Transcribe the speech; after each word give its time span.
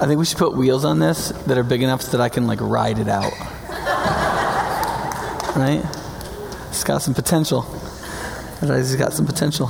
I 0.00 0.06
think 0.06 0.20
we 0.20 0.24
should 0.24 0.38
put 0.38 0.56
wheels 0.56 0.84
on 0.84 1.00
this 1.00 1.30
that 1.46 1.58
are 1.58 1.64
big 1.64 1.82
enough 1.82 2.02
so 2.02 2.16
that 2.16 2.20
I 2.20 2.28
can 2.28 2.46
like 2.46 2.60
ride 2.60 3.00
it 3.00 3.08
out. 3.08 3.32
right? 5.56 5.82
It's 6.68 6.84
got 6.84 7.02
some 7.02 7.14
potential. 7.14 7.66
It's 8.62 8.94
got 8.94 9.12
some 9.12 9.26
potential. 9.26 9.66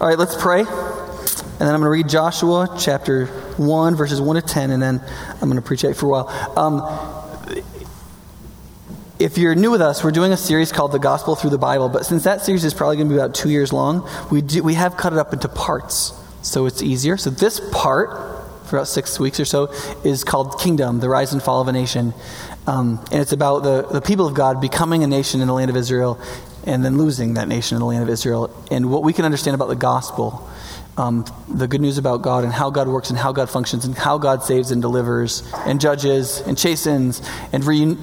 All 0.00 0.08
right, 0.08 0.18
let's 0.18 0.36
pray. 0.36 0.60
And 0.60 0.66
then 0.66 1.74
I'm 1.74 1.80
going 1.80 1.82
to 1.82 1.90
read 1.90 2.08
Joshua 2.08 2.76
chapter 2.80 3.26
1, 3.26 3.94
verses 3.94 4.20
1 4.20 4.36
to 4.36 4.42
10, 4.42 4.70
and 4.70 4.82
then 4.82 5.00
I'm 5.34 5.48
going 5.48 5.56
to 5.56 5.62
preach 5.62 5.84
it 5.84 5.94
for 5.94 6.06
a 6.06 6.08
while. 6.08 6.58
Um, 6.58 7.62
if 9.20 9.38
you're 9.38 9.54
new 9.54 9.70
with 9.70 9.82
us, 9.82 10.02
we're 10.02 10.10
doing 10.10 10.32
a 10.32 10.36
series 10.36 10.72
called 10.72 10.92
The 10.92 10.98
Gospel 10.98 11.36
Through 11.36 11.50
the 11.50 11.58
Bible, 11.58 11.88
but 11.88 12.06
since 12.06 12.24
that 12.24 12.40
series 12.40 12.64
is 12.64 12.74
probably 12.74 12.96
going 12.96 13.08
to 13.08 13.14
be 13.14 13.20
about 13.20 13.34
two 13.34 13.50
years 13.50 13.72
long, 13.72 14.08
we, 14.32 14.40
do, 14.40 14.64
we 14.64 14.74
have 14.74 14.96
cut 14.96 15.12
it 15.12 15.18
up 15.18 15.32
into 15.32 15.48
parts 15.48 16.12
so 16.42 16.66
it's 16.66 16.82
easier. 16.82 17.16
So 17.16 17.30
this 17.30 17.60
part, 17.72 18.29
for 18.70 18.76
about 18.76 18.88
six 18.88 19.20
weeks 19.20 19.38
or 19.40 19.44
so, 19.44 19.72
is 20.04 20.24
called 20.24 20.58
Kingdom, 20.58 21.00
the 21.00 21.08
Rise 21.08 21.32
and 21.32 21.42
Fall 21.42 21.60
of 21.60 21.68
a 21.68 21.72
Nation. 21.72 22.14
Um, 22.66 23.04
and 23.10 23.20
it's 23.20 23.32
about 23.32 23.62
the, 23.62 23.82
the 23.82 24.00
people 24.00 24.26
of 24.26 24.34
God 24.34 24.60
becoming 24.60 25.04
a 25.04 25.06
nation 25.06 25.40
in 25.40 25.48
the 25.48 25.54
land 25.54 25.70
of 25.70 25.76
Israel 25.76 26.18
and 26.64 26.84
then 26.84 26.98
losing 26.98 27.34
that 27.34 27.48
nation 27.48 27.76
in 27.76 27.80
the 27.80 27.86
land 27.86 28.02
of 28.02 28.08
Israel. 28.08 28.54
And 28.70 28.90
what 28.90 29.02
we 29.02 29.12
can 29.12 29.24
understand 29.24 29.54
about 29.54 29.68
the 29.68 29.76
gospel 29.76 30.48
um, 31.00 31.24
the 31.48 31.66
good 31.66 31.80
news 31.80 31.98
about 31.98 32.20
God 32.20 32.44
and 32.44 32.52
how 32.52 32.68
God 32.68 32.86
works 32.86 33.10
and 33.10 33.18
how 33.18 33.32
God 33.32 33.48
functions 33.48 33.84
and 33.84 33.96
how 33.96 34.18
God 34.18 34.42
saves 34.44 34.70
and 34.70 34.82
delivers 34.82 35.42
and 35.66 35.80
judges 35.80 36.40
and 36.40 36.58
chastens 36.58 37.22
and, 37.52 37.64
re- 37.64 37.96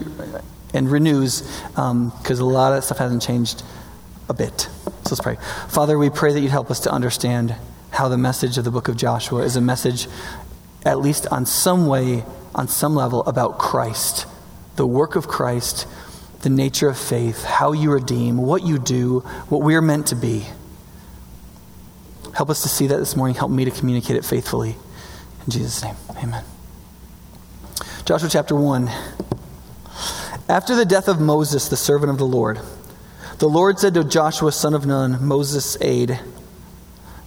and 0.73 0.91
renews 0.91 1.41
because 1.70 1.77
um, 1.77 2.11
a 2.30 2.44
lot 2.44 2.72
of 2.72 2.77
that 2.77 2.81
stuff 2.84 2.97
hasn't 2.97 3.22
changed 3.22 3.61
a 4.30 4.34
bit. 4.34 4.61
So 4.61 5.11
let's 5.11 5.22
pray. 5.22 5.38
Father, 5.70 5.97
we 5.97 6.09
pray 6.09 6.34
that 6.34 6.39
you'd 6.39 6.49
help 6.49 6.72
us 6.72 6.81
to 6.81 6.91
understand 6.91 7.55
how 7.92 8.08
the 8.09 8.17
message 8.17 8.58
of 8.58 8.64
the 8.64 8.72
book 8.72 8.88
of 8.88 8.97
Joshua 8.97 9.44
is 9.44 9.55
a 9.55 9.61
message, 9.61 10.08
at 10.88 10.99
least 10.99 11.27
on 11.27 11.45
some 11.45 11.85
way, 11.85 12.23
on 12.55 12.69
some 12.69 12.95
level, 12.95 13.23
about 13.25 13.59
Christ, 13.59 14.25
the 14.77 14.88
work 14.88 15.17
of 15.17 15.27
Christ, 15.27 15.85
the 16.41 16.49
nature 16.49 16.88
of 16.88 16.97
faith, 16.97 17.43
how 17.43 17.73
you 17.73 17.91
redeem, 17.91 18.38
what 18.38 18.63
you 18.63 18.80
do, 18.80 19.19
what 19.49 19.61
we're 19.61 19.81
meant 19.81 20.08
to 20.08 20.15
be. 20.15 20.45
Help 22.33 22.49
us 22.49 22.61
to 22.61 22.69
see 22.69 22.88
that 22.88 22.97
this 22.97 23.17
morning. 23.17 23.35
Help 23.35 23.52
me 23.52 23.65
to 23.65 23.71
communicate 23.71 24.15
it 24.15 24.23
faithfully. 24.23 24.77
In 25.45 25.52
Jesus' 25.52 25.83
name, 25.83 25.95
amen. 26.23 26.45
Joshua 28.05 28.30
chapter 28.30 28.55
1. 28.55 28.89
After 30.47 30.73
the 30.73 30.85
death 30.85 31.09
of 31.09 31.19
Moses, 31.19 31.67
the 31.67 31.75
servant 31.75 32.11
of 32.11 32.17
the 32.17 32.25
Lord, 32.25 32.61
the 33.39 33.49
Lord 33.49 33.77
said 33.77 33.93
to 33.95 34.05
Joshua, 34.05 34.53
son 34.53 34.73
of 34.73 34.85
Nun, 34.85 35.25
Moses' 35.25 35.77
aide, 35.81 36.21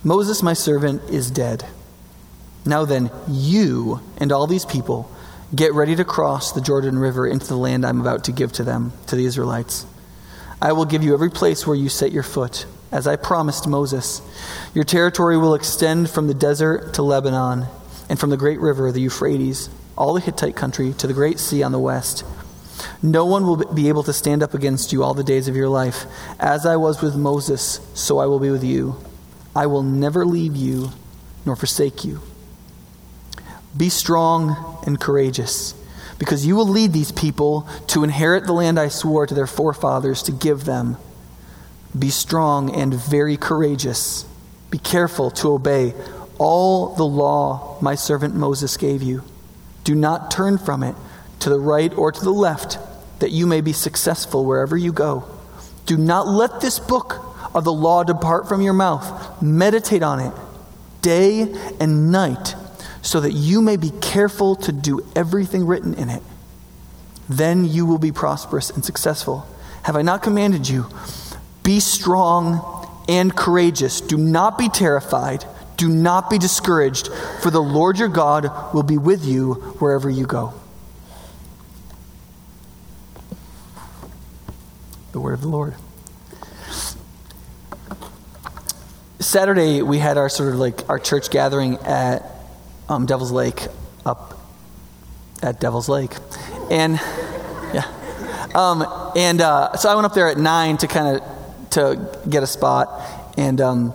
Moses, 0.03 0.43
my 0.43 0.55
servant, 0.55 1.03
is 1.11 1.31
dead. 1.31 1.67
Now 2.65 2.85
then, 2.85 3.11
you 3.29 4.01
and 4.19 4.33
all 4.33 4.47
these 4.47 4.65
people 4.65 5.11
get 5.55 5.75
ready 5.75 5.97
to 5.97 6.05
cross 6.05 6.53
the 6.53 6.61
Jordan 6.61 6.99
River 6.99 7.27
into 7.27 7.47
the 7.47 7.57
land 7.57 7.85
I'm 7.85 8.01
about 8.01 8.25
to 8.25 8.33
give 8.33 8.53
to 8.53 8.65
them, 8.65 8.93
to 9.07 9.17
the 9.17 9.25
Israelites. 9.25 9.87
I 10.63 10.73
will 10.73 10.85
give 10.85 11.03
you 11.03 11.15
every 11.15 11.31
place 11.31 11.67
where 11.67 11.77
you 11.77 11.89
set 11.89 12.13
your 12.13 12.23
foot 12.23 12.67
as 12.93 13.07
I 13.07 13.17
promised 13.17 13.67
Moses. 13.67 14.21
Your 14.75 14.85
territory 14.85 15.39
will 15.39 15.55
extend 15.55 16.11
from 16.11 16.27
the 16.27 16.35
desert 16.35 16.95
to 16.95 17.03
Lebanon, 17.03 17.67
and 18.09 18.19
from 18.19 18.31
the 18.31 18.37
great 18.37 18.61
river, 18.61 18.91
the 18.91 19.01
Euphrates, 19.01 19.71
all 19.97 20.15
the 20.15 20.21
Hittite 20.21 20.57
country, 20.57 20.93
to 20.95 21.07
the 21.07 21.15
great 21.15 21.39
sea 21.39 21.63
on 21.63 21.73
the 21.73 21.79
west. 21.79 22.25
No 23.03 23.25
one 23.25 23.47
will 23.47 23.73
be 23.73 23.89
able 23.89 24.03
to 24.03 24.13
stand 24.13 24.43
up 24.43 24.53
against 24.53 24.93
you 24.93 25.03
all 25.03 25.15
the 25.15 25.25
days 25.25 25.49
of 25.49 25.57
your 25.57 25.69
life. 25.69 26.07
As 26.39 26.67
I 26.67 26.77
was 26.77 27.01
with 27.01 27.15
Moses, 27.15 27.81
so 27.95 28.19
I 28.19 28.27
will 28.27 28.41
be 28.41 28.51
with 28.51 28.65
you. 28.65 28.97
I 29.55 29.67
will 29.67 29.83
never 29.83 30.27
leave 30.27 30.57
you 30.57 30.91
nor 31.47 31.57
forsake 31.57 32.05
you. 32.05 32.21
Be 33.77 33.89
strong 33.89 34.79
and 34.87 35.01
courageous, 35.01 35.75
because 36.19 36.45
you 36.45 36.57
will 36.57 36.69
lead 36.69 36.93
these 36.93 37.13
people 37.13 37.69
to 37.89 38.05
inherit 38.05 38.47
the 38.47 38.53
land 38.53 38.79
I 38.79 38.89
swore 38.89 39.27
to 39.27 39.35
their 39.35 39.47
forefathers 39.47 40.23
to 40.25 40.33
give 40.33 40.65
them. 40.65 40.97
Be 41.99 42.11
strong 42.11 42.75
and 42.75 42.93
very 42.95 43.37
courageous. 43.37 44.25
Be 44.71 44.79
careful 44.79 45.31
to 45.33 45.53
obey 45.53 45.95
all 46.39 46.95
the 46.95 47.05
law 47.05 47.77
my 47.81 47.95
servant 47.95 48.35
Moses 48.35 48.77
gave 48.77 49.03
you. 49.03 49.23
Do 49.85 49.95
not 49.95 50.31
turn 50.31 50.59
from 50.59 50.83
it 50.83 50.95
to 51.41 51.51
the 51.51 51.59
right 51.59 51.93
or 51.97 52.13
to 52.13 52.25
the 52.25 52.33
left, 52.33 52.79
that 53.19 53.31
you 53.31 53.47
may 53.47 53.61
be 53.61 53.73
successful 53.73 54.45
wherever 54.45 54.77
you 54.77 54.93
go. 54.93 55.25
Do 55.87 55.97
not 55.97 56.29
let 56.29 56.61
this 56.61 56.79
book 56.79 57.25
of 57.55 57.65
the 57.65 57.73
law 57.73 58.05
depart 58.05 58.49
from 58.49 58.63
your 58.63 58.73
mouth. 58.73 59.43
Meditate 59.43 60.03
on 60.03 60.21
it 60.21 60.33
day 61.03 61.43
and 61.81 62.13
night, 62.13 62.55
so 63.03 63.21
that 63.21 63.33
you 63.33 63.63
may 63.63 63.77
be 63.77 63.91
careful 64.01 64.57
to 64.57 64.73
do 64.73 65.07
everything 65.17 65.67
written 65.67 65.95
in 65.95 66.09
it. 66.09 66.23
Then 67.29 67.65
you 67.65 67.87
will 67.87 67.99
be 67.99 68.13
prosperous 68.13 68.71
and 68.71 68.85
successful. 68.85 69.47
Have 69.85 69.97
I 69.97 70.03
not 70.03 70.23
commanded 70.23 70.69
you? 70.69 70.87
Be 71.63 71.81
strong 71.81 72.89
and 73.09 73.35
courageous. 73.35 74.01
Do 74.01 74.17
not 74.17 74.59
be 74.59 74.69
terrified. 74.69 75.45
Do 75.77 75.89
not 75.89 76.29
be 76.29 76.39
discouraged, 76.39 77.09
for 77.41 77.51
the 77.51 77.63
Lord 77.63 77.99
your 77.99 78.09
God 78.09 78.75
will 78.75 78.83
be 78.83 78.99
with 78.99 79.25
you 79.25 79.55
wherever 79.79 80.11
you 80.11 80.27
go. 80.27 80.53
The 85.13 85.21
word 85.21 85.35
of 85.35 85.41
the 85.41 85.49
Lord. 85.49 85.75
Saturday, 89.21 89.83
we 89.83 89.99
had 89.99 90.19
our 90.19 90.29
sort 90.29 90.51
of 90.51 90.57
like 90.57 90.89
our 90.89 90.99
church 90.99 91.31
gathering 91.31 91.77
at 91.79 92.40
um, 92.91 93.07
Devil's 93.07 93.31
Lake, 93.31 93.69
up 94.05 94.39
at 95.43 95.61
Devil's 95.61 95.89
Lake. 95.89 96.11
And, 96.71 96.95
yeah. 97.73 97.87
Um, 98.55 98.85
and 99.17 99.41
uh, 99.41 99.77
so 99.77 99.89
I 99.89 99.95
went 99.95 100.07
up 100.07 100.15
there 100.15 100.29
at 100.29 100.37
9 100.37 100.77
to 100.79 100.87
kind 100.89 101.17
of 101.17 101.71
to 101.71 102.21
get 102.29 102.43
a 102.43 102.49
spot. 102.49 102.91
And 103.37 103.61
um, 103.61 103.95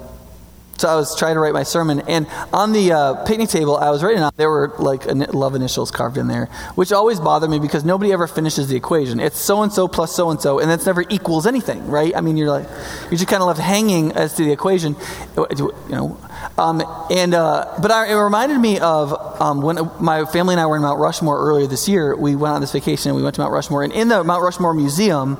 so 0.78 0.90
I 0.90 0.96
was 0.96 1.18
trying 1.18 1.36
to 1.36 1.40
write 1.40 1.54
my 1.54 1.64
sermon, 1.64 2.02
and 2.08 2.28
on 2.52 2.74
the 2.74 2.92
uh, 2.92 3.26
picnic 3.26 3.50
table 3.50 3.78
I 3.78 3.90
was 3.92 4.04
writing 4.04 4.22
on, 4.22 4.32
there 4.36 4.50
were 4.50 4.74
like 4.78 5.06
love 5.34 5.56
initials 5.56 5.92
carved 5.92 6.18
in 6.18 6.28
there, 6.28 6.46
which 6.76 6.92
always 6.92 7.20
bothered 7.20 7.50
me 7.50 7.60
because 7.60 7.86
nobody 7.86 8.12
ever 8.12 8.28
finishes 8.28 8.68
the 8.68 8.76
equation. 8.76 9.20
It's 9.20 9.40
so 9.40 9.64
and 9.64 9.72
so 9.72 9.88
plus 9.88 10.14
so 10.14 10.30
and 10.30 10.42
so, 10.42 10.60
and 10.60 10.72
it's 10.72 10.86
never 10.86 11.04
equals 11.10 11.48
anything, 11.48 11.88
right? 11.88 12.16
I 12.16 12.22
mean, 12.22 12.38
you're 12.38 12.50
like 12.50 12.68
you're 13.04 13.12
just 13.12 13.28
kind 13.28 13.42
of 13.42 13.48
left 13.48 13.60
hanging 13.60 14.12
as 14.14 14.34
to 14.36 14.44
the 14.44 14.52
equation, 14.52 14.96
you 15.38 15.74
know. 15.90 16.20
Um, 16.58 16.82
and 17.10 17.34
uh, 17.34 17.74
but 17.82 17.92
I, 17.92 18.08
it 18.12 18.16
reminded 18.16 18.60
me 18.60 18.80
of 18.80 19.42
um, 19.42 19.62
when 19.62 19.78
my 20.00 20.26
family 20.26 20.54
and 20.54 20.62
I 20.62 20.66
were 20.66 20.76
in 20.76 20.82
Mount 20.82 21.00
Rushmore 21.00 21.40
earlier 21.40 21.68
this 21.68 21.88
year. 21.88 22.16
We 22.16 22.36
went 22.36 22.54
on 22.54 22.62
this 22.62 22.72
vacation 22.72 23.10
and 23.10 23.18
we 23.18 23.24
went 23.24 23.36
to 23.36 23.42
Mount 23.42 23.54
Rushmore, 23.54 23.84
and 23.84 23.94
in 23.94 24.10
the 24.10 24.24
Mount 24.24 24.44
Rushmore 24.44 24.74
Museum 24.74 25.38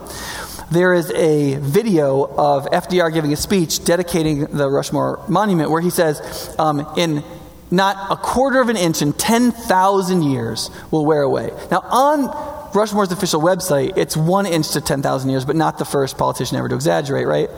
there 0.72 0.94
is 0.94 1.12
a 1.12 1.56
video 1.56 2.24
of 2.24 2.66
FDR 2.66 3.14
giving 3.14 3.34
a 3.34 3.36
speech 3.36 3.84
dedicating 3.84 4.46
the 4.46 4.70
Rushmore 4.70 5.24
Monument 5.28 5.70
where 5.70 5.82
he 5.82 5.90
says, 5.90 6.56
um, 6.58 6.88
in 6.98 7.24
not 7.72 8.12
a 8.12 8.16
quarter 8.16 8.62
of 8.62 8.70
an 8.70 8.78
inch 8.78 9.02
in 9.02 9.14
10,000 9.14 10.22
years 10.24 10.70
will 10.92 11.06
wear 11.06 11.22
away. 11.22 11.52
Now, 11.72 11.82
on 11.82 12.72
Rushmore's 12.74 13.12
official 13.12 13.42
website, 13.42 13.98
it's 13.98 14.16
one 14.16 14.46
inch 14.46 14.72
to 14.72 14.82
10,000 14.82 15.30
years, 15.30 15.46
but 15.46 15.56
not 15.56 15.78
the 15.78 15.86
first 15.86 16.18
politician 16.18 16.58
ever 16.58 16.70
to 16.70 16.76
exaggerate, 16.76 17.28
right? 17.28 17.50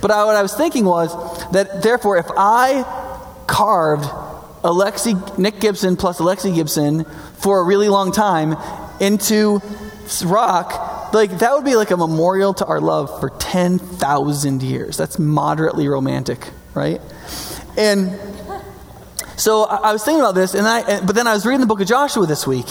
But 0.00 0.10
I, 0.10 0.24
what 0.24 0.36
I 0.36 0.42
was 0.42 0.54
thinking 0.54 0.84
was 0.84 1.12
that, 1.52 1.82
therefore, 1.82 2.16
if 2.16 2.26
I 2.36 2.82
carved 3.46 4.04
Alexi, 4.64 5.38
Nick 5.38 5.60
Gibson 5.60 5.96
plus 5.96 6.18
Alexi 6.20 6.54
Gibson 6.54 7.04
for 7.38 7.60
a 7.60 7.64
really 7.64 7.88
long 7.88 8.12
time 8.12 8.56
into 9.00 9.60
rock, 10.24 10.91
like 11.14 11.38
that 11.38 11.52
would 11.54 11.64
be 11.64 11.76
like 11.76 11.90
a 11.90 11.96
memorial 11.96 12.54
to 12.54 12.66
our 12.66 12.80
love 12.80 13.20
for 13.20 13.30
10,000 13.30 14.62
years. 14.62 14.96
That's 14.96 15.18
moderately 15.18 15.88
romantic, 15.88 16.48
right? 16.74 17.00
And 17.76 18.18
so 19.36 19.64
I 19.64 19.92
was 19.92 20.04
thinking 20.04 20.20
about 20.20 20.34
this, 20.34 20.54
and 20.54 20.66
I, 20.66 21.00
but 21.00 21.14
then 21.14 21.26
I 21.26 21.34
was 21.34 21.44
reading 21.46 21.60
the 21.60 21.66
book 21.66 21.80
of 21.80 21.88
Joshua 21.88 22.26
this 22.26 22.46
week. 22.46 22.66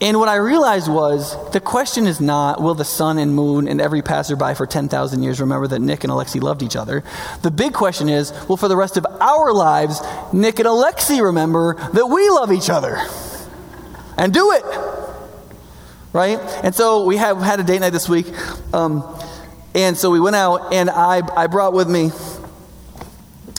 And 0.00 0.18
what 0.18 0.28
I 0.28 0.36
realized 0.36 0.90
was 0.90 1.34
the 1.52 1.60
question 1.60 2.06
is 2.06 2.20
not 2.20 2.60
will 2.60 2.74
the 2.74 2.84
sun 2.84 3.16
and 3.16 3.34
moon 3.34 3.68
and 3.68 3.80
every 3.80 4.02
passerby 4.02 4.54
for 4.54 4.66
10,000 4.66 5.22
years 5.22 5.40
remember 5.40 5.66
that 5.68 5.78
Nick 5.78 6.04
and 6.04 6.12
Alexi 6.12 6.42
loved 6.42 6.62
each 6.62 6.76
other? 6.76 7.02
The 7.42 7.50
big 7.50 7.72
question 7.72 8.08
is 8.08 8.32
will 8.48 8.56
for 8.56 8.68
the 8.68 8.76
rest 8.76 8.96
of 8.96 9.06
our 9.20 9.52
lives, 9.52 10.02
Nick 10.32 10.58
and 10.58 10.68
Alexi 10.68 11.22
remember 11.22 11.76
that 11.92 12.06
we 12.06 12.28
love 12.28 12.52
each 12.52 12.68
other? 12.68 12.98
And 14.18 14.34
do 14.34 14.52
it 14.52 14.64
right? 16.14 16.38
And 16.64 16.74
so 16.74 17.04
we 17.04 17.18
have 17.18 17.38
had 17.42 17.60
a 17.60 17.62
date 17.62 17.80
night 17.80 17.90
this 17.90 18.08
week. 18.08 18.26
Um, 18.72 19.04
and 19.74 19.98
so 19.98 20.10
we 20.10 20.20
went 20.20 20.36
out, 20.36 20.72
and 20.72 20.88
I, 20.88 21.20
I 21.36 21.48
brought 21.48 21.74
with 21.74 21.90
me, 21.90 22.10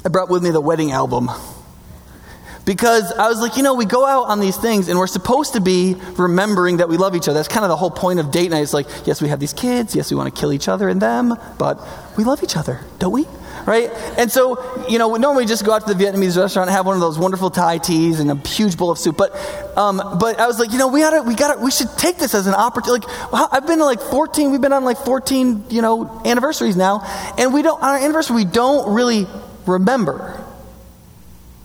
I 0.04 0.10
brought 0.10 0.30
with 0.30 0.42
me 0.42 0.50
the 0.50 0.62
wedding 0.62 0.92
album. 0.92 1.30
Because 2.66 3.12
I 3.12 3.28
was 3.28 3.40
like, 3.40 3.58
you 3.58 3.64
know, 3.64 3.76
we 3.76 3.86
go 3.86 4.08
out 4.08 4.24
on 4.24 4.40
these 4.40 4.58
things 4.58 4.90
and 4.90 4.98
we're 4.98 5.06
supposed 5.06 5.54
to 5.54 5.62
be 5.62 5.96
remembering 6.18 6.78
that 6.78 6.90
we 6.90 6.98
love 6.98 7.16
each 7.16 7.28
other. 7.28 7.36
That's 7.36 7.48
kind 7.48 7.64
of 7.64 7.70
the 7.70 7.76
whole 7.76 7.92
point 7.92 8.20
of 8.20 8.32
date 8.32 8.50
night. 8.50 8.62
It's 8.62 8.74
like, 8.74 8.88
yes, 9.06 9.22
we 9.22 9.28
have 9.30 9.40
these 9.40 9.54
kids. 9.54 9.96
Yes, 9.96 10.10
we 10.10 10.18
want 10.18 10.34
to 10.34 10.40
kill 10.40 10.52
each 10.52 10.68
other 10.68 10.90
and 10.90 11.00
them, 11.00 11.36
but 11.60 11.80
we 12.18 12.24
love 12.24 12.42
each 12.42 12.58
other, 12.58 12.80
don't 12.98 13.12
we? 13.12 13.28
Right? 13.66 13.90
And 14.18 14.32
so, 14.32 14.88
you 14.88 15.00
know, 15.00 15.10
we 15.10 15.20
normally 15.20 15.46
just 15.46 15.66
go 15.66 15.74
out 15.74 15.88
to 15.88 15.94
the 15.94 16.04
Vietnamese 16.04 16.38
restaurant 16.38 16.70
and 16.70 16.76
have 16.76 16.86
one 16.86 16.96
of 16.96 17.02
those 17.02 17.18
wonderful 17.18 17.50
Thai 17.50 17.80
teas 17.80 18.20
and 18.20 18.32
a 18.32 18.36
huge 18.48 18.78
bowl 18.78 18.92
of 18.92 18.98
soup. 18.98 19.18
But, 19.18 19.36
um, 19.78 20.18
but 20.20 20.40
I 20.40 20.48
was 20.48 20.60
like, 20.60 20.72
you 20.72 20.78
know, 20.78 20.88
we 20.88 21.02
gotta, 21.02 21.24
we 21.24 21.36
gotta, 21.36 21.60
we 21.60 21.72
should 21.72 21.90
take 21.98 22.18
this 22.18 22.36
as 22.36 22.48
an 22.48 22.54
opportunity. 22.54 23.08
Like, 23.32 23.50
I've 23.52 23.66
been 23.66 23.80
to 23.80 23.86
like 23.86 24.02
14, 24.02 24.52
we've 24.52 24.62
been 24.62 24.74
on 24.74 24.86
like 24.86 24.98
14, 24.98 25.66
you 25.70 25.82
know, 25.82 26.22
anniversaries 26.26 26.76
now, 26.76 27.02
and 27.38 27.54
we 27.54 27.62
don't, 27.62 27.82
on 27.82 27.90
our 27.90 27.98
anniversary, 27.98 28.36
we 28.36 28.46
don't 28.46 28.94
really 28.94 29.28
remember 29.66 30.42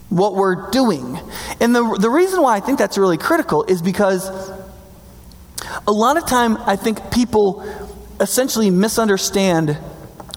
what 0.09 0.35
we're 0.35 0.71
doing. 0.71 1.21
And 1.61 1.75
the, 1.75 1.97
the 2.01 2.11
reason 2.11 2.43
why 2.43 2.57
I 2.57 2.61
think 2.61 2.79
that's 2.79 2.99
really 2.99 3.19
critical 3.19 3.65
is 3.65 3.81
because 3.81 4.29
a 5.87 5.93
lot 5.93 6.17
of 6.17 6.27
time 6.27 6.57
I 6.57 6.77
think 6.77 7.13
people 7.13 7.65
essentially 8.21 8.71
misunderstand 8.71 9.77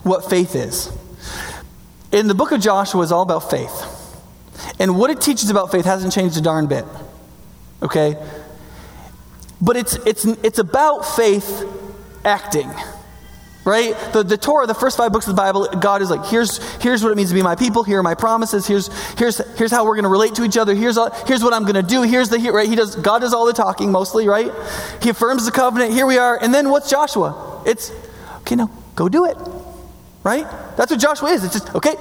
what 0.03 0.29
faith 0.29 0.55
is. 0.55 0.91
In 2.13 2.27
the 2.27 2.35
book 2.35 2.51
of 2.51 2.61
Joshua 2.61 3.01
is 3.01 3.11
all 3.11 3.23
about 3.23 3.49
faith. 3.49 3.89
And 4.79 4.97
what 4.97 5.09
it 5.09 5.19
teaches 5.19 5.49
about 5.49 5.71
faith 5.71 5.83
hasn't 5.83 6.13
changed 6.13 6.37
a 6.37 6.41
darn 6.41 6.67
bit. 6.67 6.85
Okay? 7.81 8.15
But 9.59 9.75
it's, 9.75 9.95
it's, 10.05 10.23
it's 10.23 10.59
about 10.59 11.05
faith 11.05 11.67
acting 12.23 12.71
right? 13.65 13.95
The, 14.11 14.23
the 14.23 14.37
Torah, 14.37 14.67
the 14.67 14.73
first 14.73 14.97
five 14.97 15.11
books 15.11 15.27
of 15.27 15.35
the 15.35 15.41
Bible, 15.41 15.67
God 15.79 16.01
is 16.01 16.09
like, 16.09 16.25
here's, 16.25 16.57
here's 16.81 17.03
what 17.03 17.11
it 17.11 17.15
means 17.15 17.29
to 17.29 17.35
be 17.35 17.41
my 17.41 17.55
people. 17.55 17.83
Here 17.83 17.99
are 17.99 18.03
my 18.03 18.15
promises. 18.15 18.67
Here's, 18.67 18.87
here's, 19.13 19.37
here's 19.57 19.71
how 19.71 19.85
we're 19.85 19.95
going 19.95 20.03
to 20.03 20.09
relate 20.09 20.35
to 20.35 20.43
each 20.43 20.57
other. 20.57 20.75
Here's, 20.75 20.97
all, 20.97 21.11
here's 21.27 21.43
what 21.43 21.53
I'm 21.53 21.63
going 21.63 21.75
to 21.75 21.81
do. 21.81 22.01
Here's 22.01 22.29
the, 22.29 22.37
right? 22.51 22.67
He 22.67 22.75
does, 22.75 22.95
God 22.95 23.19
does 23.19 23.33
all 23.33 23.45
the 23.45 23.53
talking 23.53 23.91
mostly, 23.91 24.27
right? 24.27 24.51
He 25.01 25.09
affirms 25.09 25.45
the 25.45 25.51
covenant. 25.51 25.93
Here 25.93 26.05
we 26.05 26.17
are. 26.17 26.37
And 26.41 26.53
then 26.53 26.69
what's 26.69 26.89
Joshua? 26.89 27.63
It's, 27.65 27.91
okay, 28.39 28.55
now 28.55 28.69
go 28.95 29.07
do 29.07 29.25
it, 29.25 29.37
right? 30.23 30.45
That's 30.77 30.91
what 30.91 30.99
Joshua 30.99 31.29
is. 31.29 31.43
It's 31.43 31.53
just, 31.53 31.75
okay, 31.75 31.95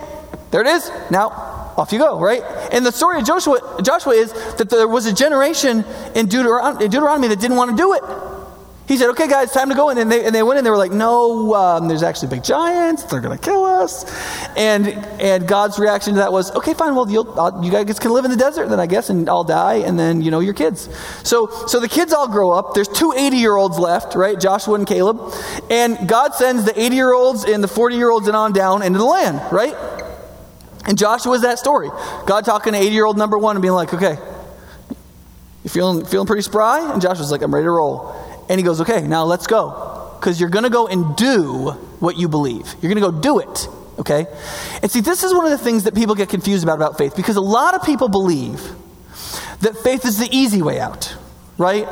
there 0.51 0.61
it 0.61 0.67
is. 0.67 0.91
Now, 1.11 1.29
off 1.77 1.93
you 1.93 1.99
go, 1.99 2.21
right? 2.21 2.43
And 2.73 2.85
the 2.85 2.93
story 2.93 3.19
of 3.19 3.27
Joshua, 3.27 3.81
Joshua 3.83 4.15
is 4.15 4.33
that 4.57 4.69
there 4.69 4.87
was 4.87 5.07
a 5.07 5.13
generation 5.13 5.85
in 6.15 6.27
Deuteronomy, 6.27 6.85
in 6.85 6.91
Deuteronomy 6.91 7.29
that 7.29 7.41
didn't 7.41 7.57
want 7.57 7.71
to 7.71 7.77
do 7.77 7.95
it. 7.95 8.03
He 8.93 8.99
said, 8.99 9.09
okay, 9.13 9.27
guys, 9.27 9.51
time 9.53 9.71
to 9.71 9.75
go 9.75 9.89
in. 9.89 9.97
And 9.97 10.13
they, 10.13 10.23
and 10.23 10.35
they 10.35 10.43
went 10.43 10.59
in. 10.59 10.65
They 10.65 10.71
were 10.71 10.77
like, 10.77 10.93
no, 10.93 11.55
um, 11.55 11.89
there's 11.89 12.03
actually 12.03 12.29
big 12.29 12.45
giants. 12.45 13.05
They're 13.05 13.23
going 13.23 13.35
to 13.35 13.43
kill 13.43 13.65
us. 13.65 14.05
And, 14.55 14.87
and 15.19 15.49
God's 15.49 15.79
reaction 15.79 16.13
to 16.13 16.19
that 16.19 16.31
was, 16.31 16.51
okay, 16.57 16.75
fine. 16.75 16.95
Well, 16.95 17.11
you 17.11 17.71
guys 17.71 17.99
can 17.99 18.13
live 18.13 18.27
in 18.27 18.31
the 18.31 18.37
desert 18.37 18.69
then, 18.69 18.79
I 18.79 18.87
guess, 18.87 19.09
and 19.09 19.31
I'll 19.31 19.45
die. 19.45 19.77
And 19.77 19.99
then, 19.99 20.21
you 20.21 20.31
know, 20.31 20.41
your 20.41 20.53
kids. 20.53 20.91
So, 21.25 21.47
so 21.67 21.81
the 21.81 21.89
kids 21.89 22.13
all 22.13 22.29
grow 22.29 22.51
up. 22.51 22.75
There's 22.75 22.87
two 22.87 23.15
80 23.17 23.39
year 23.39 23.57
olds 23.57 23.79
left, 23.79 24.15
right? 24.15 24.39
Joshua 24.39 24.75
and 24.75 24.87
Caleb. 24.87 25.33
And 25.71 26.07
God 26.07 26.35
sends 26.35 26.67
the 26.67 26.79
80 26.79 26.95
year 26.95 27.15
olds 27.15 27.45
and 27.45 27.65
the 27.65 27.69
40 27.69 27.97
year 27.97 28.11
olds 28.11 28.29
and 28.29 28.37
on 28.37 28.53
down 28.53 28.83
into 28.83 28.99
the 28.99 29.07
land, 29.07 29.41
right? 29.51 29.75
And 30.85 30.99
Joshua 30.99 31.33
is 31.33 31.41
that 31.41 31.59
story. 31.59 31.89
God 32.27 32.45
talking 32.45 32.75
to 32.75 32.79
80 32.79 32.91
year 32.91 33.07
old 33.07 33.17
number 33.17 33.39
one 33.39 33.57
and 33.57 33.63
being 33.63 33.73
like, 33.73 33.95
okay, 33.95 34.19
you 35.65 35.71
feeling, 35.71 36.05
feeling 36.05 36.27
pretty 36.27 36.43
spry? 36.43 36.93
And 36.93 37.01
Joshua's 37.01 37.31
like, 37.31 37.41
I'm 37.41 37.55
ready 37.55 37.65
to 37.65 37.71
roll. 37.71 38.22
And 38.53 38.61
he 38.61 38.65
goes, 38.67 38.83
okay, 38.83 39.01
now 39.01 39.25
let's 39.25 39.47
go. 39.47 40.15
Because 40.21 40.39
you're 40.39 40.51
going 40.51 40.65
to 40.65 40.71
go 40.71 40.87
and 40.87 41.17
do 41.17 41.71
what 42.01 42.19
you 42.19 42.29
believe. 42.29 42.67
You're 42.83 42.93
going 42.93 43.03
to 43.03 43.11
go 43.11 43.19
do 43.19 43.39
it. 43.39 43.67
Okay? 43.99 44.27
And 44.83 44.91
see, 44.91 45.01
this 45.01 45.23
is 45.23 45.33
one 45.33 45.47
of 45.47 45.51
the 45.53 45.57
things 45.57 45.85
that 45.85 45.95
people 45.95 46.15
get 46.15 46.29
confused 46.29 46.63
about 46.63 46.77
about 46.77 46.99
faith 46.99 47.17
because 47.17 47.37
a 47.37 47.41
lot 47.41 47.75
of 47.75 47.83
people 47.83 48.11
believe 48.11 48.61
that 49.63 49.75
faith 49.79 50.05
is 50.05 50.19
the 50.19 50.29
easy 50.31 50.61
way 50.61 50.79
out, 50.79 51.17
right? 51.57 51.89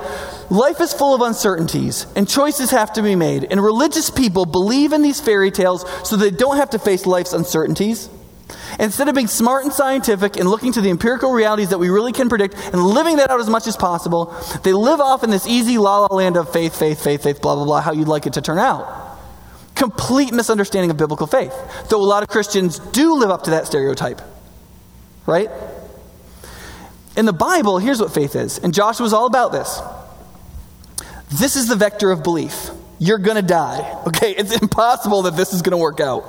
Life 0.50 0.82
is 0.82 0.92
full 0.92 1.14
of 1.14 1.22
uncertainties 1.22 2.06
and 2.14 2.28
choices 2.28 2.72
have 2.72 2.92
to 2.92 3.02
be 3.02 3.16
made. 3.16 3.44
And 3.44 3.64
religious 3.64 4.10
people 4.10 4.44
believe 4.44 4.92
in 4.92 5.00
these 5.00 5.18
fairy 5.18 5.50
tales 5.50 5.86
so 6.06 6.16
they 6.16 6.30
don't 6.30 6.58
have 6.58 6.70
to 6.70 6.78
face 6.78 7.06
life's 7.06 7.32
uncertainties. 7.32 8.10
Instead 8.78 9.08
of 9.08 9.14
being 9.14 9.26
smart 9.26 9.64
and 9.64 9.72
scientific 9.72 10.36
and 10.36 10.48
looking 10.48 10.72
to 10.72 10.80
the 10.80 10.90
empirical 10.90 11.32
realities 11.32 11.70
that 11.70 11.78
we 11.78 11.88
really 11.88 12.12
can 12.12 12.28
predict 12.28 12.54
and 12.54 12.82
living 12.82 13.16
that 13.16 13.30
out 13.30 13.40
as 13.40 13.48
much 13.48 13.66
as 13.66 13.76
possible, 13.76 14.34
they 14.62 14.72
live 14.72 15.00
off 15.00 15.24
in 15.24 15.30
this 15.30 15.46
easy 15.46 15.78
la 15.78 16.00
la 16.00 16.14
land 16.14 16.36
of 16.36 16.52
faith, 16.52 16.78
faith, 16.78 17.02
faith, 17.02 17.22
faith, 17.22 17.40
blah, 17.40 17.54
blah, 17.54 17.64
blah, 17.64 17.80
how 17.80 17.92
you'd 17.92 18.08
like 18.08 18.26
it 18.26 18.34
to 18.34 18.40
turn 18.40 18.58
out. 18.58 19.10
Complete 19.74 20.32
misunderstanding 20.32 20.90
of 20.90 20.96
biblical 20.96 21.26
faith. 21.26 21.54
Though 21.88 22.02
a 22.02 22.04
lot 22.04 22.22
of 22.22 22.28
Christians 22.28 22.78
do 22.78 23.14
live 23.14 23.30
up 23.30 23.44
to 23.44 23.50
that 23.50 23.66
stereotype. 23.66 24.20
Right? 25.26 25.50
In 27.16 27.24
the 27.26 27.32
Bible, 27.32 27.78
here's 27.78 28.00
what 28.00 28.12
faith 28.12 28.36
is. 28.36 28.58
And 28.58 28.74
Joshua 28.74 29.04
was 29.04 29.12
all 29.12 29.26
about 29.26 29.52
this. 29.52 29.80
This 31.32 31.56
is 31.56 31.68
the 31.68 31.76
vector 31.76 32.10
of 32.10 32.22
belief. 32.22 32.70
You're 32.98 33.18
going 33.18 33.36
to 33.36 33.42
die. 33.42 33.96
Okay? 34.10 34.34
It's 34.36 34.60
impossible 34.60 35.22
that 35.22 35.36
this 35.36 35.52
is 35.52 35.62
going 35.62 35.72
to 35.72 35.76
work 35.76 36.00
out. 36.00 36.24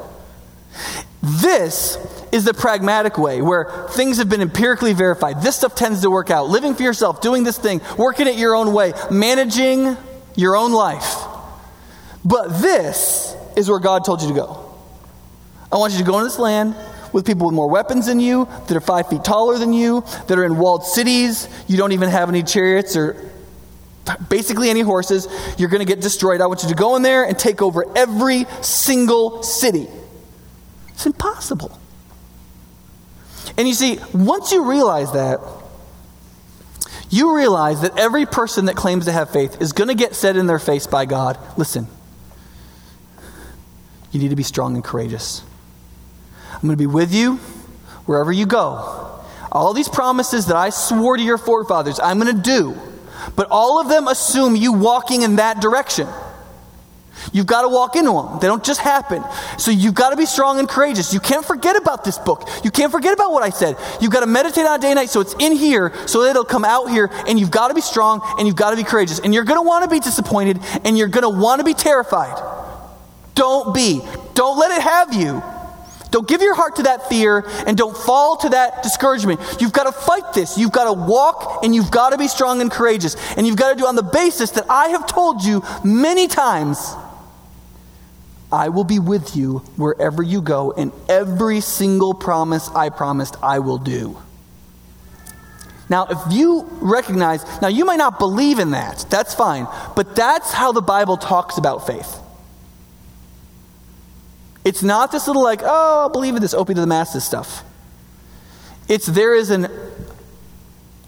This 1.21 1.97
is 2.31 2.45
the 2.45 2.53
pragmatic 2.53 3.17
way 3.17 3.41
where 3.41 3.87
things 3.89 4.17
have 4.17 4.29
been 4.29 4.41
empirically 4.41 4.93
verified. 4.93 5.41
This 5.41 5.57
stuff 5.57 5.75
tends 5.75 6.01
to 6.01 6.09
work 6.09 6.31
out. 6.31 6.49
Living 6.49 6.73
for 6.73 6.83
yourself, 6.83 7.21
doing 7.21 7.43
this 7.43 7.57
thing, 7.57 7.81
working 7.97 8.27
it 8.27 8.35
your 8.35 8.55
own 8.55 8.73
way, 8.73 8.93
managing 9.11 9.97
your 10.35 10.55
own 10.55 10.71
life. 10.71 11.15
But 12.23 12.61
this 12.61 13.35
is 13.55 13.69
where 13.69 13.79
God 13.79 14.05
told 14.05 14.21
you 14.21 14.29
to 14.29 14.33
go. 14.33 14.73
I 15.71 15.77
want 15.77 15.93
you 15.93 15.99
to 15.99 16.05
go 16.05 16.17
into 16.17 16.25
this 16.25 16.39
land 16.39 16.75
with 17.13 17.25
people 17.25 17.47
with 17.47 17.55
more 17.55 17.69
weapons 17.69 18.05
than 18.05 18.19
you, 18.19 18.47
that 18.67 18.75
are 18.75 18.81
five 18.81 19.09
feet 19.09 19.23
taller 19.23 19.57
than 19.57 19.73
you, 19.73 20.03
that 20.27 20.37
are 20.37 20.45
in 20.45 20.57
walled 20.57 20.85
cities. 20.85 21.47
You 21.67 21.77
don't 21.77 21.91
even 21.91 22.09
have 22.09 22.29
any 22.29 22.43
chariots 22.43 22.95
or 22.95 23.31
basically 24.29 24.69
any 24.69 24.81
horses. 24.81 25.27
You're 25.57 25.69
going 25.69 25.85
to 25.85 25.93
get 25.93 26.01
destroyed. 26.01 26.41
I 26.41 26.47
want 26.47 26.63
you 26.63 26.69
to 26.69 26.75
go 26.75 26.95
in 26.95 27.01
there 27.01 27.25
and 27.25 27.37
take 27.37 27.61
over 27.61 27.85
every 27.97 28.45
single 28.61 29.43
city. 29.43 29.87
It's 31.01 31.07
impossible. 31.07 31.79
And 33.57 33.67
you 33.67 33.73
see, 33.73 33.97
once 34.13 34.51
you 34.51 34.69
realize 34.69 35.11
that, 35.13 35.39
you 37.09 37.35
realize 37.35 37.81
that 37.81 37.97
every 37.97 38.27
person 38.27 38.65
that 38.65 38.75
claims 38.75 39.05
to 39.05 39.11
have 39.11 39.31
faith 39.31 39.59
is 39.63 39.73
going 39.73 39.87
to 39.87 39.95
get 39.95 40.13
said 40.13 40.37
in 40.37 40.45
their 40.45 40.59
face 40.59 40.85
by 40.85 41.05
God 41.05 41.39
listen, 41.57 41.87
you 44.11 44.19
need 44.19 44.29
to 44.29 44.35
be 44.35 44.43
strong 44.43 44.75
and 44.75 44.83
courageous. 44.83 45.41
I'm 46.53 46.61
going 46.61 46.73
to 46.73 46.77
be 46.77 46.85
with 46.85 47.11
you 47.11 47.37
wherever 48.05 48.31
you 48.31 48.45
go. 48.45 49.23
All 49.51 49.73
these 49.73 49.89
promises 49.89 50.45
that 50.45 50.55
I 50.55 50.69
swore 50.69 51.17
to 51.17 51.23
your 51.23 51.39
forefathers, 51.39 51.99
I'm 51.99 52.19
going 52.19 52.35
to 52.35 52.43
do. 52.43 52.77
But 53.35 53.47
all 53.49 53.81
of 53.81 53.89
them 53.89 54.07
assume 54.07 54.55
you 54.55 54.71
walking 54.71 55.23
in 55.23 55.37
that 55.37 55.61
direction. 55.61 56.07
You've 57.33 57.45
got 57.45 57.61
to 57.61 57.69
walk 57.69 57.95
into 57.95 58.11
them. 58.11 58.39
They 58.39 58.47
don't 58.47 58.63
just 58.63 58.81
happen. 58.81 59.23
So 59.57 59.71
you've 59.71 59.95
got 59.95 60.09
to 60.09 60.15
be 60.15 60.25
strong 60.25 60.59
and 60.59 60.67
courageous. 60.67 61.13
You 61.13 61.19
can't 61.19 61.45
forget 61.45 61.75
about 61.75 62.03
this 62.03 62.17
book. 62.17 62.47
You 62.63 62.71
can't 62.71 62.91
forget 62.91 63.13
about 63.13 63.31
what 63.31 63.43
I 63.43 63.49
said. 63.49 63.77
You've 64.01 64.11
got 64.11 64.21
to 64.21 64.27
meditate 64.27 64.65
on 64.65 64.79
it 64.79 64.81
day 64.81 64.89
and 64.89 64.97
night 64.97 65.09
so 65.09 65.21
it's 65.21 65.35
in 65.39 65.53
here 65.53 65.93
so 66.07 66.23
it'll 66.23 66.45
come 66.45 66.65
out 66.65 66.89
here. 66.89 67.09
And 67.27 67.39
you've 67.39 67.51
got 67.51 67.69
to 67.69 67.73
be 67.73 67.81
strong 67.81 68.21
and 68.37 68.47
you've 68.47 68.55
got 68.55 68.71
to 68.71 68.75
be 68.75 68.83
courageous. 68.83 69.19
And 69.19 69.33
you're 69.33 69.45
going 69.45 69.59
to 69.59 69.67
want 69.67 69.83
to 69.83 69.89
be 69.89 69.99
disappointed 69.99 70.59
and 70.83 70.97
you're 70.97 71.07
going 71.07 71.23
to 71.23 71.39
want 71.39 71.59
to 71.59 71.65
be 71.65 71.73
terrified. 71.73 72.41
Don't 73.35 73.73
be. 73.73 74.01
Don't 74.33 74.57
let 74.57 74.77
it 74.77 74.83
have 74.83 75.13
you. 75.13 75.41
Don't 76.11 76.27
give 76.27 76.41
your 76.41 76.53
heart 76.53 76.75
to 76.75 76.83
that 76.83 77.07
fear 77.07 77.45
and 77.65 77.77
don't 77.77 77.95
fall 77.95 78.35
to 78.37 78.49
that 78.49 78.83
discouragement. 78.83 79.39
You've 79.61 79.71
got 79.71 79.85
to 79.85 79.93
fight 79.93 80.33
this. 80.33 80.57
You've 80.57 80.73
got 80.73 80.83
to 80.83 80.93
walk 80.93 81.63
and 81.63 81.73
you've 81.73 81.89
got 81.89 82.09
to 82.09 82.17
be 82.17 82.27
strong 82.27 82.59
and 82.61 82.69
courageous. 82.69 83.15
And 83.37 83.47
you've 83.47 83.55
got 83.55 83.69
to 83.69 83.75
do 83.75 83.87
on 83.87 83.95
the 83.95 84.03
basis 84.03 84.51
that 84.51 84.65
I 84.69 84.89
have 84.89 85.07
told 85.07 85.43
you 85.43 85.63
many 85.85 86.27
times 86.27 86.93
I 88.51 88.69
will 88.69 88.83
be 88.83 88.99
with 88.99 89.35
you 89.35 89.59
wherever 89.77 90.21
you 90.21 90.41
go, 90.41 90.71
and 90.73 90.91
every 91.07 91.61
single 91.61 92.13
promise 92.13 92.69
I 92.69 92.89
promised, 92.89 93.37
I 93.41 93.59
will 93.59 93.77
do. 93.77 94.17
Now, 95.89 96.07
if 96.09 96.19
you 96.33 96.67
recognize, 96.81 97.43
now 97.61 97.67
you 97.67 97.85
might 97.85 97.97
not 97.97 98.19
believe 98.19 98.59
in 98.59 98.71
that, 98.71 99.05
that's 99.09 99.33
fine, 99.33 99.67
but 99.95 100.15
that's 100.15 100.51
how 100.51 100.71
the 100.71 100.81
Bible 100.81 101.17
talks 101.17 101.57
about 101.57 101.87
faith. 101.87 102.17
It's 104.63 104.83
not 104.83 105.11
this 105.11 105.27
little, 105.27 105.43
like, 105.43 105.61
oh, 105.63 106.01
I'll 106.01 106.09
believe 106.09 106.35
in 106.35 106.41
this 106.41 106.53
Opie 106.53 106.73
to 106.73 106.81
the 106.81 106.87
masses 106.87 107.23
stuff. 107.23 107.63
It's 108.87 109.05
there 109.05 109.35
is 109.35 109.49
an 109.49 109.67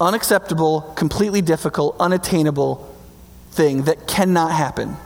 unacceptable, 0.00 0.80
completely 0.96 1.42
difficult, 1.42 1.96
unattainable 2.00 2.94
thing 3.52 3.82
that 3.82 4.08
cannot 4.08 4.50
happen 4.50 4.96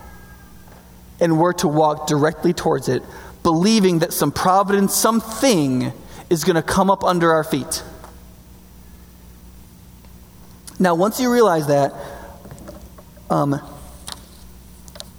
and 1.21 1.39
we're 1.39 1.53
to 1.55 1.69
walk 1.69 2.07
directly 2.07 2.53
towards 2.53 2.89
it, 2.89 3.03
believing 3.43 4.01
that 4.01 4.13
some 4.13 4.33
providence, 4.33 4.95
something 4.95 5.93
is 6.31 6.45
going 6.45 6.57
to 6.57 6.63
come 6.63 6.91
up 6.91 7.05
under 7.05 7.33
our 7.33 7.45
feet. 7.45 7.83
Now, 10.79 10.95
once 10.95 11.21
you 11.21 11.33
realize 11.33 11.67
that, 11.67 11.93
um, 13.31 13.61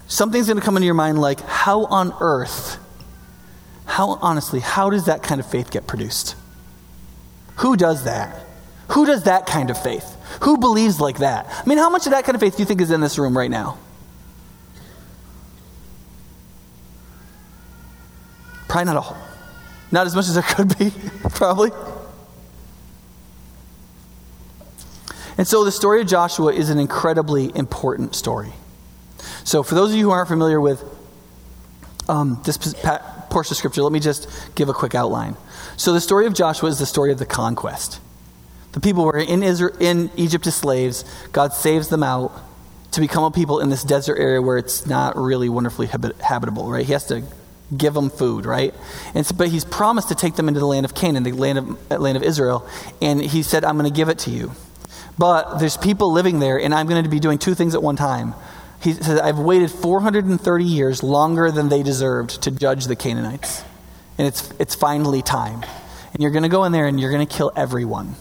something's 0.08 0.48
going 0.48 0.58
to 0.60 0.64
come 0.64 0.78
into 0.78 0.86
your 0.86 0.96
mind 0.96 1.20
like, 1.20 1.42
how 1.42 1.86
on 1.86 2.14
earth, 2.22 2.78
how 3.86 4.18
honestly, 4.22 4.62
how 4.62 4.90
does 4.90 5.06
that 5.06 5.22
kind 5.22 5.42
of 5.42 5.50
faith 5.50 5.70
get 5.70 5.86
produced? 5.86 6.36
Who 7.58 7.76
does 7.76 8.06
that? 8.06 8.40
Who 8.90 9.06
does 9.06 9.24
that 9.24 9.46
kind 9.46 9.70
of 9.70 9.82
faith? 9.82 10.16
Who 10.42 10.58
believes 10.58 11.02
like 11.02 11.18
that? 11.18 11.48
I 11.50 11.68
mean, 11.68 11.78
how 11.78 11.90
much 11.90 12.06
of 12.06 12.12
that 12.12 12.24
kind 12.24 12.36
of 12.36 12.42
faith 12.42 12.56
do 12.56 12.64
you 12.64 12.66
think 12.66 12.80
is 12.80 12.92
in 12.92 13.02
this 13.02 13.20
room 13.20 13.38
right 13.38 13.52
now? 13.52 13.78
Probably 18.70 18.86
not 18.86 18.98
all. 18.98 19.18
Not 19.92 20.08
as 20.08 20.16
much 20.16 20.28
as 20.28 20.36
there 20.36 20.44
could 20.44 20.78
be, 20.78 20.94
probably. 21.32 21.72
And 25.38 25.48
so 25.48 25.64
the 25.64 25.72
story 25.72 26.02
of 26.02 26.08
Joshua 26.08 26.54
is 26.54 26.70
an 26.70 26.80
incredibly 26.80 27.52
important 27.56 28.16
story. 28.16 28.54
So, 29.44 29.64
for 29.64 29.76
those 29.76 29.92
of 29.92 29.98
you 29.98 30.04
who 30.04 30.12
aren't 30.12 30.28
familiar 30.28 30.62
with 30.62 30.84
um, 32.08 32.40
this 32.46 32.58
portion 32.58 33.54
of 33.54 33.58
scripture, 33.58 33.82
let 33.82 33.92
me 33.92 34.00
just 34.00 34.30
give 34.56 34.70
a 34.70 34.74
quick 34.74 34.96
outline. 34.96 35.36
So, 35.76 35.92
the 35.92 36.02
story 36.02 36.28
of 36.28 36.34
Joshua 36.34 36.70
is 36.70 36.78
the 36.78 36.86
story 36.86 37.12
of 37.12 37.20
the 37.20 37.26
conquest. 37.26 38.00
The 38.74 38.80
people 38.80 39.04
were 39.04 39.18
in, 39.18 39.42
Israel, 39.42 39.76
in 39.80 40.12
Egypt 40.16 40.46
as 40.46 40.56
slaves. 40.56 41.04
God 41.32 41.54
saves 41.54 41.90
them 41.90 42.04
out 42.04 42.32
to 42.92 43.02
become 43.02 43.24
a 43.24 43.32
people 43.32 43.60
in 43.60 43.70
this 43.70 43.84
desert 43.84 44.18
area 44.18 44.42
where 44.42 44.58
it's 44.58 44.86
not 44.86 45.18
really 45.18 45.50
wonderfully 45.50 45.88
habitable, 45.88 46.70
right? 46.70 46.86
He 46.86 46.94
has 46.94 47.08
to 47.08 47.24
give 47.76 47.94
them 47.94 48.10
food, 48.10 48.46
right? 48.46 48.74
And 49.14 49.26
so, 49.26 49.36
but 49.36 49.50
he's 49.50 49.66
promised 49.66 50.10
to 50.10 50.16
take 50.16 50.36
them 50.36 50.48
into 50.48 50.60
the 50.60 50.66
land 50.66 50.86
of 50.86 50.96
Canaan, 50.96 51.24
the 51.24 51.32
land 51.32 51.58
of, 51.58 52.00
land 52.00 52.18
of 52.18 52.24
Israel. 52.24 52.68
And 53.02 53.22
he 53.22 53.44
said, 53.44 53.64
I'm 53.64 53.78
going 53.78 53.92
to 53.92 53.96
give 53.96 54.10
it 54.10 54.20
to 54.20 54.32
you. 54.32 54.52
But 55.18 55.60
there's 55.60 55.78
people 55.78 56.12
living 56.12 56.40
there, 56.40 56.60
and 56.60 56.74
I'm 56.74 56.88
going 56.88 57.04
to 57.04 57.10
be 57.10 57.20
doing 57.20 57.38
two 57.38 57.54
things 57.54 57.76
at 57.76 57.84
one 57.84 57.96
time. 57.96 58.34
He 58.82 58.94
says, 58.94 59.20
I've 59.20 59.38
waited 59.38 59.70
430 59.70 60.64
years 60.64 61.04
longer 61.04 61.52
than 61.52 61.68
they 61.70 61.84
deserved 61.84 62.44
to 62.44 62.52
judge 62.52 62.86
the 62.86 62.96
Canaanites. 62.96 63.64
And 64.18 64.28
it's, 64.28 64.50
it's 64.60 64.76
finally 64.76 65.22
time. 65.22 65.64
And 66.14 66.22
you're 66.22 66.32
going 66.32 66.44
to 66.44 66.50
go 66.50 66.64
in 66.64 66.72
there 66.72 66.88
and 66.88 67.00
you're 67.00 67.12
going 67.12 67.26
to 67.26 67.34
kill 67.34 67.52
everyone. 67.56 68.16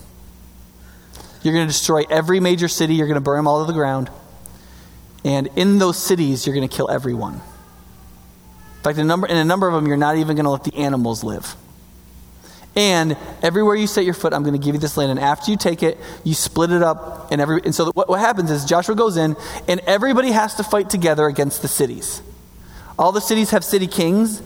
You're 1.42 1.54
going 1.54 1.66
to 1.66 1.72
destroy 1.72 2.02
every 2.10 2.40
major 2.40 2.68
city. 2.68 2.94
You're 2.94 3.06
going 3.06 3.14
to 3.14 3.20
burn 3.20 3.38
them 3.38 3.46
all 3.46 3.64
to 3.64 3.72
the 3.72 3.76
ground. 3.76 4.10
And 5.24 5.48
in 5.56 5.78
those 5.78 5.96
cities, 5.96 6.46
you're 6.46 6.54
going 6.54 6.68
to 6.68 6.74
kill 6.74 6.90
everyone. 6.90 7.40
In 8.78 8.82
fact, 8.82 8.98
a 8.98 9.04
number, 9.04 9.26
in 9.26 9.36
a 9.36 9.44
number 9.44 9.66
of 9.66 9.74
them, 9.74 9.86
you're 9.86 9.96
not 9.96 10.16
even 10.16 10.36
going 10.36 10.44
to 10.44 10.50
let 10.50 10.64
the 10.64 10.74
animals 10.76 11.24
live. 11.24 11.56
And 12.76 13.16
everywhere 13.42 13.74
you 13.74 13.88
set 13.88 14.04
your 14.04 14.14
foot, 14.14 14.32
I'm 14.32 14.44
going 14.44 14.58
to 14.58 14.64
give 14.64 14.76
you 14.76 14.80
this 14.80 14.96
land. 14.96 15.10
And 15.10 15.18
after 15.18 15.50
you 15.50 15.56
take 15.56 15.82
it, 15.82 15.98
you 16.22 16.32
split 16.32 16.70
it 16.70 16.80
up. 16.80 17.32
And, 17.32 17.40
every, 17.40 17.60
and 17.64 17.74
so 17.74 17.90
what, 17.90 18.08
what 18.08 18.20
happens 18.20 18.52
is 18.52 18.64
Joshua 18.64 18.94
goes 18.94 19.16
in, 19.16 19.36
and 19.66 19.80
everybody 19.80 20.30
has 20.30 20.54
to 20.54 20.62
fight 20.62 20.88
together 20.88 21.26
against 21.26 21.60
the 21.60 21.66
cities. 21.66 22.22
All 22.96 23.10
the 23.10 23.20
cities 23.20 23.50
have 23.50 23.64
city 23.64 23.88
kings. 23.88 24.40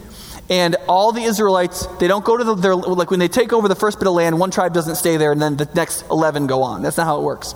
And 0.48 0.76
all 0.88 1.12
the 1.12 1.22
Israelites, 1.22 1.86
they 2.00 2.08
don't 2.08 2.24
go 2.24 2.36
to 2.36 2.42
the, 2.42 2.54
their, 2.54 2.74
like 2.74 3.10
when 3.10 3.20
they 3.20 3.28
take 3.28 3.52
over 3.52 3.68
the 3.68 3.74
first 3.74 3.98
bit 3.98 4.08
of 4.08 4.14
land, 4.14 4.38
one 4.40 4.50
tribe 4.50 4.72
doesn't 4.72 4.96
stay 4.96 5.18
there, 5.18 5.32
and 5.32 5.40
then 5.40 5.56
the 5.56 5.68
next 5.74 6.04
11 6.10 6.46
go 6.46 6.62
on. 6.62 6.82
That's 6.82 6.96
not 6.96 7.04
how 7.04 7.20
it 7.20 7.22
works. 7.22 7.54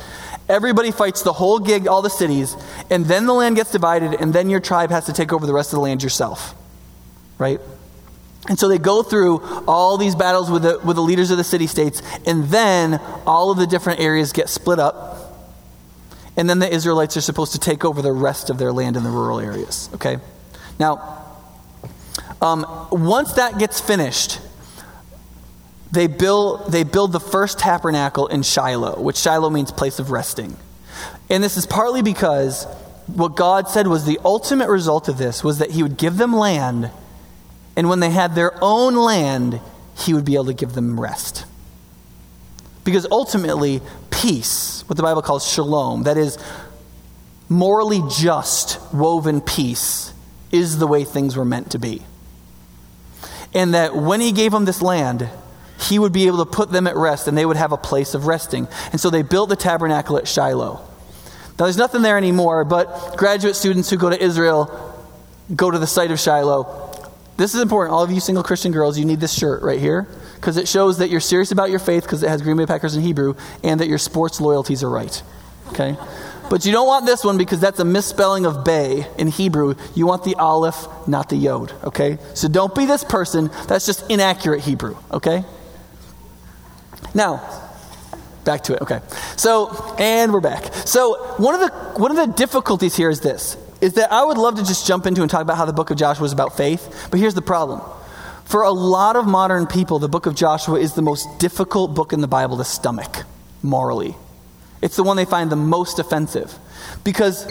Everybody 0.48 0.92
fights 0.92 1.22
the 1.22 1.32
whole 1.32 1.58
gig, 1.58 1.88
all 1.88 2.02
the 2.02 2.10
cities, 2.10 2.54
and 2.90 3.04
then 3.06 3.26
the 3.26 3.32
land 3.32 3.56
gets 3.56 3.72
divided, 3.72 4.14
and 4.14 4.32
then 4.32 4.48
your 4.48 4.60
tribe 4.60 4.90
has 4.90 5.06
to 5.06 5.12
take 5.12 5.32
over 5.32 5.46
the 5.46 5.52
rest 5.52 5.72
of 5.72 5.78
the 5.78 5.80
land 5.80 6.02
yourself. 6.02 6.54
Right? 7.38 7.60
And 8.48 8.58
so 8.58 8.68
they 8.68 8.78
go 8.78 9.02
through 9.02 9.40
all 9.66 9.96
these 9.96 10.14
battles 10.14 10.50
with 10.50 10.62
the, 10.62 10.78
with 10.84 10.96
the 10.96 11.02
leaders 11.02 11.30
of 11.30 11.36
the 11.36 11.44
city 11.44 11.66
states, 11.66 12.00
and 12.24 12.44
then 12.44 13.00
all 13.26 13.50
of 13.50 13.58
the 13.58 13.66
different 13.66 14.00
areas 14.00 14.32
get 14.32 14.48
split 14.48 14.78
up. 14.78 15.14
And 16.36 16.48
then 16.48 16.58
the 16.58 16.72
Israelites 16.72 17.16
are 17.16 17.22
supposed 17.22 17.52
to 17.52 17.58
take 17.58 17.84
over 17.84 18.02
the 18.02 18.12
rest 18.12 18.50
of 18.50 18.58
their 18.58 18.72
land 18.72 18.96
in 18.96 19.02
the 19.02 19.10
rural 19.10 19.40
areas. 19.40 19.88
Okay? 19.94 20.18
Now, 20.78 21.24
um, 22.40 22.88
once 22.92 23.32
that 23.34 23.58
gets 23.58 23.80
finished, 23.80 24.40
they 25.90 26.06
build, 26.06 26.70
they 26.70 26.84
build 26.84 27.12
the 27.12 27.20
first 27.20 27.58
tabernacle 27.58 28.26
in 28.26 28.42
Shiloh, 28.42 29.00
which 29.00 29.16
Shiloh 29.16 29.50
means 29.50 29.72
place 29.72 29.98
of 29.98 30.10
resting. 30.10 30.56
And 31.30 31.42
this 31.42 31.56
is 31.56 31.66
partly 31.66 32.02
because 32.02 32.64
what 33.06 33.34
God 33.34 33.68
said 33.68 33.86
was 33.86 34.04
the 34.04 34.20
ultimate 34.24 34.68
result 34.68 35.08
of 35.08 35.16
this 35.16 35.42
was 35.42 35.58
that 35.58 35.70
He 35.70 35.82
would 35.82 35.96
give 35.96 36.16
them 36.18 36.34
land 36.34 36.90
and 37.76 37.90
when 37.90 38.00
they 38.00 38.10
had 38.10 38.34
their 38.34 38.52
own 38.62 38.94
land, 38.94 39.60
he 39.98 40.14
would 40.14 40.24
be 40.24 40.34
able 40.34 40.46
to 40.46 40.54
give 40.54 40.72
them 40.72 40.98
rest. 40.98 41.44
Because 42.84 43.06
ultimately, 43.10 43.82
peace, 44.10 44.82
what 44.88 44.96
the 44.96 45.02
Bible 45.02 45.22
calls 45.22 45.46
shalom, 45.46 46.04
that 46.04 46.16
is, 46.16 46.38
morally 47.48 48.02
just, 48.10 48.80
woven 48.92 49.40
peace, 49.40 50.12
is 50.50 50.78
the 50.78 50.86
way 50.86 51.04
things 51.04 51.36
were 51.36 51.44
meant 51.44 51.72
to 51.72 51.78
be. 51.78 52.02
And 53.52 53.74
that 53.74 53.94
when 53.94 54.20
he 54.20 54.32
gave 54.32 54.52
them 54.52 54.64
this 54.64 54.80
land, 54.80 55.28
he 55.80 55.98
would 55.98 56.12
be 56.12 56.26
able 56.26 56.38
to 56.38 56.50
put 56.50 56.70
them 56.70 56.86
at 56.86 56.96
rest 56.96 57.28
and 57.28 57.36
they 57.36 57.44
would 57.44 57.56
have 57.56 57.72
a 57.72 57.76
place 57.76 58.14
of 58.14 58.26
resting. 58.26 58.66
And 58.92 59.00
so 59.00 59.10
they 59.10 59.22
built 59.22 59.48
the 59.48 59.56
tabernacle 59.56 60.16
at 60.16 60.26
Shiloh. 60.26 60.80
Now, 61.58 61.64
there's 61.64 61.76
nothing 61.76 62.02
there 62.02 62.16
anymore, 62.16 62.64
but 62.64 63.16
graduate 63.16 63.56
students 63.56 63.90
who 63.90 63.96
go 63.96 64.10
to 64.10 64.22
Israel 64.22 64.94
go 65.54 65.70
to 65.70 65.78
the 65.78 65.86
site 65.86 66.10
of 66.10 66.18
Shiloh 66.18 66.85
this 67.36 67.54
is 67.54 67.60
important. 67.60 67.94
All 67.94 68.02
of 68.02 68.10
you 68.10 68.20
single 68.20 68.42
Christian 68.42 68.72
girls, 68.72 68.98
you 68.98 69.04
need 69.04 69.20
this 69.20 69.32
shirt 69.32 69.62
right 69.62 69.78
here 69.78 70.06
because 70.36 70.56
it 70.56 70.68
shows 70.68 70.98
that 70.98 71.10
you're 71.10 71.20
serious 71.20 71.52
about 71.52 71.70
your 71.70 71.78
faith 71.78 72.04
because 72.04 72.22
it 72.22 72.28
has 72.28 72.42
Green 72.42 72.56
Bay 72.56 72.66
Packers 72.66 72.96
in 72.96 73.02
Hebrew 73.02 73.34
and 73.62 73.80
that 73.80 73.88
your 73.88 73.98
sports 73.98 74.40
loyalties 74.40 74.82
are 74.82 74.90
right. 74.90 75.22
Okay? 75.68 75.96
But 76.48 76.64
you 76.64 76.72
don't 76.72 76.86
want 76.86 77.06
this 77.06 77.24
one 77.24 77.38
because 77.38 77.60
that's 77.60 77.80
a 77.80 77.84
misspelling 77.84 78.46
of 78.46 78.64
bay 78.64 79.06
in 79.18 79.26
Hebrew. 79.26 79.74
You 79.94 80.06
want 80.06 80.24
the 80.24 80.36
aleph, 80.36 80.86
not 81.08 81.28
the 81.28 81.36
yod. 81.36 81.72
Okay? 81.84 82.18
So 82.34 82.48
don't 82.48 82.74
be 82.74 82.86
this 82.86 83.04
person. 83.04 83.50
That's 83.66 83.84
just 83.84 84.08
inaccurate 84.10 84.60
Hebrew. 84.60 84.96
Okay? 85.10 85.44
Now, 87.14 87.66
back 88.44 88.62
to 88.64 88.74
it. 88.74 88.82
Okay. 88.82 89.00
So, 89.36 89.96
and 89.98 90.32
we're 90.32 90.40
back. 90.40 90.72
So, 90.86 91.34
one 91.36 91.54
of 91.54 91.60
the 91.60 92.00
one 92.00 92.10
of 92.10 92.16
the 92.16 92.32
difficulties 92.32 92.94
here 92.94 93.10
is 93.10 93.20
this 93.20 93.56
is 93.86 93.94
that 93.94 94.10
I 94.10 94.24
would 94.24 94.36
love 94.36 94.56
to 94.56 94.64
just 94.64 94.84
jump 94.84 95.06
into 95.06 95.22
and 95.22 95.30
talk 95.30 95.42
about 95.42 95.56
how 95.56 95.64
the 95.64 95.72
book 95.72 95.90
of 95.90 95.96
Joshua 95.96 96.26
is 96.26 96.32
about 96.32 96.56
faith, 96.56 97.06
but 97.08 97.20
here's 97.20 97.34
the 97.34 97.40
problem. 97.40 97.80
For 98.44 98.62
a 98.62 98.72
lot 98.72 99.14
of 99.14 99.28
modern 99.28 99.68
people, 99.68 100.00
the 100.00 100.08
book 100.08 100.26
of 100.26 100.34
Joshua 100.34 100.80
is 100.80 100.94
the 100.94 101.02
most 101.02 101.38
difficult 101.38 101.94
book 101.94 102.12
in 102.12 102.20
the 102.20 102.26
Bible 102.26 102.56
to 102.56 102.64
stomach 102.64 103.22
morally. 103.62 104.16
It's 104.82 104.96
the 104.96 105.04
one 105.04 105.16
they 105.16 105.24
find 105.24 105.52
the 105.52 105.56
most 105.56 106.00
offensive. 106.00 106.52
Because 107.04 107.46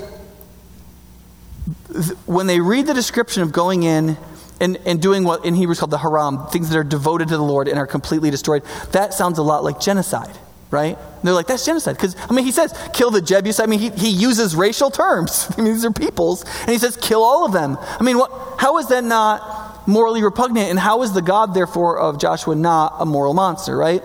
th- 1.94 2.18
when 2.26 2.48
they 2.48 2.60
read 2.60 2.86
the 2.86 2.94
description 2.94 3.42
of 3.42 3.54
going 3.54 3.84
in 3.84 4.18
and, 4.60 4.76
and 4.86 5.02
doing 5.02 5.24
what 5.24 5.46
in 5.46 5.56
Hebrew 5.56 5.72
is 5.72 5.80
called 5.80 5.92
the 5.92 5.98
haram, 5.98 6.48
things 6.48 6.70
that 6.70 6.78
are 6.78 6.84
devoted 6.84 7.30
to 7.30 7.38
the 7.38 7.44
Lord 7.44 7.70
and 7.70 7.80
are 7.80 7.88
completely 7.88 8.30
destroyed, 8.30 8.64
that 8.92 9.14
sounds 9.14 9.38
a 9.38 9.44
lot 9.44 9.64
like 9.64 9.80
genocide 9.80 10.38
right? 10.72 10.98
And 10.98 11.24
they're 11.24 11.34
like, 11.34 11.48
that's 11.48 11.66
genocide. 11.66 11.96
Because, 11.96 12.16
I 12.30 12.34
mean, 12.34 12.46
he 12.46 12.52
says, 12.52 12.74
kill 12.94 13.12
the 13.12 13.22
Jebusites. 13.22 13.60
I 13.60 13.66
mean, 13.66 13.80
he, 13.80 13.90
he 13.92 14.10
uses 14.10 14.56
racial 14.56 14.92
terms. 14.92 15.48
I 15.58 15.62
mean, 15.62 15.74
these 15.74 15.86
are 15.86 15.92
peoples. 15.92 16.44
And 16.62 16.70
he 16.70 16.78
says, 16.78 16.98
kill 16.98 17.24
all 17.24 17.46
of 17.46 17.54
them. 17.54 17.78
I 17.82 18.04
mean, 18.04 18.18
what, 18.18 18.32
how 18.58 18.78
is 18.78 18.88
that 18.88 19.04
not 19.04 19.88
morally 19.88 20.24
repugnant? 20.24 20.70
And 20.70 20.80
how 20.80 21.04
is 21.04 21.14
the 21.14 21.22
God, 21.22 21.54
therefore, 21.54 22.00
of 22.00 22.20
Joshua 22.20 22.56
not 22.56 22.96
a 23.00 23.06
moral 23.06 23.34
monster, 23.34 23.76
right? 23.76 24.04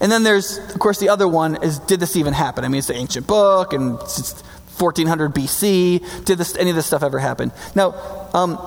And 0.00 0.10
then 0.10 0.24
there's, 0.24 0.58
of 0.58 0.78
course, 0.78 0.98
the 0.98 1.08
other 1.08 1.28
one 1.28 1.62
is, 1.62 1.78
did 1.78 2.00
this 2.00 2.16
even 2.16 2.32
happen? 2.32 2.64
I 2.64 2.68
mean, 2.68 2.78
it's 2.78 2.88
the 2.88 2.96
ancient 2.96 3.26
book, 3.26 3.72
and 3.72 4.00
it's 4.00 4.42
1400 4.78 5.32
BC. 5.32 6.24
Did 6.24 6.38
this, 6.38 6.56
any 6.56 6.70
of 6.70 6.76
this 6.76 6.86
stuff 6.86 7.02
ever 7.02 7.18
happen? 7.18 7.52
Now, 7.74 7.94
um, 8.34 8.58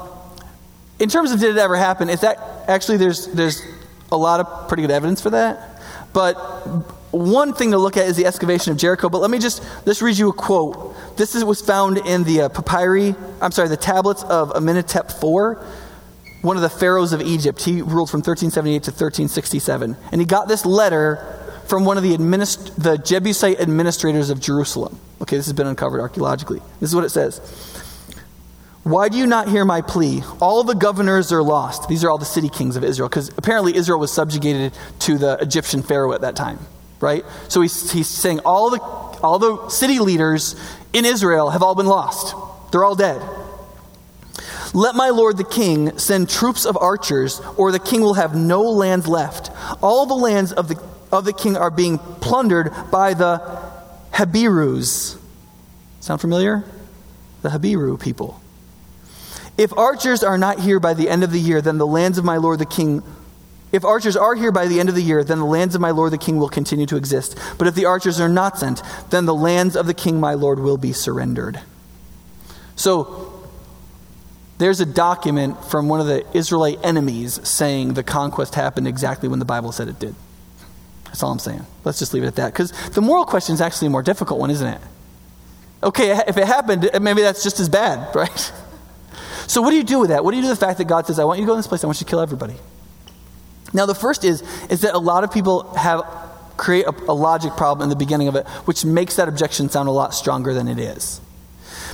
in 1.00 1.10
terms 1.10 1.32
of 1.32 1.40
did 1.40 1.56
it 1.56 1.60
ever 1.60 1.76
happen, 1.76 2.10
is 2.10 2.22
that 2.22 2.38
actually 2.68 2.98
there's, 2.98 3.28
there's 3.28 3.62
a 4.12 4.18
lot 4.18 4.40
of 4.40 4.68
pretty 4.70 4.84
good 4.84 4.92
evidence 4.92 5.20
for 5.20 5.32
that. 5.32 5.75
But 6.16 6.36
one 7.12 7.54
thing 7.54 7.72
to 7.72 7.78
look 7.78 7.98
at 7.98 8.08
is 8.08 8.16
the 8.16 8.26
excavation 8.26 8.72
of 8.72 8.78
Jericho. 8.78 9.10
But 9.10 9.20
let 9.20 9.30
me 9.30 9.38
just, 9.38 9.62
just 9.84 10.02
read 10.02 10.18
you 10.18 10.30
a 10.30 10.34
quote. 10.34 10.96
This 11.18 11.36
is, 11.36 11.44
was 11.44 11.60
found 11.60 11.98
in 11.98 12.24
the 12.24 12.44
uh, 12.44 12.50
papyri, 12.50 13.14
I'm 13.42 13.52
sorry, 13.52 13.68
the 13.68 13.76
tablets 13.76 14.24
of 14.24 14.56
Amenhotep 14.56 15.10
IV, 15.10 15.58
one 16.42 16.56
of 16.56 16.62
the 16.62 16.70
pharaohs 16.70 17.12
of 17.12 17.22
Egypt. 17.22 17.62
He 17.62 17.82
ruled 17.82 18.10
from 18.10 18.20
1378 18.20 18.84
to 18.84 18.92
1367. 18.92 19.98
And 20.14 20.22
he 20.22 20.26
got 20.26 20.48
this 20.48 20.66
letter 20.66 21.18
from 21.68 21.84
one 21.84 21.98
of 21.98 22.04
the, 22.04 22.16
administ- 22.16 22.74
the 22.82 22.98
Jebusite 22.98 23.60
administrators 23.60 24.30
of 24.30 24.40
Jerusalem. 24.40 24.98
Okay, 25.22 25.36
this 25.36 25.48
has 25.48 25.54
been 25.54 25.68
uncovered 25.68 26.00
archaeologically. 26.00 26.62
This 26.80 26.92
is 26.92 26.96
what 26.96 27.04
it 27.04 27.10
says. 27.10 27.42
Why 28.86 29.10
do 29.10 29.18
you 29.18 29.26
not 29.26 29.50
hear 29.50 29.66
my 29.66 29.82
plea? 29.82 30.22
All 30.40 30.64
the 30.64 30.76
governors 30.76 31.32
are 31.32 31.42
lost. 31.42 31.90
These 31.90 32.04
are 32.04 32.12
all 32.12 32.20
the 32.20 32.24
city 32.24 32.50
kings 32.50 32.76
of 32.76 32.84
Israel, 32.84 33.10
because 33.10 33.30
apparently 33.36 33.76
Israel 33.76 34.00
was 34.00 34.14
subjugated 34.14 34.74
to 35.00 35.18
the 35.18 35.40
Egyptian 35.42 35.82
Pharaoh 35.82 36.14
at 36.14 36.22
that 36.22 36.36
time, 36.36 36.60
right? 37.00 37.26
So 37.48 37.62
he's, 37.62 37.92
he's 37.92 38.08
saying 38.08 38.42
all 38.46 38.70
the, 38.70 38.80
all 39.24 39.40
the 39.40 39.70
city 39.70 39.98
leaders 39.98 40.56
in 40.94 41.04
Israel 41.04 41.50
have 41.50 41.64
all 41.64 41.74
been 41.74 41.88
lost, 41.88 42.36
they're 42.72 42.84
all 42.84 42.94
dead. 42.94 43.20
Let 44.76 44.94
my 44.94 45.10
lord 45.10 45.38
the 45.38 45.46
king 45.46 45.98
send 45.98 46.30
troops 46.30 46.64
of 46.64 46.78
archers, 46.78 47.42
or 47.58 47.72
the 47.72 47.80
king 47.80 48.02
will 48.02 48.14
have 48.14 48.36
no 48.36 48.62
lands 48.62 49.08
left. 49.08 49.50
All 49.82 50.06
the 50.06 50.14
lands 50.14 50.54
of 50.54 50.68
the, 50.68 50.80
of 51.12 51.26
the 51.26 51.34
king 51.34 51.58
are 51.58 51.72
being 51.72 51.98
plundered 51.98 52.72
by 52.92 53.16
the 53.16 53.42
Habirus. 54.14 55.18
Sound 56.02 56.22
familiar? 56.22 56.64
The 57.42 57.50
Habiru 57.50 58.00
people. 58.00 58.42
If 59.58 59.78
archers 59.78 60.24
are 60.24 60.38
not 60.38 60.60
here 60.60 60.80
by 60.80 60.94
the 60.94 61.10
end 61.10 61.24
of 61.24 61.32
the 61.32 61.40
year, 61.40 61.62
then 61.62 61.78
the 61.78 61.88
lands 61.88 62.18
of 62.18 62.26
my 62.26 62.38
lord 62.38 62.60
the 62.60 62.66
king 62.66 63.04
if 63.72 63.84
archers 63.84 64.16
are 64.16 64.36
here 64.36 64.54
by 64.54 64.68
the 64.68 64.80
end 64.80 64.88
of 64.88 64.96
the 64.96 65.02
year, 65.02 65.22
then 65.22 65.40
the 65.40 65.46
lands 65.46 65.76
of 65.76 65.82
my 65.82 65.92
lord 65.92 66.14
the 66.14 66.18
king 66.18 66.38
will 66.38 66.48
continue 66.48 66.86
to 66.86 66.96
exist. 66.96 67.38
But 67.58 67.68
if 67.68 67.76
the 67.76 67.84
archers 67.84 68.22
are 68.22 68.30
not 68.30 68.58
sent, 68.58 68.82
then 69.10 69.26
the 69.26 69.36
lands 69.36 69.76
of 69.76 69.86
the 69.86 69.94
king 69.94 70.18
my 70.18 70.34
lord 70.34 70.60
will 70.60 70.78
be 70.78 70.94
surrendered. 70.94 71.60
So, 72.78 73.34
there's 74.58 74.80
a 74.80 74.86
document 74.86 75.62
from 75.66 75.90
one 75.90 76.00
of 76.00 76.08
the 76.08 76.26
Israelite 76.34 76.80
enemies 76.84 77.46
saying 77.46 77.96
the 77.96 78.04
conquest 78.04 78.56
happened 78.56 78.88
exactly 78.88 79.28
when 79.28 79.40
the 79.40 79.46
Bible 79.46 79.74
said 79.74 79.90
it 79.90 80.00
did. 80.00 80.16
That's 81.06 81.22
all 81.22 81.32
I'm 81.32 81.40
saying. 81.40 81.66
Let's 81.84 82.00
just 82.00 82.14
leave 82.14 82.24
it 82.24 82.28
at 82.28 82.36
that. 82.36 82.54
Because 82.54 82.72
the 82.92 83.02
moral 83.02 83.26
question 83.26 83.54
is 83.56 83.62
actually 83.62 83.88
a 83.88 83.92
more 83.92 84.04
difficult 84.04 84.40
one, 84.40 84.52
isn't 84.52 84.68
it? 84.68 84.82
Okay, 85.84 86.12
if 86.28 86.38
it 86.38 86.48
happened, 86.48 86.90
maybe 87.02 87.22
that's 87.22 87.44
just 87.44 87.60
as 87.60 87.68
bad, 87.68 88.16
right? 88.16 88.54
So, 89.48 89.62
what 89.62 89.72
do 89.72 89.78
you 89.78 89.84
do 89.84 90.00
with 90.00 90.10
that? 90.10 90.24
What 90.24 90.32
do 90.32 90.38
you 90.38 90.44
do 90.44 90.50
with 90.50 90.60
the 90.60 90.66
fact 90.66 90.78
that 90.80 90.86
God 90.86 91.08
says, 91.08 91.20
I 91.20 91.24
want 91.24 91.40
you 91.40 91.46
to 91.46 91.48
go 91.48 91.54
in 91.54 91.60
this 91.60 91.68
place, 91.68 91.84
I 91.84 91.88
want 91.88 92.00
you 92.00 92.06
to 92.06 92.10
kill 92.10 92.20
everybody? 92.20 92.56
Now, 93.74 93.86
the 93.86 93.96
first 93.96 94.24
is, 94.24 94.42
is 94.70 94.82
that 94.82 94.94
a 94.94 95.00
lot 95.00 95.24
of 95.24 95.32
people 95.32 95.74
have 95.76 96.04
create 96.58 96.86
a, 96.86 96.96
a 97.10 97.14
logic 97.14 97.54
problem 97.58 97.84
in 97.84 97.90
the 97.90 97.96
beginning 97.96 98.28
of 98.28 98.36
it, 98.36 98.48
which 98.66 98.86
makes 98.86 99.18
that 99.18 99.28
objection 99.28 99.70
sound 99.70 99.90
a 99.90 99.92
lot 99.92 100.14
stronger 100.14 100.54
than 100.54 100.68
it 100.68 100.80
is. 100.80 101.20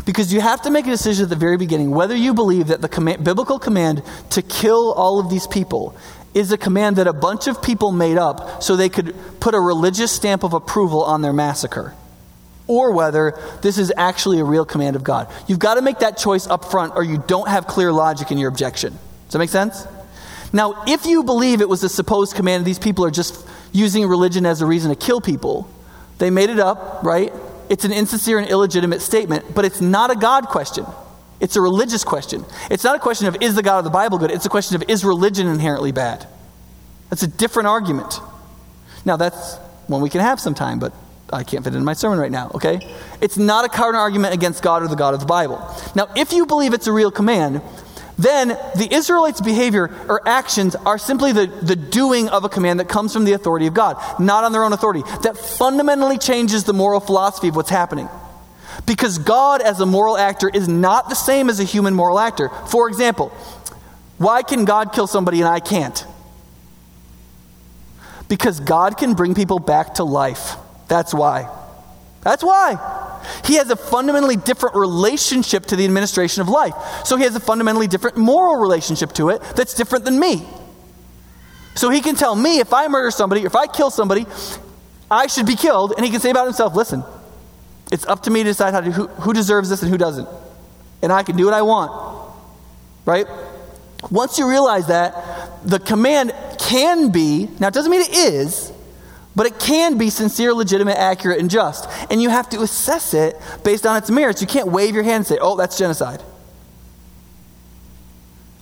Because 0.05 0.34
you 0.34 0.41
have 0.41 0.62
to 0.63 0.70
make 0.70 0.86
a 0.88 0.89
decision 0.89 1.24
at 1.24 1.29
the 1.29 1.36
very 1.36 1.58
beginning 1.58 1.91
whether 1.91 2.15
you 2.15 2.34
believe 2.34 2.67
that 2.67 2.81
the 2.81 2.89
command, 2.89 3.24
biblical 3.24 3.60
command 3.60 4.03
to 4.31 4.41
kill 4.41 4.93
all 4.93 5.20
of 5.20 5.29
these 5.29 5.48
people 5.48 5.96
is 6.34 6.51
a 6.51 6.58
command 6.58 6.96
that 6.96 7.08
a 7.08 7.13
bunch 7.13 7.48
of 7.48 7.62
people 7.62 7.91
made 7.91 8.17
up 8.17 8.63
so 8.63 8.75
they 8.75 8.89
could 8.89 9.13
put 9.39 9.53
a 9.53 9.60
religious 9.60 10.12
stamp 10.12 10.43
of 10.43 10.53
approval 10.53 11.03
on 11.03 11.22
their 11.22 11.34
massacre. 11.34 11.93
Or 12.72 12.94
whether 12.94 13.38
this 13.62 13.78
is 13.78 13.92
actually 13.98 14.40
a 14.40 14.46
real 14.46 14.63
command 14.63 14.96
of 14.96 15.04
God. 15.04 15.30
You've 15.46 15.60
got 15.60 15.74
to 15.74 15.82
make 15.82 16.00
that 16.00 16.18
choice 16.18 16.48
up 16.48 16.63
front, 16.63 16.94
or 16.96 17.04
you 17.04 17.22
don't 17.28 17.50
have 17.50 17.68
clear 17.68 17.92
logic 17.92 18.32
in 18.32 18.38
your 18.38 18.48
objection. 18.48 18.94
Does 18.94 19.34
that 19.34 19.40
make 19.40 19.50
sense? 19.50 19.86
Now, 20.54 20.86
if 20.88 21.06
you 21.06 21.25
believe 21.25 21.60
it 21.60 21.68
was 21.68 21.84
a 21.84 21.90
supposed 21.90 22.34
command, 22.34 22.63
these 22.63 22.80
people 22.80 23.04
are 23.04 23.12
just 23.12 23.46
using 23.74 24.08
religion 24.08 24.46
as 24.46 24.62
a 24.62 24.66
reason 24.66 24.90
to 24.90 24.96
kill 24.96 25.20
people, 25.20 25.70
they 26.18 26.30
made 26.30 26.50
it 26.50 26.60
up, 26.60 27.04
right? 27.04 27.34
It's 27.68 27.84
an 27.84 27.92
insincere 27.92 28.40
and 28.40 28.50
illegitimate 28.50 29.01
statement, 29.01 29.54
but 29.54 29.66
it's 29.66 29.82
not 29.82 30.10
a 30.10 30.16
God 30.16 30.48
question. 30.48 30.86
It's 31.42 31.58
a 31.58 31.62
religious 31.62 32.06
question. 32.06 32.46
It's 32.70 32.86
not 32.86 32.96
a 32.96 33.00
question 33.00 33.28
of 33.28 33.36
is 33.42 33.56
the 33.56 33.63
God 33.63 33.80
of 33.80 33.84
the 33.84 33.90
Bible 33.90 34.18
good? 34.18 34.32
It's 34.32 34.46
a 34.46 34.50
question 34.50 34.78
of 34.78 34.90
is 34.90 35.04
religion 35.04 35.48
inherently 35.48 35.92
bad? 35.92 36.25
That's 37.10 37.24
a 37.24 37.28
different 37.28 37.68
argument. 37.68 38.22
Now, 39.04 39.18
that's 39.18 39.58
one 39.88 40.01
we 40.01 40.10
can 40.10 40.22
have 40.22 40.40
sometime, 40.40 40.80
but 40.80 40.94
I 41.31 41.43
can't 41.43 41.63
fit 41.63 41.73
it 41.73 41.77
in 41.77 41.85
my 41.85 41.93
sermon 41.93 42.19
right 42.19 42.31
now, 42.31 42.51
okay? 42.55 42.95
It's 43.21 43.38
not 43.38 43.65
a 43.65 43.69
counter 43.69 44.00
argument 44.00 44.33
against 44.33 44.61
God 44.61 44.83
or 44.83 44.88
the 44.88 44.95
God 44.95 45.13
of 45.13 45.19
the 45.19 45.25
Bible. 45.25 45.57
Now, 45.95 46.07
if 46.15 46.33
you 46.33 46.45
believe 46.45 46.73
it's 46.73 46.88
a 46.88 46.91
real 46.91 47.11
command, 47.11 47.61
then 48.17 48.50
the 48.50 48.88
Israelites' 48.91 49.41
behavior 49.41 49.89
or 50.07 50.27
actions 50.27 50.75
are 50.75 50.97
simply 50.97 51.31
the, 51.31 51.47
the 51.47 51.75
doing 51.75 52.29
of 52.29 52.43
a 52.43 52.50
command 52.50 52.79
that 52.79 52.88
comes 52.89 53.13
from 53.13 53.23
the 53.23 53.33
authority 53.33 53.67
of 53.67 53.73
God, 53.73 53.97
not 54.19 54.43
on 54.43 54.51
their 54.51 54.63
own 54.63 54.73
authority. 54.73 55.01
That 55.23 55.38
fundamentally 55.38 56.17
changes 56.17 56.63
the 56.63 56.73
moral 56.73 57.00
philosophy 57.00 57.47
of 57.47 57.55
what's 57.55 57.69
happening. 57.69 58.09
Because 58.85 59.17
God, 59.17 59.61
as 59.61 59.79
a 59.79 59.85
moral 59.85 60.17
actor, 60.17 60.50
is 60.50 60.67
not 60.67 61.09
the 61.09 61.15
same 61.15 61.50
as 61.50 61.59
a 61.59 61.63
human 61.63 61.93
moral 61.93 62.19
actor. 62.19 62.50
For 62.67 62.88
example, 62.88 63.29
why 64.17 64.43
can 64.43 64.65
God 64.65 64.93
kill 64.93 65.07
somebody 65.07 65.39
and 65.39 65.50
I 65.50 65.59
can't? 65.59 66.05
Because 68.27 68.59
God 68.59 68.97
can 68.97 69.13
bring 69.13 69.33
people 69.33 69.59
back 69.59 69.95
to 69.95 70.03
life. 70.03 70.55
That's 70.91 71.13
why. 71.13 71.50
That's 72.19 72.43
why. 72.43 73.21
He 73.45 73.55
has 73.55 73.69
a 73.69 73.77
fundamentally 73.77 74.36
different 74.36 74.75
relationship 74.75 75.65
to 75.67 75.77
the 75.77 75.86
administration 75.86 76.41
of 76.41 76.50
life. 76.50 76.74
So 77.05 77.15
he 77.15 77.24
has 77.24 77.33
a 77.33 77.39
fundamentally 77.39 77.88
different 77.88 78.17
moral 78.17 78.57
relationship 78.57 79.13
to 79.13 79.29
it 79.29 79.41
that's 79.55 79.74
different 79.74 80.03
than 80.03 80.19
me. 80.19 80.45
So 81.75 81.89
he 81.91 82.01
can 82.01 82.15
tell 82.15 82.36
me 82.36 82.60
if 82.60 82.74
I 82.74 82.89
murder 82.89 83.10
somebody, 83.10 83.43
if 83.43 83.55
I 83.55 83.67
kill 83.67 83.89
somebody, 83.89 84.25
I 85.10 85.27
should 85.27 85.45
be 85.45 85.55
killed. 85.55 85.93
And 85.95 86.03
he 86.03 86.12
can 86.12 86.19
say 86.19 86.29
about 86.29 86.43
himself, 86.43 86.75
listen, 86.75 87.05
it's 87.89 88.05
up 88.05 88.24
to 88.24 88.29
me 88.29 88.43
to 88.43 88.50
decide 88.50 88.83
to, 88.83 88.91
who, 88.91 89.07
who 89.07 89.31
deserves 89.31 89.69
this 89.69 89.81
and 89.83 89.89
who 89.89 89.98
doesn't. 89.98 90.27
And 91.01 91.13
I 91.13 91.24
can 91.24 91.38
do 91.38 91.45
what 91.45 91.53
I 91.53 91.62
want. 91.62 92.33
Right? 93.05 93.27
Once 94.10 94.38
you 94.38 94.50
realize 94.50 94.88
that, 94.88 95.63
the 95.63 95.79
command 95.79 96.33
can 96.60 97.13
be, 97.13 97.48
now 97.62 97.69
it 97.69 97.74
doesn't 97.74 97.89
mean 97.89 98.01
it 98.01 98.13
is, 98.13 98.74
but 99.35 99.46
it 99.46 99.59
can 99.59 99.98
be 99.98 100.09
sincere, 100.09 100.53
legitimate, 100.53 100.98
accurate, 100.98 101.39
and 101.39 101.50
just. 101.50 101.87
And 102.09 102.22
you 102.22 102.29
have 102.29 102.50
to 102.50 102.61
assess 102.61 103.13
it 103.13 103.35
based 103.63 103.85
on 103.85 103.98
its 103.98 104.09
merits. 104.09 104.41
You 104.41 104.48
can't 104.48 104.67
wave 104.67 104.94
your 104.94 105.03
hand 105.03 105.17
and 105.17 105.27
say, 105.27 105.37
oh, 105.39 105.55
that's 105.55 105.77
genocide. 105.77 106.22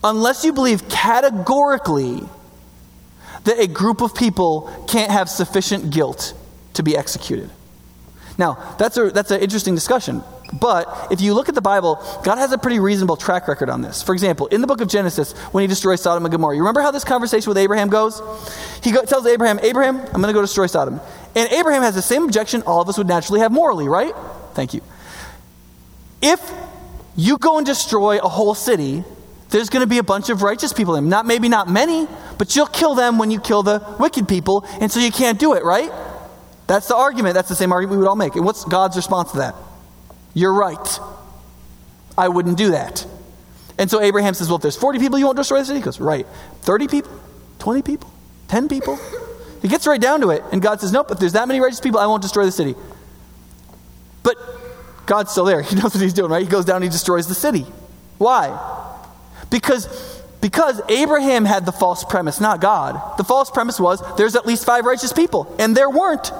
Unless 0.04 0.46
you 0.46 0.54
believe 0.54 0.88
categorically 0.88 2.24
that 3.44 3.60
a 3.60 3.68
group 3.68 4.02
of 4.02 4.14
people 4.14 4.86
can't 4.88 5.12
have 5.12 5.30
sufficient 5.30 5.92
guilt 5.92 6.34
to 6.74 6.84
be 6.84 6.96
executed. 6.96 7.50
Now, 8.40 8.76
that's, 8.80 8.96
a, 8.96 9.10
that's 9.10 9.32
an 9.32 9.42
interesting 9.42 9.76
discussion. 9.76 10.24
But 10.54 11.12
if 11.12 11.20
you 11.20 11.34
look 11.34 11.50
at 11.50 11.56
the 11.56 11.62
Bible, 11.62 12.02
God 12.24 12.38
has 12.38 12.54
a 12.54 12.58
pretty 12.58 12.80
reasonable 12.80 13.18
track 13.18 13.50
record 13.50 13.70
on 13.70 13.82
this. 13.82 14.02
For 14.02 14.14
example, 14.14 14.48
in 14.48 14.62
the 14.62 14.68
book 14.68 14.80
of 14.80 14.88
Genesis, 14.88 15.34
when 15.52 15.62
he 15.62 15.68
destroys 15.68 16.02
Sodom 16.02 16.26
and 16.26 16.32
Gomorrah, 16.32 16.56
you 16.56 16.62
remember 16.62 16.80
how 16.80 16.90
this 16.90 17.04
conversation 17.04 17.50
with 17.50 17.58
Abraham 17.58 17.90
goes? 17.90 18.22
He 18.82 18.92
go, 18.92 19.04
tells 19.04 19.28
Abraham, 19.28 19.60
Abraham, 19.62 19.98
I'm 19.98 20.22
going 20.22 20.28
to 20.28 20.34
go 20.34 20.42
destroy 20.42 20.68
Sodom. 20.68 21.02
And 21.36 21.52
Abraham 21.52 21.84
has 21.84 21.96
the 21.96 22.02
same 22.02 22.24
objection 22.24 22.64
all 22.64 22.82
of 22.82 22.88
us 22.88 22.98
would 22.98 23.08
naturally 23.08 23.42
have 23.42 23.52
morally, 23.52 23.90
right? 23.90 24.14
Thank 24.54 24.74
you. 24.74 24.82
If 26.22 26.42
you 27.18 27.38
go 27.38 27.58
and 27.58 27.66
destroy 27.66 28.20
a 28.20 28.30
whole 28.30 28.56
city, 28.56 29.04
there's 29.50 29.70
going 29.70 29.82
to 29.82 29.88
be 29.88 29.98
a 29.98 30.04
bunch 30.04 30.30
of 30.30 30.44
righteous 30.44 30.72
people 30.72 30.96
in 30.96 31.04
them. 31.04 31.10
Not 31.10 31.26
maybe 31.26 31.50
not 31.50 31.70
many, 31.70 32.08
but 32.38 32.56
you'll 32.56 32.68
kill 32.68 32.96
them 32.96 33.18
when 33.18 33.32
you 33.32 33.42
kill 33.42 33.64
the 33.64 33.84
wicked 34.00 34.30
people, 34.30 34.66
and 34.80 34.90
so 34.90 35.02
you 35.02 35.12
can't 35.12 35.38
do 35.38 35.56
it, 35.56 35.64
right? 35.66 35.92
That's 36.70 36.88
the 36.88 36.96
argument. 36.96 37.34
That's 37.34 37.50
the 37.50 37.56
same 37.56 37.72
argument 37.72 37.98
we 37.98 38.04
would 38.04 38.08
all 38.08 38.16
make. 38.16 38.36
And 38.36 38.46
what's 38.46 38.64
God's 38.64 38.96
response 38.96 39.32
to 39.32 39.40
that? 39.40 39.56
You're 40.36 40.54
right. 40.54 41.00
I 42.16 42.28
wouldn't 42.28 42.60
do 42.60 42.72
that. 42.72 43.08
And 43.80 43.90
so 43.90 44.00
Abraham 44.00 44.36
says, 44.36 44.50
Well, 44.50 44.58
if 44.58 44.62
there's 44.62 44.78
40 44.78 45.00
people, 45.00 45.18
you 45.18 45.26
won't 45.26 45.38
destroy 45.38 45.58
the 45.58 45.66
city? 45.66 45.80
He 45.80 45.84
goes, 45.84 46.00
Right. 46.00 46.28
30 46.62 46.88
people? 46.88 47.12
20 47.58 47.82
people? 47.82 48.14
10 48.50 48.70
people? 48.70 49.00
He 49.64 49.68
gets 49.68 49.88
right 49.88 50.00
down 50.00 50.22
to 50.22 50.30
it. 50.30 50.44
And 50.52 50.62
God 50.62 50.80
says, 50.80 50.92
Nope, 50.92 51.10
if 51.10 51.18
there's 51.18 51.34
that 51.34 51.48
many 51.48 51.60
righteous 51.60 51.80
people, 51.80 52.00
I 52.00 52.06
won't 52.06 52.22
destroy 52.22 52.46
the 52.46 52.52
city. 52.52 52.76
But 54.22 54.38
God's 55.08 55.32
still 55.32 55.46
there. 55.46 55.62
He 55.70 55.76
knows 55.76 55.96
what 55.96 56.04
he's 56.04 56.14
doing, 56.14 56.30
right? 56.30 56.44
He 56.44 56.50
goes 56.50 56.66
down 56.66 56.76
and 56.76 56.84
he 56.84 56.92
destroys 56.92 57.28
the 57.28 57.34
city. 57.34 57.66
Why? 58.20 58.56
Because, 59.50 59.88
because 60.40 60.82
Abraham 60.88 61.46
had 61.46 61.66
the 61.66 61.72
false 61.72 62.04
premise, 62.04 62.40
not 62.40 62.62
God. 62.62 63.18
The 63.18 63.24
false 63.24 63.50
premise 63.50 63.80
was 63.80 64.04
there's 64.18 64.36
at 64.36 64.46
least 64.46 64.66
five 64.66 64.86
righteous 64.86 65.14
people, 65.14 65.56
and 65.58 65.76
there 65.76 65.90
weren't. 65.90 66.32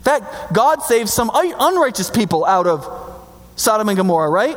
In 0.00 0.04
fact, 0.04 0.54
God 0.54 0.82
saved 0.82 1.10
some 1.10 1.30
unrighteous 1.34 2.08
people 2.08 2.46
out 2.46 2.66
of 2.66 2.88
Sodom 3.54 3.90
and 3.90 3.98
Gomorrah, 3.98 4.30
right? 4.30 4.56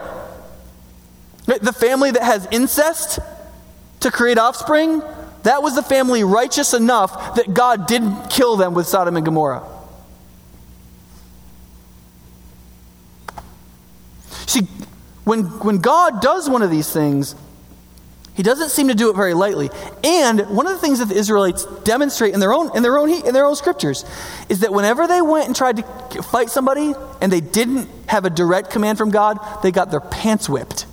The 1.46 1.74
family 1.74 2.12
that 2.12 2.24
has 2.24 2.48
incest 2.50 3.20
to 4.00 4.10
create 4.10 4.38
offspring, 4.38 5.02
that 5.44 5.62
was 5.62 5.76
the 5.76 5.84
family 5.84 6.24
righteous 6.24 6.74
enough 6.74 7.36
that 7.36 7.54
God 7.54 7.88
didn't 7.88 8.30
kill 8.30 8.56
them 8.56 8.74
with 8.74 8.88
Sodom 8.88 9.18
and 9.18 9.26
Gomorrah. 9.26 9.64
See, 14.46 14.62
when, 15.26 15.44
when 15.60 15.80
God 15.80 16.22
does 16.22 16.50
one 16.50 16.62
of 16.62 16.72
these 16.72 16.90
things, 16.90 17.36
he 18.36 18.42
doesn't 18.42 18.70
seem 18.70 18.88
to 18.88 18.96
do 18.96 19.10
it 19.10 19.16
very 19.16 19.34
lightly. 19.34 19.70
And 20.04 20.42
one 20.50 20.66
of 20.66 20.74
the 20.74 20.80
things 20.80 21.00
that 21.00 21.10
the 21.10 21.16
Israelites 21.16 21.66
demonstrate 21.84 22.34
in 22.34 22.40
their 22.40 22.54
own 22.54 22.76
in 22.76 22.82
their 22.82 22.98
own 22.98 23.10
in 23.10 23.34
their 23.34 23.46
own 23.46 23.56
scriptures 23.56 24.06
is 24.50 24.62
that 24.62 24.74
whenever 24.74 25.08
they 25.08 25.22
went 25.22 25.48
and 25.48 25.56
tried 25.56 25.78
to 25.78 26.24
fight 26.24 26.50
somebody 26.50 26.94
and 27.22 27.32
they 27.32 27.42
didn't 27.42 27.88
have 28.08 28.26
a 28.26 28.30
direct 28.30 28.72
command 28.72 28.98
from 28.98 29.12
God, 29.12 29.40
they 29.62 29.72
got 29.72 29.92
their 29.92 30.00
pants 30.00 30.50
whipped. 30.50 30.88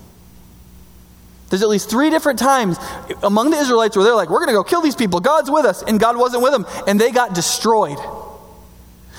There's 1.48 1.62
at 1.62 1.68
least 1.68 1.90
three 1.90 2.10
different 2.10 2.38
times 2.38 2.78
among 3.22 3.50
the 3.50 3.56
Israelites 3.56 3.96
where 3.96 4.04
they're 4.04 4.14
like, 4.14 4.30
"We're 4.30 4.38
going 4.38 4.48
to 4.48 4.54
go 4.54 4.62
kill 4.62 4.82
these 4.82 4.94
people. 4.94 5.20
God's 5.20 5.50
with 5.50 5.64
us," 5.64 5.82
and 5.82 5.98
God 5.98 6.16
wasn't 6.16 6.42
with 6.42 6.52
them, 6.52 6.66
and 6.86 7.00
they 7.00 7.10
got 7.10 7.34
destroyed. 7.34 7.98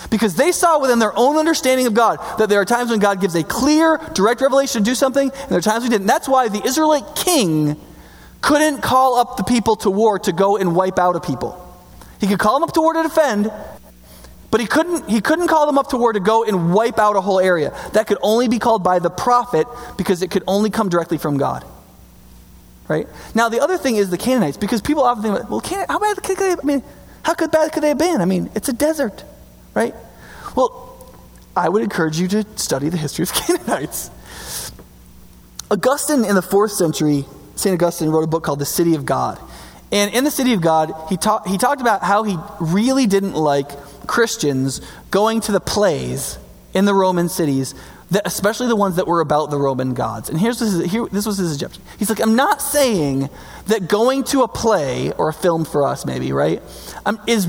Because 0.10 0.36
they 0.36 0.52
saw 0.52 0.80
within 0.80 1.00
their 1.00 1.18
own 1.18 1.38
understanding 1.38 1.88
of 1.88 1.94
God 1.94 2.20
that 2.38 2.50
there 2.50 2.60
are 2.62 2.66
times 2.66 2.90
when 2.90 3.00
God 3.00 3.20
gives 3.20 3.36
a 3.36 3.44
clear, 3.44 4.00
direct 4.14 4.42
revelation 4.42 4.84
to 4.84 4.90
do 4.90 4.96
something, 4.96 5.32
and 5.32 5.50
there 5.50 5.58
are 5.58 5.62
times 5.62 5.84
we 5.84 5.90
didn't. 5.90 6.08
That's 6.08 6.28
why 6.28 6.50
the 6.50 6.66
Israelite 6.66 7.16
king 7.16 7.80
couldn't 8.42 8.82
call 8.82 9.16
up 9.16 9.38
the 9.38 9.44
people 9.44 9.76
to 9.78 9.90
war 9.90 10.20
to 10.20 10.32
go 10.32 10.58
and 10.58 10.76
wipe 10.76 11.00
out 11.00 11.16
a 11.16 11.20
people. 11.20 11.58
He 12.20 12.28
could 12.28 12.40
call 12.40 12.56
them 12.56 12.64
up 12.64 12.74
to 12.74 12.82
war 12.82 12.94
to 12.94 13.04
defend, 13.04 13.52
but 14.52 14.60
he 14.60 14.68
couldn't, 14.68 15.10
he 15.10 15.22
couldn't 15.22 15.48
call 15.48 15.66
them 15.66 15.78
up 15.78 15.90
to 15.90 15.98
war 15.98 16.12
to 16.14 16.20
go 16.20 16.44
and 16.44 16.74
wipe 16.74 17.00
out 17.00 17.16
a 17.16 17.22
whole 17.22 17.40
area. 17.40 17.74
That 17.94 18.08
could 18.08 18.18
only 18.22 18.48
be 18.48 18.60
called 18.60 18.84
by 18.84 19.00
the 19.00 19.10
prophet 19.10 19.68
because 19.98 20.22
it 20.22 20.30
could 20.30 20.44
only 20.48 20.70
come 20.70 20.90
directly 20.90 21.18
from 21.18 21.38
God. 21.38 21.66
Right? 22.88 23.08
Now, 23.34 23.48
the 23.48 23.62
other 23.62 23.78
thing 23.78 23.96
is 23.96 24.10
the 24.10 24.18
Canaanites, 24.18 24.58
because 24.58 24.82
people 24.82 25.04
often 25.04 25.24
think, 25.24 25.50
well, 25.50 25.62
Can- 25.62 25.86
how 25.88 26.00
bad 26.00 26.22
could 26.22 26.38
they, 26.38 26.52
I 26.52 26.56
mean, 26.64 26.84
how 27.24 27.34
bad 27.36 27.72
could 27.72 27.84
they 27.84 27.90
have 27.90 27.98
been? 27.98 28.20
I 28.20 28.26
mean, 28.26 28.50
it's 28.54 28.68
a 28.68 28.74
desert, 28.74 29.24
right? 29.74 29.96
Well, 30.56 30.88
I 31.56 31.70
would 31.70 31.84
encourage 31.84 32.20
you 32.20 32.28
to 32.30 32.46
study 32.58 32.90
the 32.90 32.98
history 32.98 33.24
of 33.24 33.34
Canaanites. 33.34 34.12
Augustine 35.70 36.26
in 36.26 36.36
the 36.36 36.42
fourth 36.42 36.72
century 36.72 37.26
St. 37.56 37.74
Augustine 37.74 38.10
wrote 38.10 38.24
a 38.24 38.28
book 38.28 38.44
called 38.44 38.60
The 38.60 38.66
City 38.66 38.96
of 38.96 39.06
God. 39.06 39.40
And 39.92 40.14
in 40.14 40.24
The 40.24 40.32
City 40.32 40.54
of 40.54 40.62
God, 40.62 40.94
he, 41.10 41.18
ta- 41.18 41.44
he 41.46 41.58
talked 41.58 41.82
about 41.82 42.04
how 42.04 42.24
he 42.24 42.38
really 42.60 43.08
didn't 43.08 43.34
like 43.34 43.70
Christians 44.08 44.82
going 45.10 45.42
to 45.42 45.52
the 45.52 45.60
plays 45.60 46.38
in 46.74 46.86
the 46.86 46.94
Roman 46.94 47.30
cities 47.30 47.76
that, 48.12 48.28
especially 48.28 48.68
the 48.68 48.76
ones 48.76 48.98
that 48.98 49.08
were 49.08 49.22
about 49.22 49.50
the 49.50 49.58
Roman 49.58 49.94
gods. 49.94 50.30
And 50.30 50.40
here's 50.40 50.60
this, 50.60 50.92
here, 50.92 51.08
this 51.12 51.26
was 51.26 51.38
his 51.38 51.54
objection. 51.54 51.82
He's 51.98 52.10
like, 52.10 52.20
I'm 52.20 52.36
not 52.36 52.62
saying 52.62 53.30
that 53.68 53.88
going 53.88 54.26
to 54.26 54.44
a 54.44 54.48
play 54.48 55.12
or 55.14 55.30
a 55.30 55.34
film 55.34 55.66
for 55.66 55.86
us, 55.86 56.06
maybe, 56.06 56.34
right, 56.34 56.62
um, 57.06 57.20
is 57.26 57.48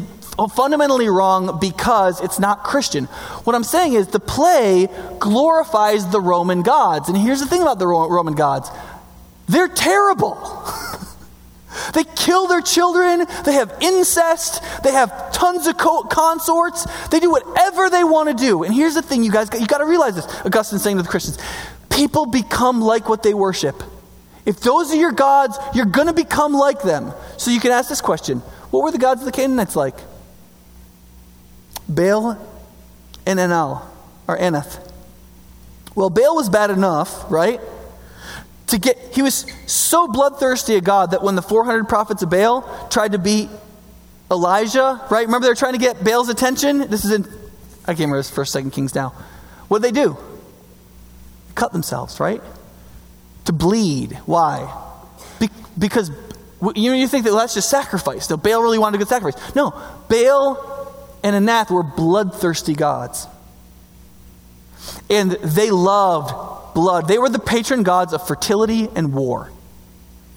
fundamentally 0.55 1.09
wrong 1.09 1.59
because 1.61 2.21
it's 2.21 2.39
not 2.39 2.63
Christian. 2.63 3.05
What 3.45 3.55
I'm 3.55 3.65
saying 3.65 3.95
is 3.95 4.09
the 4.09 4.21
play 4.21 4.89
glorifies 5.19 6.09
the 6.11 6.21
Roman 6.21 6.63
gods. 6.63 7.09
And 7.09 7.19
here's 7.19 7.41
the 7.41 7.47
thing 7.47 7.61
about 7.61 7.79
the 7.79 7.87
Roman 7.87 8.35
gods 8.35 8.71
they're 9.49 9.69
terrible. 9.69 10.39
They 11.95 12.05
kill 12.05 12.47
their 12.47 12.61
children. 12.61 13.27
They 13.45 13.55
have 13.55 13.77
incest. 13.81 14.63
They 14.83 14.93
have 14.93 15.33
tons 15.33 15.67
of 15.67 15.79
co- 15.79 16.05
consorts. 16.05 16.87
They 17.09 17.21
do 17.21 17.31
whatever 17.31 17.91
they 17.91 18.05
want 18.05 18.29
to 18.29 18.35
do. 18.35 18.63
And 18.63 18.75
here's 18.75 18.95
the 18.95 19.03
thing, 19.03 19.25
you 19.25 19.33
guys, 19.33 19.49
you 19.59 19.67
got 19.67 19.79
to 19.79 19.87
realize 19.87 20.15
this. 20.15 20.27
Augustine's 20.45 20.83
saying 20.83 20.99
to 20.99 21.03
the 21.03 21.09
Christians, 21.09 21.39
people 21.91 22.27
become 22.27 22.81
like 22.81 23.09
what 23.09 23.23
they 23.23 23.35
worship. 23.35 23.83
If 24.45 24.61
those 24.61 24.93
are 24.93 24.97
your 24.97 25.13
gods, 25.13 25.59
you're 25.75 25.87
going 25.87 26.09
to 26.09 26.13
become 26.13 26.53
like 26.53 26.83
them. 26.83 27.13
So 27.37 27.51
you 27.51 27.61
can 27.61 27.71
ask 27.71 27.89
this 27.89 28.01
question 28.01 28.41
What 28.71 28.83
were 28.83 28.91
the 28.91 28.99
gods 28.99 29.23
of 29.23 29.27
the 29.27 29.33
Canaanites 29.33 29.77
like? 29.77 29.97
Baal 31.89 32.39
and 33.27 33.39
Enal, 33.39 33.83
or 34.27 34.39
Anath. 34.39 34.91
Well, 35.95 36.11
Baal 36.11 36.35
was 36.35 36.49
bad 36.49 36.71
enough, 36.71 37.31
right? 37.31 37.61
To 38.73 38.79
get, 38.79 38.99
he 39.15 39.23
was 39.23 39.47
so 39.67 40.09
bloodthirsty 40.09 40.75
a 40.77 40.81
God 40.81 41.13
that 41.13 41.23
when 41.23 41.35
the 41.35 41.43
400 41.43 41.89
prophets 41.89 42.23
of 42.23 42.31
Baal 42.31 42.63
tried 42.91 43.13
to 43.13 43.19
beat 43.19 43.51
Elijah, 44.31 45.01
right? 45.11 45.27
Remember 45.27 45.47
they're 45.47 45.55
trying 45.55 45.75
to 45.75 45.79
get 45.79 46.03
Baal's 46.03 46.31
attention? 46.31 46.79
This 46.79 47.05
is 47.05 47.13
in, 47.13 47.25
I 47.85 47.89
can't 47.89 48.01
remember 48.01 48.17
this 48.17 48.31
first, 48.31 48.53
second 48.53 48.71
Kings 48.71 48.95
now. 48.95 49.11
What 49.69 49.83
did 49.83 49.95
they 49.95 50.01
do? 50.01 50.17
Cut 51.55 51.73
themselves, 51.73 52.19
right? 52.19 52.43
To 53.45 53.53
bleed. 53.53 54.19
Why? 54.25 54.75
Be, 55.39 55.51
because 55.79 56.11
you 56.75 56.91
know, 56.91 56.97
you 56.97 57.09
think 57.09 57.25
that 57.25 57.31
well, 57.31 57.41
that's 57.41 57.55
just 57.55 57.69
sacrifice. 57.69 58.27
So 58.27 58.39
Baal 58.39 58.63
really 58.63 58.79
wanted 58.79 58.97
a 58.97 58.99
good 58.99 59.09
sacrifice. 59.09 59.55
No, 59.55 59.71
Baal 60.09 61.13
and 61.23 61.37
Anath 61.47 61.71
were 61.71 61.83
bloodthirsty 61.83 62.75
gods. 62.75 63.27
And 65.11 65.33
they 65.33 65.71
loved 65.71 66.62
blood. 66.75 67.09
They 67.09 67.19
were 67.19 67.29
the 67.29 67.39
patron 67.39 67.83
gods 67.83 68.13
of 68.13 68.27
fertility 68.27 68.89
and 68.95 69.13
war. 69.13 69.51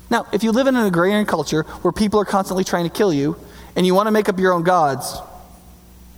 Now, 0.09 0.27
if 0.31 0.43
you 0.43 0.51
live 0.51 0.67
in 0.67 0.75
an 0.75 0.85
agrarian 0.85 1.25
culture 1.25 1.63
where 1.81 1.91
people 1.91 2.19
are 2.19 2.25
constantly 2.25 2.63
trying 2.63 2.83
to 2.83 2.89
kill 2.89 3.11
you 3.13 3.37
and 3.75 3.85
you 3.85 3.95
want 3.95 4.07
to 4.07 4.11
make 4.11 4.29
up 4.29 4.39
your 4.39 4.53
own 4.53 4.63
gods, 4.63 5.17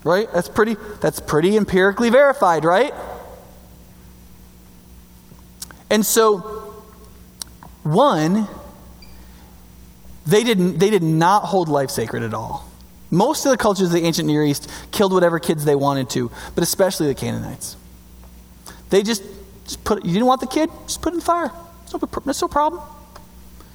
right? 0.04 0.28
That's 0.34 0.50
pretty 0.50 0.76
that's 1.02 1.20
pretty 1.20 1.56
empirically 1.58 2.10
verified, 2.10 2.66
right? 2.66 2.94
And 5.90 6.06
so 6.06 6.40
one 7.84 8.48
they 10.26 10.44
didn't 10.44 10.80
they 10.80 10.90
did 10.90 11.04
not 11.04 11.44
hold 11.44 11.70
life 11.70 11.90
sacred 11.90 12.24
at 12.24 12.34
all. 12.34 12.70
Most 13.10 13.46
of 13.46 13.52
the 13.52 13.58
cultures 13.58 13.88
of 13.88 13.94
the 13.94 14.04
ancient 14.04 14.28
Near 14.28 14.44
East 14.44 14.70
killed 14.92 15.14
whatever 15.14 15.40
kids 15.40 15.64
they 15.64 15.76
wanted 15.76 16.10
to, 16.12 16.30
but 16.56 16.64
especially 16.64 17.08
the 17.08 17.16
Canaanites. 17.16 17.78
They 18.90 19.02
just 19.02 19.24
just 19.68 19.84
put, 19.84 20.04
you 20.04 20.14
didn't 20.14 20.26
want 20.26 20.42
the 20.42 20.48
kid? 20.48 20.70
Just 20.86 21.02
put 21.02 21.14
it 21.14 21.18
in 21.18 21.22
fire. 21.22 21.52
It's 21.84 22.42
no, 22.42 22.48
problem. 22.48 22.82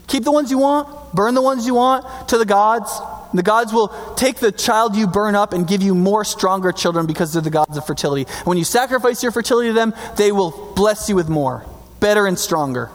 Keep 0.07 0.25
the 0.25 0.33
ones 0.33 0.51
you 0.51 0.59
want, 0.59 1.15
burn 1.15 1.35
the 1.35 1.43
ones 1.43 1.67
you 1.67 1.75
want 1.75 2.29
to 2.29 2.39
the 2.39 2.45
gods. 2.45 3.01
The 3.33 3.43
gods 3.43 3.73
will 3.73 3.89
take 4.15 4.37
the 4.37 4.53
child 4.53 4.95
you 4.95 5.07
burn 5.07 5.35
up 5.35 5.55
and 5.55 5.67
give 5.67 5.83
you 5.83 5.95
more 5.95 6.23
stronger 6.25 6.71
children 6.73 7.07
because 7.07 7.33
they're 7.33 7.41
the 7.41 7.49
gods 7.49 7.79
of 7.79 7.87
fertility. 7.87 8.27
And 8.29 8.47
when 8.47 8.59
you 8.59 8.65
sacrifice 8.65 9.23
your 9.23 9.33
fertility 9.33 9.71
to 9.71 9.73
them, 9.73 9.95
they 10.17 10.33
will 10.33 10.73
bless 10.77 11.09
you 11.09 11.17
with 11.17 11.31
more, 11.31 11.65
better 12.01 12.27
and 12.27 12.39
stronger. 12.39 12.91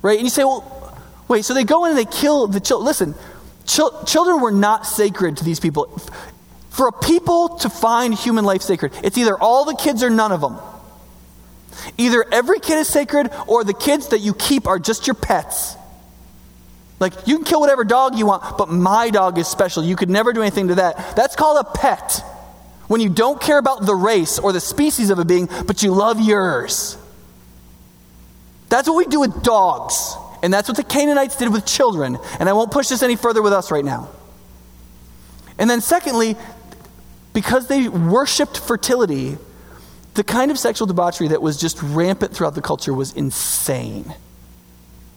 Right? 0.00 0.16
And 0.16 0.24
you 0.24 0.30
say, 0.30 0.44
well, 0.44 0.98
wait, 1.28 1.44
so 1.44 1.52
they 1.52 1.64
go 1.64 1.84
in 1.84 1.90
and 1.90 1.98
they 1.98 2.06
kill 2.06 2.46
the 2.46 2.60
children. 2.60 2.86
Listen, 2.86 3.14
ch- 3.66 4.06
children 4.06 4.40
were 4.40 4.52
not 4.52 4.86
sacred 4.86 5.36
to 5.38 5.44
these 5.44 5.60
people. 5.60 6.00
For 6.70 6.88
a 6.88 6.92
people 6.92 7.58
to 7.58 7.68
find 7.68 8.14
human 8.14 8.44
life 8.46 8.62
sacred, 8.62 8.92
it's 9.02 9.18
either 9.18 9.38
all 9.38 9.66
the 9.66 9.76
kids 9.76 10.02
or 10.02 10.08
none 10.08 10.32
of 10.32 10.40
them. 10.40 10.58
Either 11.98 12.24
every 12.32 12.60
kid 12.60 12.78
is 12.78 12.88
sacred 12.88 13.30
or 13.46 13.64
the 13.64 13.74
kids 13.74 14.08
that 14.08 14.20
you 14.20 14.34
keep 14.34 14.66
are 14.66 14.78
just 14.78 15.06
your 15.06 15.14
pets. 15.14 15.76
Like, 17.00 17.12
you 17.26 17.36
can 17.36 17.44
kill 17.44 17.60
whatever 17.60 17.84
dog 17.84 18.16
you 18.16 18.26
want, 18.26 18.56
but 18.56 18.70
my 18.70 19.10
dog 19.10 19.38
is 19.38 19.48
special. 19.48 19.84
You 19.84 19.96
could 19.96 20.10
never 20.10 20.32
do 20.32 20.42
anything 20.42 20.68
to 20.68 20.76
that. 20.76 21.16
That's 21.16 21.36
called 21.36 21.64
a 21.64 21.70
pet. 21.76 22.22
When 22.86 23.00
you 23.00 23.08
don't 23.08 23.40
care 23.40 23.58
about 23.58 23.84
the 23.86 23.94
race 23.94 24.38
or 24.38 24.52
the 24.52 24.60
species 24.60 25.10
of 25.10 25.18
a 25.18 25.24
being, 25.24 25.48
but 25.66 25.82
you 25.82 25.92
love 25.92 26.20
yours. 26.20 26.96
That's 28.68 28.88
what 28.88 28.96
we 28.96 29.06
do 29.06 29.20
with 29.20 29.42
dogs. 29.42 30.16
And 30.42 30.52
that's 30.52 30.68
what 30.68 30.76
the 30.76 30.84
Canaanites 30.84 31.36
did 31.36 31.52
with 31.52 31.64
children. 31.64 32.18
And 32.38 32.48
I 32.48 32.52
won't 32.52 32.70
push 32.70 32.88
this 32.88 33.02
any 33.02 33.16
further 33.16 33.40
with 33.40 33.52
us 33.52 33.70
right 33.70 33.84
now. 33.84 34.10
And 35.58 35.70
then, 35.70 35.80
secondly, 35.80 36.36
because 37.32 37.66
they 37.68 37.88
worshiped 37.88 38.58
fertility, 38.58 39.38
the 40.14 40.24
kind 40.24 40.50
of 40.50 40.58
sexual 40.58 40.86
debauchery 40.86 41.28
that 41.28 41.42
was 41.42 41.56
just 41.56 41.82
rampant 41.82 42.34
throughout 42.34 42.54
the 42.54 42.62
culture 42.62 42.94
was 42.94 43.12
insane. 43.12 44.14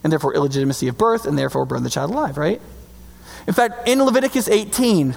And 0.03 0.11
therefore, 0.11 0.33
illegitimacy 0.33 0.87
of 0.87 0.97
birth, 0.97 1.25
and 1.25 1.37
therefore, 1.37 1.65
burn 1.65 1.83
the 1.83 1.89
child 1.89 2.11
alive, 2.11 2.37
right? 2.37 2.61
In 3.47 3.53
fact, 3.53 3.87
in 3.87 4.03
Leviticus 4.03 4.47
18, 4.47 5.15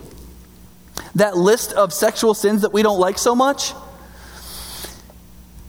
that 1.15 1.37
list 1.37 1.73
of 1.73 1.93
sexual 1.93 2.35
sins 2.35 2.63
that 2.63 2.73
we 2.73 2.83
don't 2.83 2.99
like 2.99 3.19
so 3.19 3.35
much, 3.35 3.73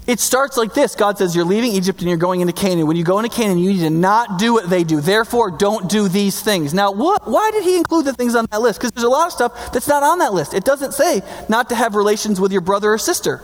it 0.08 0.20
starts 0.20 0.58
like 0.58 0.74
this 0.74 0.96
God 0.96 1.18
says, 1.18 1.36
You're 1.36 1.46
leaving 1.46 1.72
Egypt 1.72 2.00
and 2.00 2.10
you're 2.10 2.18
going 2.18 2.42
into 2.42 2.54
Canaan. 2.54 2.88
When 2.88 2.98
you 2.98 3.04
go 3.04 3.20
into 3.20 3.34
Canaan, 3.34 3.60
you 3.60 3.72
need 3.72 3.80
to 3.80 3.90
not 3.90 4.40
do 4.40 4.52
what 4.52 4.70
they 4.70 4.84
do. 4.84 5.00
Therefore, 5.00 5.52
don't 5.52 5.90
do 5.90 6.08
these 6.10 6.42
things. 6.42 6.74
Now, 6.74 6.92
what, 6.92 7.30
why 7.30 7.52
did 7.52 7.64
he 7.64 7.78
include 7.78 8.06
the 8.06 8.14
things 8.14 8.36
on 8.36 8.46
that 8.52 8.62
list? 8.62 8.80
Because 8.80 8.92
there's 8.92 9.06
a 9.06 9.10
lot 9.10 9.28
of 9.28 9.34
stuff 9.34 9.72
that's 9.72 9.88
not 9.88 10.04
on 10.04 10.20
that 10.20 10.34
list. 10.34 10.54
It 10.54 10.66
doesn't 10.66 10.94
say 10.94 11.22
not 11.48 11.70
to 11.70 11.76
have 11.76 11.96
relations 11.96 12.42
with 12.42 12.52
your 12.52 12.62
brother 12.62 12.92
or 12.92 12.98
sister. 12.98 13.42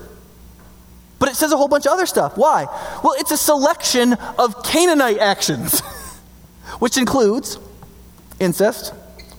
But 1.20 1.30
it 1.30 1.36
says 1.36 1.52
a 1.52 1.58
whole 1.58 1.68
bunch 1.68 1.86
of 1.86 1.94
other 1.94 2.06
stuff. 2.06 2.38
Why? 2.38 2.66
Well, 3.04 3.16
it's 3.18 3.32
a 3.32 3.38
selection 3.38 4.14
of 4.14 4.64
Canaanite 4.64 5.18
actions, 5.18 5.80
which 6.80 6.98
includes 6.98 7.58
incest, 8.40 8.94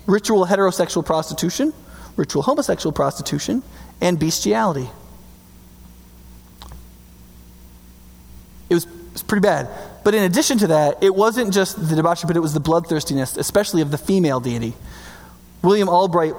ritual 0.07 0.47
heterosexual 0.47 1.05
prostitution, 1.05 1.73
ritual 2.17 2.43
homosexual 2.43 2.93
prostitution, 2.93 3.63
and 4.01 4.19
bestiality. 4.19 4.89
It 8.69 8.75
was, 8.75 8.85
it 8.85 9.13
was 9.13 9.23
pretty 9.23 9.43
bad. 9.43 9.69
But 10.05 10.15
in 10.15 10.25
addition 10.25 10.59
to 10.59 10.69
that, 10.69 11.03
it 11.03 11.15
wasn't 11.15 11.53
just 11.53 11.89
the 11.89 11.95
debauchery, 11.95 12.27
but 12.27 12.37
it 12.37 12.41
was 12.41 12.55
the 12.55 12.61
bloodthirstiness, 12.61 13.37
especially 13.37 13.83
of 13.83 13.91
the 13.91 13.99
female 13.99 14.41
deity. 14.41 14.75
William 15.63 15.89
Albright, 15.89 16.35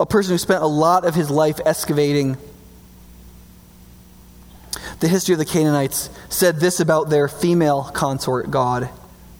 a 0.00 0.06
person 0.06 0.32
who 0.32 0.38
spent 0.38 0.62
a 0.62 0.66
lot 0.66 1.04
of 1.04 1.14
his 1.14 1.30
life 1.30 1.60
excavating 1.64 2.36
the 5.04 5.10
history 5.10 5.34
of 5.34 5.38
the 5.38 5.44
Canaanites 5.44 6.08
said 6.30 6.60
this 6.60 6.80
about 6.80 7.10
their 7.10 7.28
female 7.28 7.84
consort 7.92 8.50
god, 8.50 8.88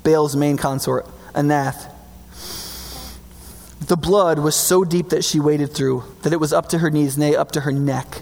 Baal's 0.03 0.37
main 0.37 0.59
consort, 0.59 1.07
Anath. 1.33 1.91
The 3.81 3.97
blood 3.97 4.41
was 4.41 4.55
so 4.55 4.85
deep 4.85 5.09
that 5.09 5.25
she 5.25 5.41
waded 5.41 5.73
through, 5.73 6.05
that 6.21 6.35
it 6.35 6.39
was 6.39 6.53
up 6.53 6.69
to 6.69 6.81
her 6.81 6.91
knees, 6.91 7.17
nay, 7.17 7.35
up 7.35 7.53
to 7.53 7.63
her 7.63 7.73
neck. 7.73 8.21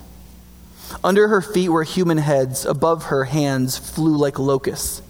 Under 1.02 1.26
her 1.26 1.42
feet 1.42 1.70
were 1.70 1.82
human 1.82 2.18
heads, 2.18 2.64
above 2.64 3.06
her 3.06 3.24
hands 3.24 3.76
flew 3.76 4.16
like 4.16 4.38
locusts. 4.38 5.02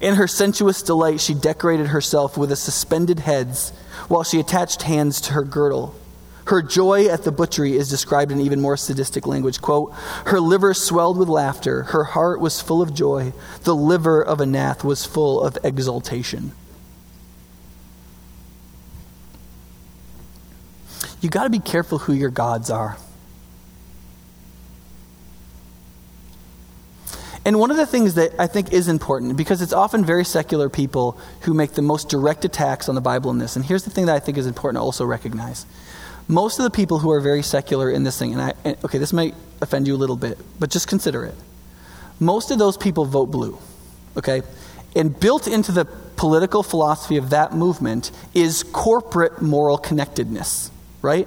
In 0.00 0.14
her 0.14 0.26
sensuous 0.26 0.82
delight, 0.82 1.20
she 1.20 1.34
decorated 1.34 1.88
herself 1.88 2.38
with 2.38 2.50
a 2.50 2.56
suspended 2.56 3.18
heads, 3.18 3.74
while 4.08 4.24
she 4.24 4.40
attached 4.40 4.84
hands 4.84 5.20
to 5.20 5.34
her 5.34 5.44
girdle. 5.44 5.94
Her 6.48 6.62
joy 6.62 7.08
at 7.08 7.24
the 7.24 7.30
butchery 7.30 7.76
is 7.76 7.90
described 7.90 8.32
in 8.32 8.40
even 8.40 8.62
more 8.62 8.78
sadistic 8.78 9.26
language. 9.26 9.60
Quote, 9.60 9.92
Her 10.24 10.40
liver 10.40 10.72
swelled 10.72 11.18
with 11.18 11.28
laughter. 11.28 11.82
Her 11.82 12.04
heart 12.04 12.40
was 12.40 12.62
full 12.62 12.80
of 12.80 12.94
joy. 12.94 13.34
The 13.64 13.74
liver 13.74 14.22
of 14.24 14.38
Anath 14.38 14.82
was 14.82 15.04
full 15.04 15.42
of 15.42 15.58
exultation. 15.62 16.52
You 21.20 21.28
got 21.28 21.44
to 21.44 21.50
be 21.50 21.58
careful 21.58 21.98
who 21.98 22.14
your 22.14 22.30
gods 22.30 22.70
are. 22.70 22.96
And 27.44 27.58
one 27.58 27.70
of 27.70 27.76
the 27.76 27.86
things 27.86 28.14
that 28.14 28.32
I 28.38 28.46
think 28.46 28.72
is 28.72 28.88
important, 28.88 29.36
because 29.36 29.60
it's 29.60 29.74
often 29.74 30.02
very 30.02 30.24
secular 30.24 30.70
people 30.70 31.18
who 31.42 31.52
make 31.52 31.72
the 31.72 31.82
most 31.82 32.08
direct 32.08 32.46
attacks 32.46 32.88
on 32.88 32.94
the 32.94 33.02
Bible 33.02 33.30
in 33.30 33.36
this, 33.36 33.54
and 33.54 33.66
here's 33.66 33.84
the 33.84 33.90
thing 33.90 34.06
that 34.06 34.16
I 34.16 34.18
think 34.18 34.38
is 34.38 34.46
important 34.46 34.80
to 34.80 34.84
also 34.84 35.04
recognize 35.04 35.66
most 36.28 36.58
of 36.58 36.64
the 36.64 36.70
people 36.70 36.98
who 36.98 37.10
are 37.10 37.20
very 37.20 37.42
secular 37.42 37.90
in 37.90 38.04
this 38.04 38.18
thing, 38.18 38.34
and, 38.34 38.42
I, 38.42 38.54
and 38.64 38.76
okay, 38.84 38.98
this 38.98 39.12
might 39.12 39.34
offend 39.62 39.86
you 39.86 39.94
a 39.94 39.96
little 39.96 40.16
bit, 40.16 40.38
but 40.60 40.70
just 40.70 40.86
consider 40.86 41.24
it. 41.24 41.34
Most 42.20 42.50
of 42.50 42.58
those 42.58 42.76
people 42.76 43.06
vote 43.06 43.26
blue, 43.26 43.58
okay? 44.16 44.42
And 44.94 45.18
built 45.18 45.46
into 45.48 45.72
the 45.72 45.86
political 46.16 46.62
philosophy 46.62 47.16
of 47.16 47.30
that 47.30 47.52
movement 47.54 48.10
is 48.34 48.62
corporate 48.62 49.40
moral 49.40 49.78
connectedness, 49.78 50.70
right? 51.00 51.26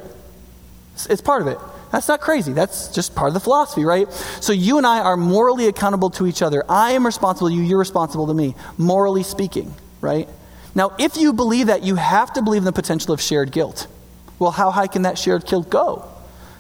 It's, 0.94 1.08
it's 1.08 1.22
part 1.22 1.42
of 1.42 1.48
it. 1.48 1.58
That's 1.92 2.08
not 2.08 2.22
crazy. 2.22 2.54
That's 2.54 2.94
just 2.94 3.16
part 3.16 3.30
of 3.30 3.34
the 3.34 3.40
philosophy, 3.40 3.84
right? 3.84 4.12
So 4.40 4.54
you 4.54 4.78
and 4.78 4.86
I 4.86 5.00
are 5.00 5.18
morally 5.18 5.68
accountable 5.68 6.10
to 6.12 6.28
each 6.28 6.42
other. 6.42 6.64
I 6.70 6.92
am 6.92 7.06
responsible 7.06 7.50
to 7.50 7.56
you, 7.56 7.64
you're 7.64 7.80
responsible 7.80 8.28
to 8.28 8.34
me, 8.34 8.56
morally 8.78 9.24
speaking, 9.24 9.74
right? 10.00 10.30
Now, 10.76 10.96
if 11.00 11.18
you 11.18 11.34
believe 11.34 11.68
that, 11.68 11.84
you 11.84 11.96
have 11.96 12.34
to 12.34 12.42
believe 12.42 12.62
in 12.62 12.66
the 12.66 12.72
potential 12.72 13.14
of 13.14 13.22
shared 13.22 13.52
guilt. 13.52 13.88
Well, 14.42 14.50
how 14.50 14.72
high 14.72 14.88
can 14.88 15.04
that 15.04 15.20
shared 15.20 15.46
guilt 15.46 15.70
go? 15.70 16.04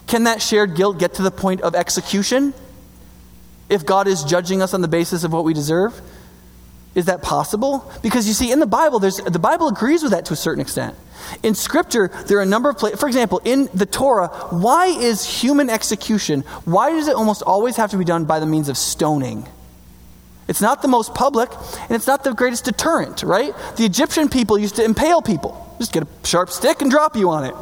Can 0.05 0.25
that 0.25 0.39
shared 0.39 0.75
guilt 0.75 0.99
get 0.99 1.15
to 1.15 1.23
the 1.23 1.31
point 1.31 1.61
of 1.61 1.73
execution? 1.73 2.53
If 3.69 3.87
God 3.87 4.07
is 4.07 4.23
judging 4.23 4.61
us 4.61 4.75
on 4.75 4.81
the 4.81 4.87
basis 4.87 5.23
of 5.23 5.33
what 5.33 5.43
we 5.45 5.55
deserve? 5.55 5.99
Is 6.93 7.05
that 7.05 7.23
possible? 7.23 7.91
Because 8.03 8.27
you 8.27 8.35
see, 8.35 8.51
in 8.51 8.59
the 8.59 8.67
Bible, 8.67 8.99
there's, 8.99 9.17
the 9.17 9.39
Bible 9.39 9.67
agrees 9.67 10.03
with 10.03 10.11
that 10.11 10.25
to 10.25 10.33
a 10.33 10.35
certain 10.35 10.61
extent. 10.61 10.95
In 11.41 11.55
Scripture, 11.55 12.11
there 12.27 12.37
are 12.37 12.43
a 12.43 12.45
number 12.45 12.69
of 12.69 12.77
places. 12.77 12.99
For 12.99 13.07
example, 13.07 13.41
in 13.45 13.67
the 13.73 13.87
Torah, 13.87 14.27
why 14.51 14.85
is 14.85 15.25
human 15.25 15.67
execution, 15.67 16.41
why 16.65 16.91
does 16.91 17.07
it 17.07 17.15
almost 17.15 17.41
always 17.41 17.77
have 17.77 17.89
to 17.91 17.97
be 17.97 18.05
done 18.05 18.25
by 18.25 18.39
the 18.39 18.45
means 18.45 18.69
of 18.69 18.77
stoning? 18.77 19.47
It's 20.51 20.59
not 20.59 20.81
the 20.81 20.89
most 20.89 21.15
public, 21.15 21.49
and 21.83 21.91
it's 21.91 22.07
not 22.07 22.25
the 22.25 22.33
greatest 22.33 22.65
deterrent, 22.65 23.23
right? 23.23 23.53
The 23.77 23.85
Egyptian 23.85 24.27
people 24.27 24.57
used 24.57 24.75
to 24.75 24.83
impale 24.83 25.21
people. 25.21 25.73
Just 25.79 25.93
get 25.93 26.03
a 26.03 26.07
sharp 26.27 26.49
stick 26.49 26.81
and 26.81 26.91
drop 26.91 27.15
you 27.15 27.29
on 27.29 27.45
it 27.45 27.55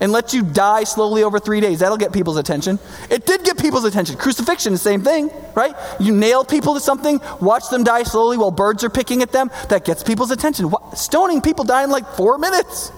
and 0.00 0.10
let 0.10 0.34
you 0.34 0.42
die 0.42 0.82
slowly 0.82 1.22
over 1.22 1.38
three 1.38 1.60
days. 1.60 1.78
That'll 1.78 1.96
get 1.96 2.12
people's 2.12 2.36
attention. 2.36 2.80
It 3.10 3.26
did 3.26 3.44
get 3.44 3.60
people's 3.60 3.84
attention. 3.84 4.16
Crucifixion, 4.16 4.72
the 4.72 4.78
same 4.78 5.02
thing, 5.02 5.30
right? 5.54 5.76
You 6.00 6.12
nail 6.16 6.44
people 6.44 6.74
to 6.74 6.80
something, 6.80 7.20
watch 7.40 7.68
them 7.70 7.84
die 7.84 8.02
slowly 8.02 8.36
while 8.36 8.50
birds 8.50 8.82
are 8.82 8.90
picking 8.90 9.22
at 9.22 9.30
them. 9.30 9.48
That 9.68 9.84
gets 9.84 10.02
people's 10.02 10.32
attention. 10.32 10.68
What? 10.68 10.98
Stoning 10.98 11.42
people 11.42 11.64
die 11.64 11.84
in 11.84 11.90
like 11.90 12.08
four 12.14 12.38
minutes, 12.38 12.90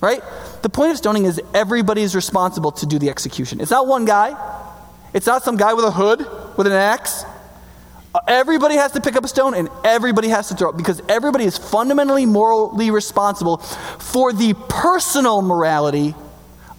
right? 0.00 0.22
The 0.62 0.68
point 0.68 0.92
of 0.92 0.96
stoning 0.96 1.24
is 1.24 1.40
everybody 1.52 2.02
is 2.02 2.14
responsible 2.14 2.70
to 2.70 2.86
do 2.86 3.00
the 3.00 3.10
execution. 3.10 3.60
It's 3.60 3.72
not 3.72 3.88
one 3.88 4.04
guy, 4.04 4.30
it's 5.12 5.26
not 5.26 5.42
some 5.42 5.56
guy 5.56 5.74
with 5.74 5.86
a 5.86 5.90
hood 5.90 6.24
with 6.56 6.68
an 6.68 6.72
axe. 6.72 7.24
Everybody 8.26 8.74
has 8.74 8.92
to 8.92 9.00
pick 9.00 9.16
up 9.16 9.24
a 9.24 9.28
stone 9.28 9.54
and 9.54 9.68
everybody 9.84 10.28
has 10.28 10.48
to 10.48 10.54
throw 10.54 10.70
it 10.70 10.76
because 10.76 11.00
everybody 11.08 11.44
is 11.44 11.56
fundamentally 11.56 12.26
morally 12.26 12.90
responsible 12.90 13.58
for 13.58 14.32
the 14.32 14.54
personal 14.68 15.40
morality 15.40 16.14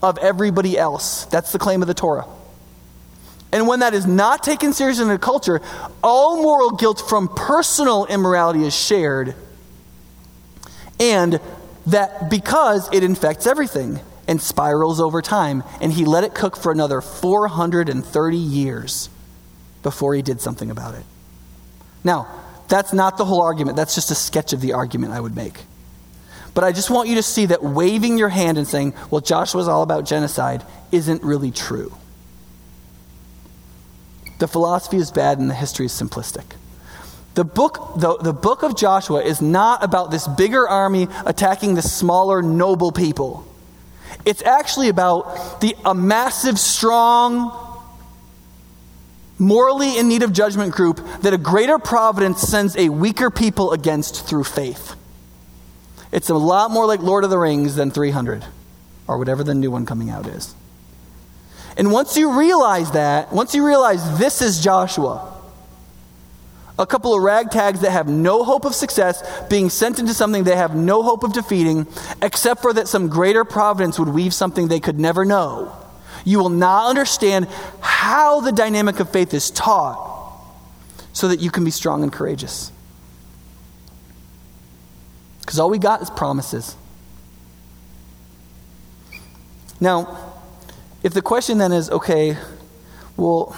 of 0.02 0.20
everybody 0.20 0.78
else. 0.78 1.26
That's 1.26 1.52
the 1.52 1.60
claim 1.60 1.82
of 1.82 1.88
the 1.88 1.96
Torah. 1.96 2.28
And 3.52 3.68
when 3.68 3.80
that 3.80 3.94
is 3.94 4.06
not 4.06 4.44
taken 4.44 4.74
seriously 4.74 5.06
in 5.06 5.12
a 5.12 5.18
culture, 5.18 5.62
all 6.04 6.42
moral 6.42 6.72
guilt 6.72 7.02
from 7.08 7.28
personal 7.28 8.06
immorality 8.06 8.64
is 8.64 8.76
shared. 8.76 9.36
And 11.00 11.40
that 11.88 12.30
because 12.30 12.92
it 12.94 13.04
infects 13.04 13.48
everything 13.48 14.00
and 14.28 14.42
spirals 14.42 15.00
over 15.00 15.22
time, 15.22 15.64
and 15.82 15.92
he 15.92 16.06
let 16.06 16.24
it 16.24 16.34
cook 16.34 16.56
for 16.58 16.72
another 16.72 17.02
430 17.02 18.38
years 18.38 19.10
before 19.84 20.16
he 20.16 20.22
did 20.22 20.40
something 20.40 20.72
about 20.72 20.96
it. 20.96 21.04
Now, 22.04 22.28
that's 22.68 22.94
not 22.94 23.18
the 23.18 23.26
whole 23.26 23.42
argument. 23.42 23.78
That's 23.78 23.96
just 23.96 24.12
a 24.12 24.16
sketch 24.16 24.54
of 24.54 24.62
the 24.62 24.74
argument 24.74 25.14
I 25.14 25.20
would 25.20 25.36
make. 25.36 25.60
But 26.54 26.64
I 26.64 26.72
just 26.72 26.90
want 26.90 27.10
you 27.10 27.16
to 27.16 27.24
see 27.24 27.48
that 27.48 27.64
waving 27.64 28.18
your 28.18 28.30
hand 28.30 28.58
and 28.58 28.68
saying, 28.68 28.94
well, 29.10 29.22
Joshua's 29.22 29.68
all 29.68 29.82
about 29.82 30.06
genocide, 30.06 30.64
isn't 30.92 31.24
really 31.24 31.52
true. 31.52 31.94
The 34.40 34.48
philosophy 34.48 34.98
is 34.98 35.12
bad 35.12 35.40
and 35.40 35.50
the 35.50 35.56
history 35.56 35.86
is 35.86 35.94
simplistic. 35.94 36.44
The 37.36 37.44
book, 37.44 37.94
the, 37.96 38.18
the 38.18 38.34
book 38.34 38.62
of 38.62 38.76
Joshua 38.76 39.24
is 39.24 39.42
not 39.42 39.84
about 39.84 40.12
this 40.12 40.28
bigger 40.28 40.68
army 40.68 41.08
attacking 41.26 41.74
the 41.74 41.82
smaller, 41.82 42.44
noble 42.44 42.92
people. 42.92 43.48
It's 44.26 44.44
actually 44.44 44.90
about 44.90 45.62
the, 45.62 45.76
a 45.84 45.96
massive, 45.96 46.60
strong, 46.60 47.52
morally 49.40 49.98
in 49.98 50.08
need 50.08 50.24
of 50.24 50.34
judgment 50.34 50.74
group 50.74 51.00
that 51.22 51.34
a 51.34 51.38
greater 51.38 51.80
providence 51.80 52.42
sends 52.42 52.76
a 52.78 52.90
weaker 52.90 53.30
people 53.30 53.72
against 53.72 54.28
through 54.28 54.44
faith. 54.44 54.96
It's 56.12 56.30
a 56.30 56.36
lot 56.36 56.72
more 56.72 56.86
like 56.86 57.00
Lord 57.02 57.24
of 57.24 57.30
the 57.30 57.40
Rings 57.40 57.76
than 57.76 57.90
300 57.92 58.46
or 59.08 59.18
whatever 59.18 59.44
the 59.44 59.56
new 59.56 59.72
one 59.72 59.86
coming 59.86 60.10
out 60.10 60.28
is. 60.28 60.54
And 61.76 61.92
once 61.92 62.16
you 62.16 62.38
realize 62.38 62.92
that, 62.92 63.34
once 63.34 63.56
you 63.56 63.66
realize 63.66 64.20
this 64.20 64.42
is 64.42 64.64
Joshua, 64.64 65.32
a 66.78 66.86
couple 66.86 67.16
of 67.16 67.22
ragtags 67.22 67.82
that 67.82 67.92
have 67.92 68.08
no 68.08 68.44
hope 68.44 68.66
of 68.66 68.76
success 68.76 69.24
being 69.50 69.70
sent 69.70 70.00
into 70.00 70.14
something 70.14 70.44
they 70.44 70.56
have 70.56 70.76
no 70.76 71.02
hope 71.02 71.24
of 71.24 71.34
defeating, 71.34 71.88
except 72.22 72.62
for 72.62 72.74
that 72.74 72.88
some 72.88 73.10
greater 73.10 73.44
providence 73.44 73.98
would 73.98 74.10
weave 74.10 74.34
something 74.34 74.68
they 74.68 74.80
could 74.80 75.00
never 75.00 75.26
know 75.26 75.83
you 76.24 76.40
will 76.40 76.50
not 76.50 76.90
understand 76.90 77.48
how 77.82 78.42
the 78.42 78.52
dynamic 78.52 79.00
of 79.00 79.10
faith 79.10 79.34
is 79.34 79.52
taught 79.52 80.12
so 81.12 81.28
that 81.28 81.40
you 81.40 81.52
can 81.52 81.64
be 81.64 81.72
strong 81.72 82.04
and 82.04 82.12
courageous. 82.12 82.72
Because 85.42 85.60
all 85.60 85.70
we 85.70 85.78
got 85.78 86.02
is 86.02 86.10
promises. 86.10 86.76
Now, 89.80 90.34
if 91.04 91.14
the 91.14 91.22
question 91.22 91.58
then 91.58 91.74
is, 91.74 91.90
okay, 91.90 92.38
well, 93.18 93.56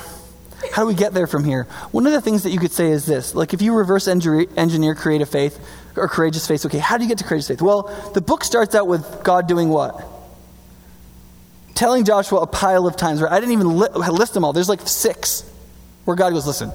how 0.74 0.82
do 0.82 0.88
we 0.88 0.96
get 0.96 1.14
there 1.14 1.28
from 1.28 1.44
here? 1.44 1.66
One 1.92 2.08
of 2.08 2.14
the 2.14 2.22
things 2.22 2.44
that 2.44 2.50
you 2.50 2.60
could 2.60 2.72
say 2.72 2.90
is 2.90 3.06
this 3.06 3.36
like, 3.36 3.54
if 3.54 3.62
you 3.62 3.76
reverse 3.76 4.08
engineer 4.08 4.96
creative 4.96 5.30
faith 5.30 5.60
or 5.96 6.08
courageous 6.08 6.48
faith, 6.48 6.66
okay, 6.66 6.80
how 6.80 6.98
do 6.98 7.04
you 7.04 7.10
get 7.10 7.20
to 7.20 7.24
courageous 7.24 7.48
faith? 7.48 7.62
Well, 7.62 7.84
the 8.16 8.22
book 8.22 8.44
starts 8.44 8.74
out 8.74 8.88
with 8.88 9.24
God 9.24 9.48
doing 9.48 9.70
what? 9.70 10.04
Telling 11.76 12.06
Joshua 12.06 12.40
a 12.40 12.48
pile 12.48 12.88
of 12.88 12.98
times 12.98 13.22
where 13.22 13.32
I 13.32 13.40
didn't 13.40 13.54
even 13.54 13.78
li- 13.78 13.90
list 14.10 14.34
them 14.34 14.44
all. 14.44 14.54
There's 14.54 14.70
like 14.70 14.88
six 14.88 15.50
where 16.06 16.16
God 16.16 16.32
goes, 16.32 16.48
Listen, 16.48 16.72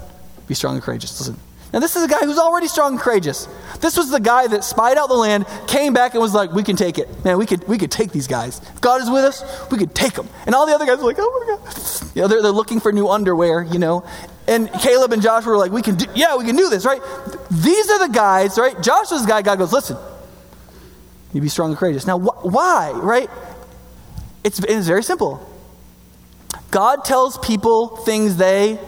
be 0.46 0.54
strong 0.54 0.74
and 0.74 0.82
courageous. 0.82 1.18
Listen. 1.18 1.36
Now, 1.72 1.78
this 1.78 1.94
is 1.94 2.02
a 2.02 2.08
guy 2.08 2.18
who's 2.20 2.38
already 2.38 2.66
strong 2.66 2.94
and 2.94 3.00
courageous. 3.00 3.46
This 3.80 3.96
was 3.96 4.10
the 4.10 4.18
guy 4.18 4.48
that 4.48 4.64
spied 4.64 4.98
out 4.98 5.08
the 5.08 5.14
land, 5.14 5.46
came 5.68 5.92
back, 5.92 6.14
and 6.14 6.20
was 6.20 6.34
like, 6.34 6.52
We 6.52 6.62
can 6.62 6.76
take 6.76 6.98
it. 6.98 7.24
Man, 7.24 7.38
we 7.38 7.46
could, 7.46 7.66
we 7.68 7.78
could 7.78 7.92
take 7.92 8.10
these 8.12 8.26
guys. 8.26 8.60
If 8.74 8.80
God 8.80 9.00
is 9.00 9.08
with 9.08 9.24
us, 9.24 9.70
we 9.70 9.78
could 9.78 9.94
take 9.94 10.14
them. 10.14 10.28
And 10.46 10.54
all 10.54 10.66
the 10.66 10.74
other 10.74 10.84
guys 10.86 10.98
were 10.98 11.04
like, 11.04 11.16
Oh 11.18 11.46
my 11.46 11.56
God. 11.56 12.10
You 12.14 12.22
know, 12.22 12.28
they're, 12.28 12.42
they're 12.42 12.50
looking 12.50 12.80
for 12.80 12.92
new 12.92 13.08
underwear, 13.08 13.62
you 13.62 13.78
know. 13.78 14.04
And 14.48 14.68
Caleb 14.72 15.12
and 15.12 15.22
Joshua 15.22 15.52
were 15.52 15.58
like, 15.58 15.70
We 15.70 15.82
can 15.82 15.94
do, 15.94 16.06
yeah, 16.14 16.36
we 16.36 16.44
can 16.44 16.56
do 16.56 16.68
this, 16.68 16.84
right? 16.84 17.00
These 17.52 17.88
are 17.90 18.06
the 18.08 18.12
guys, 18.12 18.58
right? 18.58 18.80
Joshua's 18.82 19.24
guy, 19.24 19.42
God 19.42 19.58
goes, 19.58 19.72
Listen, 19.72 19.96
you 21.32 21.40
be 21.40 21.48
strong 21.48 21.70
and 21.70 21.78
courageous. 21.78 22.04
Now, 22.04 22.18
wh- 22.18 22.44
why, 22.44 22.90
right? 22.90 23.30
It's, 24.42 24.58
it's 24.60 24.86
very 24.86 25.02
simple. 25.02 25.46
God 26.70 27.04
tells 27.04 27.38
people 27.38 27.96
things 27.96 28.36
they 28.36 28.78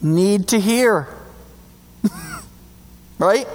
need 0.00 0.48
to 0.48 0.60
hear. 0.60 1.08
right? 3.18 3.46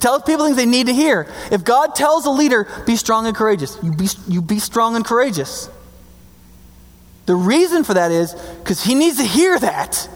Tells 0.00 0.22
people 0.22 0.44
things 0.44 0.56
they 0.56 0.66
need 0.66 0.86
to 0.86 0.94
hear. 0.94 1.32
If 1.50 1.64
God 1.64 1.94
tells 1.94 2.26
a 2.26 2.30
leader, 2.30 2.68
be 2.86 2.96
strong 2.96 3.26
and 3.26 3.36
courageous, 3.36 3.78
you 3.82 3.92
be, 3.92 4.08
you 4.28 4.42
be 4.42 4.58
strong 4.58 4.96
and 4.96 5.04
courageous. 5.04 5.68
The 7.26 7.34
reason 7.34 7.84
for 7.84 7.94
that 7.94 8.10
is 8.10 8.34
because 8.34 8.82
he 8.84 8.94
needs 8.94 9.16
to 9.16 9.24
hear 9.24 9.58
that. 9.58 10.08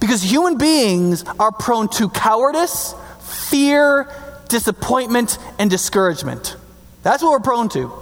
Because 0.00 0.22
human 0.22 0.58
beings 0.58 1.24
are 1.38 1.52
prone 1.52 1.88
to 1.90 2.08
cowardice, 2.08 2.94
fear, 3.20 4.10
disappointment, 4.48 5.38
and 5.58 5.68
discouragement. 5.70 6.56
That's 7.02 7.22
what 7.22 7.30
we're 7.30 7.40
prone 7.40 7.68
to. 7.70 7.92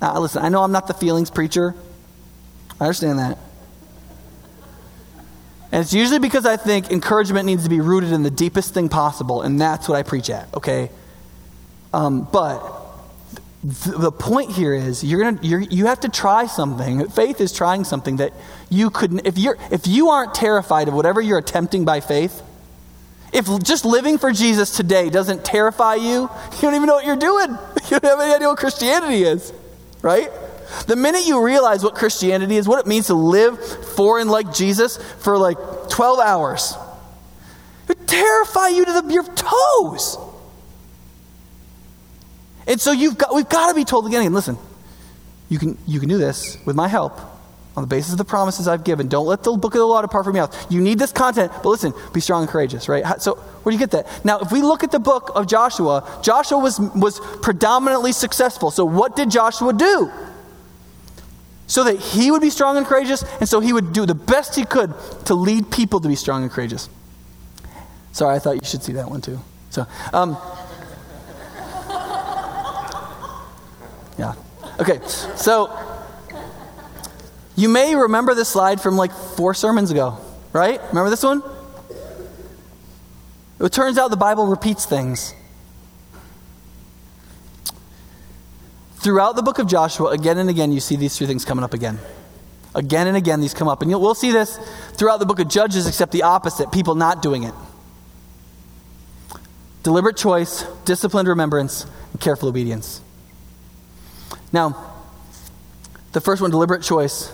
Now, 0.00 0.18
listen, 0.18 0.42
I 0.44 0.48
know 0.48 0.62
I'm 0.62 0.72
not 0.72 0.86
the 0.86 0.94
feelings 0.94 1.30
preacher. 1.30 1.74
I 2.80 2.84
understand 2.84 3.18
that. 3.18 3.38
And 5.72 5.82
it's 5.82 5.92
usually 5.92 6.20
because 6.20 6.46
I 6.46 6.56
think 6.56 6.90
encouragement 6.90 7.46
needs 7.46 7.64
to 7.64 7.70
be 7.70 7.80
rooted 7.80 8.12
in 8.12 8.22
the 8.22 8.30
deepest 8.30 8.72
thing 8.72 8.88
possible, 8.88 9.42
and 9.42 9.60
that's 9.60 9.88
what 9.88 9.96
I 9.96 10.02
preach 10.02 10.30
at, 10.30 10.52
okay? 10.54 10.90
Um, 11.92 12.28
but 12.30 12.60
th- 13.62 13.96
the 13.96 14.12
point 14.12 14.52
here 14.52 14.74
is 14.74 15.02
you're 15.02 15.20
gonna, 15.20 15.38
you're, 15.42 15.60
you 15.60 15.86
have 15.86 16.00
to 16.00 16.08
try 16.08 16.46
something. 16.46 17.08
Faith 17.08 17.40
is 17.40 17.52
trying 17.52 17.84
something 17.84 18.16
that 18.16 18.32
you 18.70 18.90
couldn't, 18.90 19.26
if, 19.26 19.38
you're, 19.38 19.58
if 19.70 19.86
you 19.86 20.10
aren't 20.10 20.34
terrified 20.34 20.88
of 20.88 20.94
whatever 20.94 21.20
you're 21.20 21.38
attempting 21.38 21.84
by 21.84 22.00
faith, 22.00 22.42
if 23.32 23.46
just 23.62 23.84
living 23.84 24.18
for 24.18 24.32
Jesus 24.32 24.76
today 24.76 25.10
doesn't 25.10 25.44
terrify 25.44 25.96
you, 25.96 26.22
you 26.22 26.60
don't 26.60 26.74
even 26.74 26.86
know 26.86 26.94
what 26.94 27.04
you're 27.04 27.16
doing. 27.16 27.56
You 27.86 28.00
don't 28.00 28.18
have 28.18 28.20
any 28.20 28.34
idea 28.34 28.48
what 28.48 28.58
Christianity 28.58 29.22
is, 29.22 29.52
right? 30.02 30.28
The 30.88 30.96
minute 30.96 31.24
you 31.24 31.40
realize 31.40 31.84
what 31.84 31.94
Christianity 31.94 32.56
is, 32.56 32.66
what 32.66 32.80
it 32.80 32.86
means 32.88 33.06
to 33.06 33.14
live 33.14 33.64
for 33.94 34.18
and 34.18 34.28
like 34.28 34.52
Jesus 34.52 34.96
for 35.18 35.38
like 35.38 35.56
12 35.88 36.18
hours, 36.18 36.74
it 37.88 38.08
terrify 38.08 38.70
you 38.70 38.84
to 38.86 38.92
the, 38.92 39.12
your 39.12 39.22
toes. 39.22 40.18
And 42.66 42.80
so 42.80 42.90
you've 42.90 43.16
got, 43.16 43.32
we've 43.32 43.48
got 43.48 43.68
to 43.68 43.74
be 43.76 43.84
told 43.84 44.08
again, 44.08 44.34
listen, 44.34 44.58
you 45.48 45.60
can, 45.60 45.78
you 45.86 46.00
can 46.00 46.08
do 46.08 46.18
this 46.18 46.58
with 46.66 46.74
my 46.74 46.88
help 46.88 47.20
on 47.76 47.82
the 47.82 47.86
basis 47.86 48.12
of 48.12 48.18
the 48.18 48.24
promises 48.24 48.66
I've 48.66 48.84
given. 48.84 49.08
Don't 49.08 49.26
let 49.26 49.42
the 49.42 49.52
book 49.52 49.74
of 49.74 49.78
the 49.78 49.84
law 49.84 50.00
depart 50.00 50.24
from 50.24 50.34
your 50.34 50.46
mouth. 50.46 50.72
You 50.72 50.80
need 50.80 50.98
this 50.98 51.12
content, 51.12 51.52
but 51.62 51.66
listen, 51.66 51.92
be 52.14 52.20
strong 52.20 52.42
and 52.42 52.50
courageous, 52.50 52.88
right? 52.88 53.20
So 53.20 53.34
where 53.34 53.70
do 53.70 53.74
you 53.74 53.78
get 53.78 53.90
that? 53.90 54.24
Now, 54.24 54.40
if 54.40 54.50
we 54.50 54.62
look 54.62 54.82
at 54.82 54.90
the 54.90 54.98
book 54.98 55.30
of 55.34 55.46
Joshua, 55.46 56.20
Joshua 56.22 56.58
was, 56.58 56.80
was 56.80 57.20
predominantly 57.42 58.12
successful. 58.12 58.70
So 58.70 58.84
what 58.84 59.14
did 59.14 59.30
Joshua 59.30 59.72
do? 59.72 60.10
so 61.66 61.82
that 61.84 61.98
he 61.98 62.30
would 62.30 62.42
be 62.42 62.50
strong 62.50 62.76
and 62.76 62.86
courageous, 62.86 63.24
and 63.40 63.48
so 63.48 63.58
he 63.60 63.72
would 63.72 63.92
do 63.92 64.06
the 64.06 64.14
best 64.14 64.54
he 64.54 64.64
could 64.64 64.94
to 65.24 65.34
lead 65.34 65.68
people 65.70 65.98
to 66.00 66.08
be 66.08 66.14
strong 66.14 66.42
and 66.42 66.52
courageous. 66.52 66.88
Sorry, 68.12 68.36
I 68.36 68.38
thought 68.38 68.52
you 68.52 68.60
should 68.64 68.82
see 68.82 68.92
that 68.92 69.10
one 69.10 69.20
too. 69.20 69.40
So, 69.70 69.84
um, 70.12 70.30
yeah. 74.16 74.34
Okay, 74.78 75.00
so 75.36 75.66
you 77.56 77.68
may 77.68 77.96
remember 77.96 78.34
this 78.34 78.48
slide 78.48 78.80
from 78.80 78.96
like 78.96 79.12
four 79.12 79.54
sermons 79.54 79.90
ago, 79.90 80.18
right? 80.52 80.80
Remember 80.88 81.10
this 81.10 81.22
one? 81.22 81.42
It 83.58 83.72
turns 83.72 83.96
out 83.96 84.10
the 84.10 84.16
Bible 84.16 84.46
repeats 84.46 84.84
things. 84.84 85.34
Throughout 88.96 89.36
the 89.36 89.42
book 89.42 89.58
of 89.58 89.66
Joshua, 89.66 90.10
again 90.10 90.36
and 90.36 90.50
again, 90.50 90.72
you 90.72 90.80
see 90.80 90.96
these 90.96 91.16
three 91.16 91.26
things 91.26 91.44
coming 91.44 91.64
up 91.64 91.72
again. 91.72 91.98
Again 92.74 93.06
and 93.06 93.16
again, 93.16 93.40
these 93.40 93.54
come 93.54 93.68
up. 93.68 93.80
And 93.80 93.90
we'll 93.90 94.14
see 94.14 94.32
this 94.32 94.58
throughout 94.94 95.18
the 95.18 95.26
book 95.26 95.38
of 95.38 95.48
Judges, 95.48 95.86
except 95.86 96.12
the 96.12 96.24
opposite 96.24 96.70
people 96.72 96.94
not 96.94 97.22
doing 97.22 97.44
it. 97.44 97.54
Deliberate 99.82 100.16
choice, 100.16 100.64
disciplined 100.84 101.28
remembrance, 101.28 101.86
and 102.12 102.20
careful 102.20 102.48
obedience. 102.48 103.00
Now, 104.52 104.92
the 106.12 106.20
first 106.20 106.42
one, 106.42 106.50
deliberate 106.50 106.82
choice. 106.82 107.32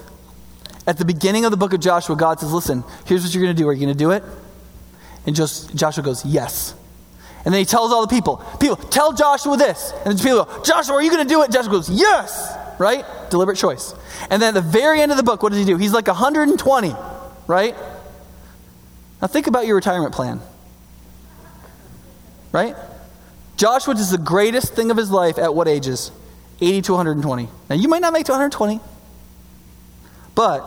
At 0.87 0.99
the 0.99 1.05
beginning 1.05 1.45
of 1.45 1.51
the 1.51 1.57
book 1.57 1.73
of 1.73 1.81
Joshua, 1.81 2.17
God 2.17 2.41
says, 2.41 2.53
Listen, 2.53 2.85
here's 3.07 3.23
what 3.23 3.35
you're 3.35 3.43
going 3.43 3.55
to 3.55 3.61
do. 3.63 3.69
Are 3.69 3.73
you 3.73 3.81
going 3.81 3.97
to 3.97 3.99
do 3.99 4.11
it? 4.11 4.23
And 5.27 5.37
just, 5.37 5.75
Joshua 5.75 6.03
goes, 6.03 6.25
Yes. 6.25 6.75
And 7.45 7.53
then 7.53 7.61
he 7.61 7.65
tells 7.65 7.93
all 7.93 8.07
the 8.07 8.15
people, 8.15 8.37
People, 8.61 8.77
tell 8.77 9.13
Joshua 9.13 9.57
this. 9.57 9.93
And 10.05 10.19
the 10.19 10.23
people 10.23 10.45
go, 10.45 10.63
Joshua, 10.63 10.97
are 10.97 11.03
you 11.03 11.11
going 11.11 11.27
to 11.27 11.29
do 11.29 11.43
it? 11.43 11.51
Joshua 11.53 11.71
goes, 11.71 11.89
Yes. 11.89 12.57
Right? 12.79 13.05
Deliberate 13.31 13.59
choice. 13.59 13.95
And 14.31 14.43
then 14.43 14.57
at 14.57 14.63
the 14.63 14.69
very 14.69 15.01
end 15.01 15.13
of 15.13 15.17
the 15.17 15.23
book, 15.23 15.43
what 15.43 15.51
does 15.51 15.59
he 15.59 15.65
do? 15.65 15.77
He's 15.77 15.93
like 15.93 16.07
120, 16.09 16.95
right? 17.47 17.77
Now 19.21 19.29
think 19.29 19.47
about 19.47 19.67
your 19.67 19.77
retirement 19.77 20.15
plan. 20.15 20.41
Right? 22.51 22.75
Joshua 23.57 23.95
does 23.95 24.11
the 24.11 24.19
greatest 24.19 24.75
thing 24.75 24.91
of 24.91 24.97
his 24.97 25.11
life 25.11 25.39
at 25.39 25.55
what 25.55 25.69
ages? 25.69 26.11
80 26.61 26.83
to 26.83 26.93
120. 26.93 27.49
Now 27.71 27.77
you 27.77 27.89
might 27.89 28.01
not 28.01 28.13
make 28.13 28.27
to 28.27 28.33
120, 28.33 28.81
but 30.35 30.63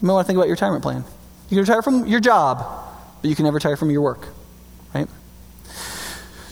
you 0.00 0.06
may 0.06 0.12
want 0.12 0.24
to 0.24 0.26
think 0.26 0.36
about 0.36 0.46
your 0.46 0.54
retirement 0.54 0.82
plan. 0.82 1.04
You 1.48 1.56
can 1.56 1.58
retire 1.58 1.82
from 1.82 2.06
your 2.06 2.20
job, 2.20 2.58
but 3.22 3.28
you 3.28 3.36
can 3.36 3.44
never 3.44 3.56
retire 3.56 3.76
from 3.76 3.90
your 3.90 4.02
work, 4.02 4.26
right? 4.94 5.08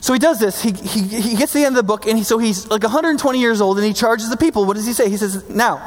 So 0.00 0.12
he 0.12 0.18
does 0.18 0.38
this. 0.38 0.62
He, 0.62 0.72
he, 0.72 1.00
he 1.20 1.36
gets 1.36 1.52
to 1.52 1.58
the 1.58 1.64
end 1.64 1.76
of 1.76 1.76
the 1.76 1.82
book, 1.82 2.06
and 2.06 2.18
he, 2.18 2.24
so 2.24 2.38
he's 2.38 2.68
like 2.68 2.82
120 2.82 3.40
years 3.40 3.60
old, 3.60 3.78
and 3.78 3.86
he 3.86 3.94
charges 3.94 4.28
the 4.28 4.36
people. 4.36 4.66
What 4.66 4.76
does 4.76 4.86
he 4.86 4.92
say? 4.92 5.08
He 5.08 5.16
says, 5.16 5.48
Now, 5.48 5.78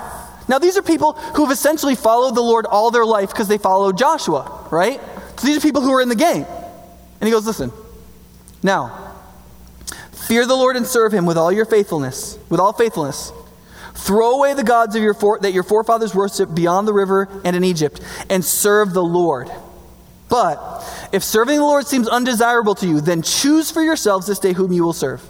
now 0.49 0.57
these 0.59 0.75
are 0.75 0.81
people 0.81 1.13
who 1.13 1.43
have 1.43 1.51
essentially 1.51 1.95
followed 1.95 2.35
the 2.35 2.41
Lord 2.41 2.65
all 2.65 2.89
their 2.89 3.05
life 3.05 3.29
because 3.29 3.47
they 3.47 3.59
followed 3.59 3.97
Joshua, 3.97 4.67
right? 4.71 4.99
So 5.37 5.45
these 5.45 5.57
are 5.57 5.61
people 5.61 5.81
who 5.83 5.93
are 5.93 6.01
in 6.01 6.09
the 6.09 6.15
game. 6.15 6.45
And 6.45 7.27
he 7.27 7.31
goes, 7.31 7.45
Listen, 7.45 7.71
now, 8.63 9.13
fear 10.27 10.45
the 10.45 10.55
Lord 10.55 10.75
and 10.75 10.85
serve 10.87 11.13
him 11.13 11.25
with 11.25 11.37
all 11.37 11.51
your 11.51 11.65
faithfulness, 11.65 12.39
with 12.49 12.59
all 12.59 12.73
faithfulness. 12.73 13.31
Throw 13.97 14.35
away 14.35 14.53
the 14.53 14.63
gods 14.63 14.95
of 14.95 15.01
your 15.01 15.13
for, 15.13 15.39
that 15.39 15.53
your 15.53 15.63
forefathers 15.63 16.15
worshipped 16.15 16.53
beyond 16.53 16.87
the 16.87 16.93
river 16.93 17.27
and 17.43 17.55
in 17.55 17.63
Egypt, 17.63 17.99
and 18.29 18.45
serve 18.45 18.93
the 18.93 19.03
Lord. 19.03 19.49
But 20.29 21.09
if 21.11 21.23
serving 21.23 21.57
the 21.57 21.63
Lord 21.65 21.87
seems 21.87 22.07
undesirable 22.07 22.75
to 22.75 22.87
you, 22.87 23.01
then 23.01 23.21
choose 23.21 23.71
for 23.71 23.81
yourselves 23.81 24.27
this 24.27 24.39
day 24.39 24.53
whom 24.53 24.71
you 24.71 24.83
will 24.83 24.93
serve. 24.93 25.21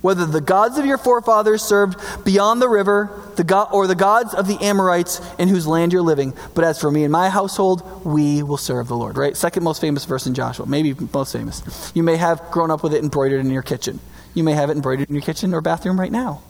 Whether 0.00 0.24
the 0.24 0.40
gods 0.40 0.78
of 0.78 0.86
your 0.86 0.96
forefathers 0.96 1.62
served 1.62 2.24
beyond 2.24 2.62
the 2.62 2.68
river, 2.68 3.10
the 3.36 3.44
go- 3.44 3.68
or 3.70 3.86
the 3.86 3.94
gods 3.94 4.32
of 4.32 4.46
the 4.46 4.58
Amorites 4.64 5.20
in 5.38 5.48
whose 5.48 5.66
land 5.66 5.92
you're 5.92 6.00
living. 6.00 6.32
But 6.54 6.64
as 6.64 6.80
for 6.80 6.90
me 6.90 7.04
and 7.04 7.12
my 7.12 7.28
household, 7.28 8.04
we 8.04 8.42
will 8.42 8.56
serve 8.56 8.88
the 8.88 8.96
Lord. 8.96 9.18
Right? 9.18 9.36
Second 9.36 9.62
most 9.62 9.80
famous 9.80 10.06
verse 10.06 10.26
in 10.26 10.32
Joshua, 10.32 10.64
maybe 10.66 10.94
most 11.12 11.32
famous. 11.32 11.92
You 11.94 12.02
may 12.02 12.16
have 12.16 12.50
grown 12.50 12.70
up 12.70 12.82
with 12.82 12.94
it 12.94 13.02
embroidered 13.02 13.40
in 13.40 13.50
your 13.50 13.62
kitchen. 13.62 14.00
You 14.32 14.42
may 14.42 14.52
have 14.52 14.70
it 14.70 14.72
embroidered 14.72 15.10
in 15.10 15.14
your 15.14 15.22
kitchen 15.22 15.52
or 15.52 15.60
bathroom 15.60 16.00
right 16.00 16.12
now, 16.12 16.42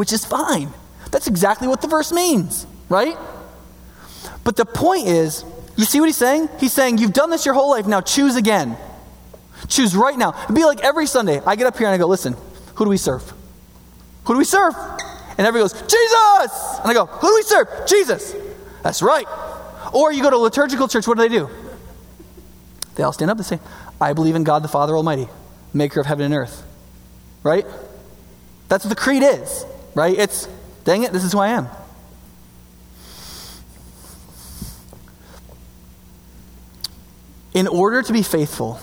which 0.00 0.14
is 0.14 0.24
fine. 0.24 0.72
That's 1.10 1.26
exactly 1.26 1.68
what 1.68 1.82
the 1.82 1.86
verse 1.86 2.10
means, 2.10 2.66
right? 2.88 3.18
But 4.44 4.56
the 4.56 4.64
point 4.64 5.08
is, 5.08 5.44
you 5.76 5.84
see 5.84 6.00
what 6.00 6.06
he's 6.06 6.16
saying? 6.16 6.48
He's 6.58 6.72
saying, 6.72 6.96
You've 6.96 7.12
done 7.12 7.28
this 7.28 7.44
your 7.44 7.52
whole 7.52 7.68
life, 7.68 7.86
now 7.86 8.00
choose 8.00 8.34
again. 8.34 8.78
Choose 9.68 9.94
right 9.94 10.16
now. 10.16 10.32
It'd 10.44 10.56
be 10.56 10.64
like 10.64 10.80
every 10.80 11.04
Sunday, 11.06 11.42
I 11.44 11.54
get 11.54 11.66
up 11.66 11.76
here 11.76 11.86
and 11.86 11.92
I 11.94 11.98
go, 11.98 12.06
Listen, 12.06 12.34
who 12.76 12.86
do 12.86 12.88
we 12.88 12.96
serve? 12.96 13.30
Who 14.24 14.32
do 14.32 14.38
we 14.38 14.44
serve? 14.44 14.74
And 15.36 15.46
everybody 15.46 15.64
goes, 15.64 15.74
Jesus! 15.74 16.78
And 16.78 16.88
I 16.88 16.94
go, 16.94 17.04
Who 17.04 17.28
do 17.28 17.34
we 17.34 17.42
serve? 17.42 17.68
Jesus. 17.86 18.34
That's 18.82 19.02
right. 19.02 19.26
Or 19.92 20.10
you 20.14 20.22
go 20.22 20.30
to 20.30 20.38
liturgical 20.38 20.88
church, 20.88 21.06
what 21.06 21.18
do 21.18 21.28
they 21.28 21.36
do? 21.36 21.50
They 22.94 23.02
all 23.02 23.12
stand 23.12 23.30
up 23.30 23.36
and 23.36 23.44
say, 23.44 23.60
I 24.00 24.14
believe 24.14 24.34
in 24.34 24.44
God 24.44 24.62
the 24.62 24.68
Father 24.68 24.96
Almighty, 24.96 25.28
maker 25.74 26.00
of 26.00 26.06
heaven 26.06 26.24
and 26.24 26.32
earth. 26.32 26.66
Right? 27.42 27.66
That's 28.70 28.86
what 28.86 28.88
the 28.88 28.96
creed 28.96 29.24
is, 29.24 29.66
right? 29.94 30.16
It's, 30.16 30.48
dang 30.84 31.02
it, 31.02 31.12
this 31.12 31.24
is 31.24 31.32
who 31.32 31.38
I 31.38 31.48
am. 31.48 31.68
In 37.52 37.66
order 37.66 38.02
to 38.02 38.12
be 38.12 38.22
faithful, 38.22 38.80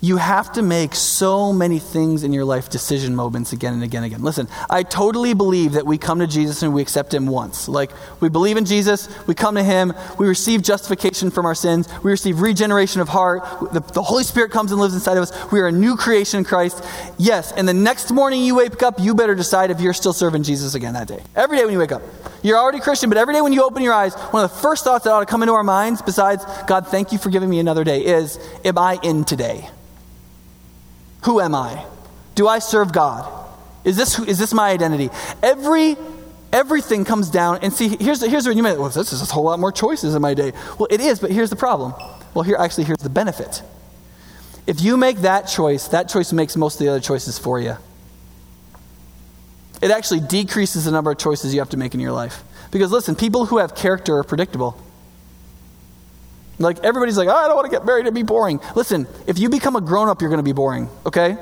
you 0.00 0.16
have 0.16 0.52
to 0.52 0.62
make 0.62 0.94
so 0.94 1.52
many 1.52 1.80
things 1.80 2.22
in 2.22 2.32
your 2.32 2.44
life 2.44 2.68
decision 2.68 3.16
moments 3.16 3.52
again 3.52 3.74
and 3.74 3.82
again 3.82 4.04
and 4.04 4.12
again. 4.12 4.24
Listen, 4.24 4.46
I 4.70 4.84
totally 4.84 5.34
believe 5.34 5.72
that 5.72 5.86
we 5.86 5.98
come 5.98 6.20
to 6.20 6.26
Jesus 6.26 6.62
and 6.62 6.72
we 6.72 6.80
accept 6.82 7.12
him 7.12 7.26
once. 7.26 7.68
Like, 7.68 7.90
we 8.20 8.28
believe 8.28 8.56
in 8.56 8.64
Jesus, 8.64 9.08
we 9.26 9.34
come 9.34 9.56
to 9.56 9.62
him, 9.62 9.92
we 10.16 10.28
receive 10.28 10.62
justification 10.62 11.30
from 11.30 11.46
our 11.46 11.54
sins, 11.54 11.88
we 12.04 12.12
receive 12.12 12.40
regeneration 12.40 13.00
of 13.00 13.08
heart, 13.08 13.42
the, 13.72 13.80
the 13.80 14.02
Holy 14.02 14.22
Spirit 14.22 14.52
comes 14.52 14.70
and 14.70 14.80
lives 14.80 14.94
inside 14.94 15.16
of 15.16 15.24
us, 15.24 15.52
we 15.52 15.58
are 15.58 15.66
a 15.66 15.72
new 15.72 15.96
creation 15.96 16.38
in 16.38 16.44
Christ. 16.44 16.84
Yes, 17.18 17.50
and 17.50 17.66
the 17.66 17.74
next 17.74 18.12
morning 18.12 18.44
you 18.44 18.54
wake 18.54 18.82
up, 18.84 19.00
you 19.00 19.16
better 19.16 19.34
decide 19.34 19.72
if 19.72 19.80
you're 19.80 19.92
still 19.92 20.12
serving 20.12 20.44
Jesus 20.44 20.74
again 20.74 20.94
that 20.94 21.08
day. 21.08 21.22
Every 21.34 21.56
day 21.56 21.64
when 21.64 21.72
you 21.72 21.80
wake 21.80 21.92
up. 21.92 22.02
You're 22.42 22.58
already 22.58 22.78
Christian, 22.78 23.10
but 23.10 23.18
every 23.18 23.34
day 23.34 23.40
when 23.40 23.52
you 23.52 23.64
open 23.64 23.82
your 23.82 23.94
eyes, 23.94 24.14
one 24.14 24.44
of 24.44 24.50
the 24.52 24.56
first 24.58 24.84
thoughts 24.84 25.04
that 25.04 25.10
ought 25.10 25.20
to 25.20 25.26
come 25.26 25.42
into 25.42 25.54
our 25.54 25.64
minds, 25.64 26.02
besides, 26.02 26.44
God, 26.68 26.86
thank 26.86 27.10
you 27.10 27.18
for 27.18 27.30
giving 27.30 27.50
me 27.50 27.58
another 27.58 27.82
day, 27.82 28.04
is, 28.04 28.38
Am 28.64 28.78
I 28.78 29.00
in 29.02 29.24
today? 29.24 29.68
Who 31.22 31.40
am 31.40 31.54
I? 31.54 31.84
Do 32.34 32.48
I 32.48 32.58
serve 32.60 32.92
God? 32.92 33.46
Is 33.84 33.96
this, 33.96 34.18
is 34.18 34.38
this 34.38 34.52
my 34.52 34.70
identity? 34.70 35.10
Every, 35.42 35.96
everything 36.52 37.04
comes 37.04 37.30
down, 37.30 37.58
and 37.62 37.72
see, 37.72 37.96
here's, 37.96 38.24
here's 38.24 38.46
what 38.46 38.56
you 38.56 38.62
mean, 38.62 38.78
well, 38.78 38.88
this 38.88 39.12
is 39.12 39.22
a 39.22 39.32
whole 39.32 39.44
lot 39.44 39.58
more 39.58 39.72
choices 39.72 40.14
in 40.14 40.22
my 40.22 40.34
day. 40.34 40.52
Well, 40.78 40.88
it 40.90 41.00
is, 41.00 41.20
but 41.20 41.30
here's 41.30 41.50
the 41.50 41.56
problem. 41.56 41.94
Well, 42.34 42.42
here, 42.42 42.56
actually, 42.58 42.84
here's 42.84 42.98
the 42.98 43.08
benefit. 43.10 43.62
If 44.66 44.82
you 44.82 44.96
make 44.96 45.18
that 45.18 45.42
choice, 45.42 45.88
that 45.88 46.08
choice 46.08 46.32
makes 46.32 46.56
most 46.56 46.74
of 46.74 46.80
the 46.80 46.88
other 46.90 47.00
choices 47.00 47.38
for 47.38 47.58
you. 47.58 47.76
It 49.80 49.90
actually 49.90 50.20
decreases 50.20 50.84
the 50.84 50.90
number 50.90 51.10
of 51.10 51.18
choices 51.18 51.54
you 51.54 51.60
have 51.60 51.70
to 51.70 51.76
make 51.76 51.94
in 51.94 52.00
your 52.00 52.12
life. 52.12 52.42
Because 52.70 52.90
listen, 52.90 53.14
people 53.14 53.46
who 53.46 53.58
have 53.58 53.74
character 53.74 54.18
are 54.18 54.24
predictable. 54.24 54.78
Like 56.58 56.84
everybody's 56.84 57.16
like, 57.16 57.28
oh, 57.28 57.36
I 57.36 57.46
don't 57.46 57.56
want 57.56 57.70
to 57.70 57.76
get 57.76 57.86
married 57.86 58.06
and 58.06 58.14
be 58.14 58.22
boring. 58.22 58.60
Listen, 58.74 59.06
if 59.26 59.38
you 59.38 59.48
become 59.48 59.76
a 59.76 59.80
grown 59.80 60.08
up, 60.08 60.20
you're 60.20 60.30
going 60.30 60.38
to 60.38 60.44
be 60.44 60.52
boring, 60.52 60.88
okay? 61.06 61.36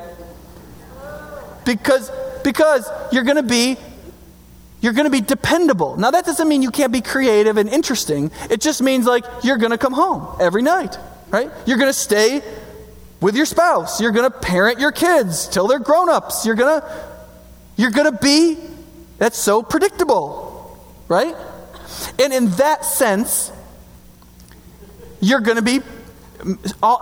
Because 1.65 2.11
because 2.45 2.89
you're 3.11 3.25
going 3.25 3.37
to 3.37 3.43
be 3.43 3.77
you're 4.81 4.93
going 4.93 5.07
to 5.07 5.11
be 5.11 5.23
dependable. 5.23 5.97
Now 5.97 6.11
that 6.11 6.27
doesn't 6.27 6.47
mean 6.47 6.63
you 6.63 6.71
can't 6.71 6.93
be 6.93 7.01
creative 7.01 7.57
and 7.57 7.69
interesting. 7.69 8.31
It 8.51 8.61
just 8.61 8.83
means 8.83 9.07
like 9.07 9.25
you're 9.43 9.57
going 9.57 9.73
to 9.73 9.79
come 9.79 9.95
home 9.95 10.37
every 10.39 10.63
night, 10.63 10.97
right? 11.31 11.51
You're 11.67 11.79
going 11.79 11.89
to 11.89 11.99
stay 11.99 12.43
with 13.21 13.37
your 13.37 13.47
spouse. 13.47 14.01
You're 14.01 14.13
going 14.13 14.31
to 14.31 14.39
parent 14.39 14.79
your 14.79 14.93
kids 14.93 15.49
till 15.49 15.67
they're 15.67 15.79
grown-ups. 15.79 16.45
You're 16.45 16.55
going 16.55 16.81
to 16.81 17.05
you're 17.77 17.91
going 17.91 18.13
to 18.13 18.19
be 18.19 18.59
that's 19.19 19.39
so 19.39 19.63
predictable, 19.63 20.79
right? 21.09 21.35
And 22.19 22.33
in 22.33 22.51
that 22.53 22.85
sense, 22.85 23.51
you're 25.27 25.41
going 25.41 25.57
to 25.57 25.63
be 25.63 25.81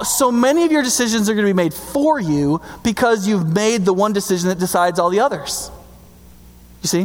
so 0.04 0.32
many 0.32 0.64
of 0.64 0.72
your 0.72 0.82
decisions 0.82 1.28
are 1.28 1.34
going 1.34 1.46
to 1.46 1.50
be 1.50 1.56
made 1.56 1.74
for 1.74 2.18
you 2.18 2.60
because 2.82 3.26
you've 3.26 3.52
made 3.52 3.84
the 3.84 3.92
one 3.92 4.12
decision 4.12 4.48
that 4.48 4.58
decides 4.58 4.98
all 4.98 5.10
the 5.10 5.20
others. 5.20 5.70
You 6.82 6.88
see? 6.88 7.02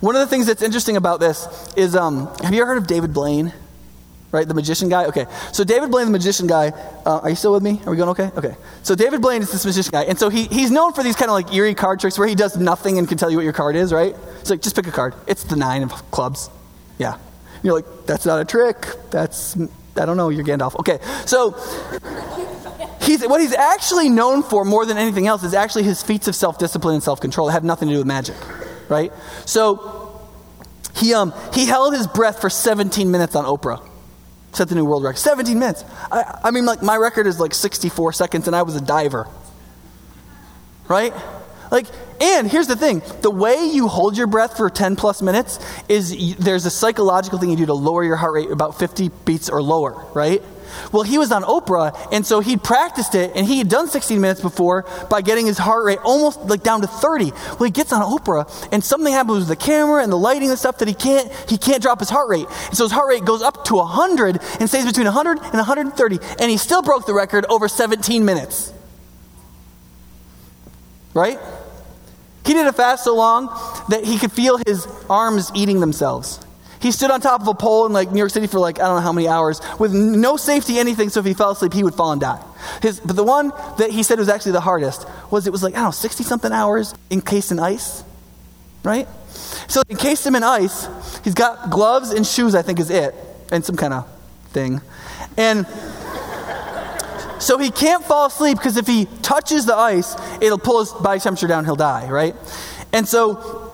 One 0.00 0.14
of 0.14 0.20
the 0.20 0.26
things 0.26 0.46
that's 0.46 0.62
interesting 0.62 0.96
about 0.96 1.18
this 1.20 1.46
is 1.76 1.96
um, 1.96 2.32
have 2.42 2.54
you 2.54 2.60
ever 2.60 2.68
heard 2.68 2.78
of 2.78 2.86
David 2.86 3.12
Blaine? 3.12 3.52
Right, 4.30 4.46
the 4.46 4.52
magician 4.52 4.90
guy? 4.90 5.06
Okay. 5.06 5.24
So, 5.52 5.64
David 5.64 5.90
Blaine, 5.90 6.04
the 6.04 6.12
magician 6.12 6.46
guy, 6.46 6.68
uh, 7.06 7.20
are 7.20 7.30
you 7.30 7.34
still 7.34 7.54
with 7.54 7.62
me? 7.62 7.80
Are 7.86 7.90
we 7.90 7.96
going 7.96 8.10
okay? 8.10 8.30
Okay. 8.36 8.56
So, 8.82 8.94
David 8.94 9.22
Blaine 9.22 9.40
is 9.40 9.50
this 9.50 9.64
magician 9.64 9.90
guy. 9.90 10.02
And 10.02 10.18
so, 10.18 10.28
he, 10.28 10.44
he's 10.44 10.70
known 10.70 10.92
for 10.92 11.02
these 11.02 11.16
kind 11.16 11.30
of 11.30 11.32
like 11.32 11.54
eerie 11.54 11.74
card 11.74 11.98
tricks 11.98 12.18
where 12.18 12.28
he 12.28 12.34
does 12.34 12.54
nothing 12.54 12.98
and 12.98 13.08
can 13.08 13.16
tell 13.16 13.30
you 13.30 13.38
what 13.38 13.44
your 13.44 13.54
card 13.54 13.74
is, 13.74 13.90
right? 13.90 14.14
It's 14.40 14.50
like, 14.50 14.60
just 14.60 14.76
pick 14.76 14.86
a 14.86 14.90
card. 14.90 15.14
It's 15.26 15.44
the 15.44 15.56
nine 15.56 15.82
of 15.82 16.10
clubs. 16.10 16.50
Yeah. 16.98 17.16
You're 17.62 17.74
like, 17.74 18.06
that's 18.06 18.26
not 18.26 18.40
a 18.40 18.44
trick. 18.44 18.86
That's, 19.10 19.56
I 19.96 20.06
don't 20.06 20.16
know, 20.16 20.28
you're 20.28 20.44
Gandalf. 20.44 20.78
Okay, 20.80 20.98
so 21.26 21.52
he's, 23.02 23.26
what 23.26 23.40
he's 23.40 23.54
actually 23.54 24.08
known 24.08 24.42
for 24.42 24.64
more 24.64 24.86
than 24.86 24.96
anything 24.96 25.26
else 25.26 25.42
is 25.42 25.54
actually 25.54 25.84
his 25.84 26.02
feats 26.02 26.28
of 26.28 26.34
self 26.34 26.58
discipline 26.58 26.94
and 26.94 27.02
self 27.02 27.20
control 27.20 27.48
have 27.48 27.64
nothing 27.64 27.88
to 27.88 27.94
do 27.94 27.98
with 27.98 28.06
magic, 28.06 28.36
right? 28.88 29.12
So 29.44 30.08
he, 30.96 31.14
um, 31.14 31.32
he 31.54 31.66
held 31.66 31.94
his 31.94 32.06
breath 32.06 32.40
for 32.40 32.50
17 32.50 33.10
minutes 33.10 33.34
on 33.34 33.44
Oprah. 33.44 33.86
Set 34.52 34.68
the 34.68 34.74
new 34.74 34.84
world 34.84 35.04
record. 35.04 35.18
17 35.18 35.58
minutes. 35.58 35.84
I, 36.10 36.40
I 36.44 36.50
mean, 36.50 36.64
like, 36.64 36.82
my 36.82 36.96
record 36.96 37.26
is 37.26 37.38
like 37.38 37.54
64 37.54 38.12
seconds, 38.14 38.46
and 38.46 38.56
I 38.56 38.62
was 38.62 38.74
a 38.76 38.80
diver. 38.80 39.28
Right? 40.88 41.12
Like, 41.70 41.86
and 42.20 42.50
here's 42.50 42.66
the 42.66 42.76
thing 42.76 43.02
the 43.22 43.30
way 43.30 43.64
you 43.64 43.88
hold 43.88 44.16
your 44.16 44.26
breath 44.26 44.56
for 44.56 44.70
10 44.70 44.96
plus 44.96 45.22
minutes 45.22 45.58
is 45.88 46.36
there's 46.36 46.66
a 46.66 46.70
psychological 46.70 47.38
thing 47.38 47.50
you 47.50 47.56
do 47.56 47.66
to 47.66 47.74
lower 47.74 48.04
your 48.04 48.16
heart 48.16 48.34
rate 48.34 48.50
about 48.50 48.78
50 48.78 49.10
beats 49.24 49.48
or 49.48 49.62
lower, 49.62 50.04
right? 50.14 50.42
Well, 50.92 51.02
he 51.02 51.18
was 51.18 51.32
on 51.32 51.42
Oprah, 51.42 52.08
and 52.12 52.24
so 52.24 52.40
he'd 52.40 52.62
practiced 52.62 53.14
it, 53.14 53.32
and 53.34 53.46
he 53.46 53.58
had 53.58 53.68
done 53.68 53.88
16 53.88 54.20
minutes 54.20 54.40
before 54.40 54.86
by 55.10 55.22
getting 55.22 55.46
his 55.46 55.58
heart 55.58 55.84
rate 55.84 55.98
almost 56.04 56.40
like 56.42 56.62
down 56.62 56.80
to 56.82 56.86
30. 56.86 57.30
Well, 57.30 57.64
he 57.64 57.70
gets 57.70 57.92
on 57.92 58.02
Oprah, 58.02 58.68
and 58.72 58.82
something 58.82 59.12
happens 59.12 59.40
with 59.40 59.48
the 59.48 59.56
camera 59.56 60.02
and 60.02 60.12
the 60.12 60.16
lighting 60.16 60.50
and 60.50 60.58
stuff 60.58 60.78
that 60.78 60.88
he 60.88 60.94
can't 60.94 61.30
he 61.48 61.58
can't 61.58 61.82
drop 61.82 62.00
his 62.00 62.10
heart 62.10 62.28
rate. 62.28 62.46
And 62.66 62.76
so 62.76 62.84
his 62.84 62.92
heart 62.92 63.08
rate 63.08 63.24
goes 63.24 63.42
up 63.42 63.64
to 63.66 63.76
100 63.76 64.40
and 64.60 64.68
stays 64.68 64.84
between 64.84 65.06
100 65.06 65.38
and 65.38 65.54
130, 65.54 66.18
and 66.38 66.50
he 66.50 66.56
still 66.56 66.82
broke 66.82 67.06
the 67.06 67.14
record 67.14 67.46
over 67.48 67.68
17 67.68 68.24
minutes. 68.24 68.72
Right? 71.14 71.38
He 72.48 72.54
did 72.54 72.66
a 72.66 72.72
fast 72.72 73.04
so 73.04 73.14
long 73.14 73.48
that 73.90 74.06
he 74.06 74.18
could 74.18 74.32
feel 74.32 74.58
his 74.66 74.88
arms 75.10 75.52
eating 75.54 75.80
themselves. 75.80 76.40
He 76.80 76.92
stood 76.92 77.10
on 77.10 77.20
top 77.20 77.42
of 77.42 77.48
a 77.48 77.52
pole 77.52 77.84
in 77.84 77.92
like 77.92 78.10
New 78.10 78.16
York 78.16 78.30
City 78.30 78.46
for 78.46 78.58
like 78.58 78.80
I 78.80 78.86
don't 78.86 78.96
know 78.96 79.02
how 79.02 79.12
many 79.12 79.28
hours 79.28 79.60
with 79.78 79.92
no 79.92 80.38
safety 80.38 80.78
anything. 80.78 81.10
So 81.10 81.20
if 81.20 81.26
he 81.26 81.34
fell 81.34 81.50
asleep, 81.50 81.74
he 81.74 81.84
would 81.84 81.94
fall 81.94 82.12
and 82.12 82.22
die. 82.22 82.42
His, 82.80 83.00
but 83.00 83.16
the 83.16 83.22
one 83.22 83.52
that 83.76 83.90
he 83.90 84.02
said 84.02 84.18
was 84.18 84.30
actually 84.30 84.52
the 84.52 84.62
hardest 84.62 85.06
was 85.30 85.46
it 85.46 85.50
was 85.50 85.62
like 85.62 85.74
I 85.74 85.80
don't 85.80 85.88
know 85.88 85.90
sixty 85.90 86.24
something 86.24 86.50
hours 86.50 86.94
encased 87.10 87.52
in 87.52 87.60
ice, 87.60 88.02
right? 88.82 89.06
So 89.68 89.82
encased 89.90 90.26
him 90.26 90.34
in 90.34 90.42
ice. 90.42 90.88
He's 91.24 91.34
got 91.34 91.68
gloves 91.68 92.12
and 92.12 92.26
shoes. 92.26 92.54
I 92.54 92.62
think 92.62 92.80
is 92.80 92.88
it, 92.88 93.14
and 93.52 93.62
some 93.62 93.76
kind 93.76 93.92
of 93.92 94.08
thing, 94.52 94.80
and. 95.36 95.66
So 97.40 97.58
he 97.58 97.70
can't 97.70 98.04
fall 98.04 98.26
asleep 98.26 98.58
because 98.58 98.76
if 98.76 98.86
he 98.86 99.06
touches 99.22 99.66
the 99.66 99.76
ice, 99.76 100.16
it'll 100.40 100.58
pull 100.58 100.80
his 100.80 100.92
body 100.92 101.20
temperature 101.20 101.46
down, 101.46 101.64
he'll 101.64 101.76
die, 101.76 102.08
right? 102.08 102.34
And 102.92 103.06
so 103.06 103.72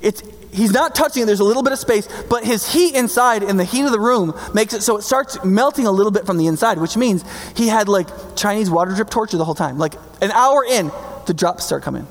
it's 0.00 0.22
he's 0.52 0.72
not 0.72 0.94
touching 0.94 1.22
it, 1.22 1.26
there's 1.26 1.40
a 1.40 1.44
little 1.44 1.62
bit 1.62 1.72
of 1.72 1.78
space, 1.78 2.08
but 2.28 2.44
his 2.44 2.72
heat 2.72 2.94
inside 2.94 3.42
and 3.42 3.58
the 3.58 3.64
heat 3.64 3.84
of 3.84 3.92
the 3.92 4.00
room 4.00 4.34
makes 4.54 4.74
it 4.74 4.82
so 4.82 4.96
it 4.96 5.02
starts 5.02 5.42
melting 5.44 5.86
a 5.86 5.90
little 5.90 6.12
bit 6.12 6.26
from 6.26 6.38
the 6.38 6.46
inside, 6.46 6.78
which 6.78 6.96
means 6.96 7.24
he 7.56 7.68
had 7.68 7.88
like 7.88 8.08
Chinese 8.36 8.70
water 8.70 8.94
drip 8.94 9.10
torture 9.10 9.36
the 9.36 9.44
whole 9.44 9.54
time. 9.54 9.78
Like 9.78 9.94
an 10.20 10.30
hour 10.30 10.64
in, 10.64 10.90
the 11.26 11.34
drops 11.34 11.64
start 11.64 11.82
coming. 11.82 12.06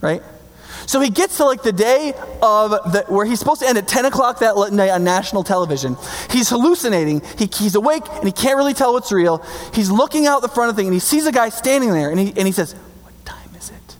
Right? 0.00 0.22
So 0.86 1.00
he 1.00 1.10
gets 1.10 1.36
to 1.38 1.44
like 1.44 1.62
the 1.62 1.72
day 1.72 2.14
of 2.42 2.70
the, 2.70 3.04
where 3.08 3.26
he's 3.26 3.38
supposed 3.38 3.60
to 3.62 3.68
end 3.68 3.78
at 3.78 3.88
10 3.88 4.04
o'clock 4.06 4.40
that 4.40 4.54
night 4.72 4.90
on 4.90 5.04
national 5.04 5.44
television. 5.44 5.96
He's 6.30 6.48
hallucinating. 6.48 7.22
He, 7.38 7.48
he's 7.52 7.74
awake 7.74 8.04
and 8.08 8.24
he 8.24 8.32
can't 8.32 8.56
really 8.56 8.74
tell 8.74 8.92
what's 8.92 9.12
real. 9.12 9.44
He's 9.74 9.90
looking 9.90 10.26
out 10.26 10.42
the 10.42 10.48
front 10.48 10.70
of 10.70 10.76
the 10.76 10.80
thing 10.80 10.88
and 10.88 10.94
he 10.94 11.00
sees 11.00 11.26
a 11.26 11.32
guy 11.32 11.48
standing 11.48 11.92
there 11.92 12.10
and 12.10 12.18
he, 12.18 12.28
and 12.36 12.46
he 12.46 12.52
says, 12.52 12.74
What 13.02 13.24
time 13.24 13.54
is 13.56 13.70
it? 13.70 13.96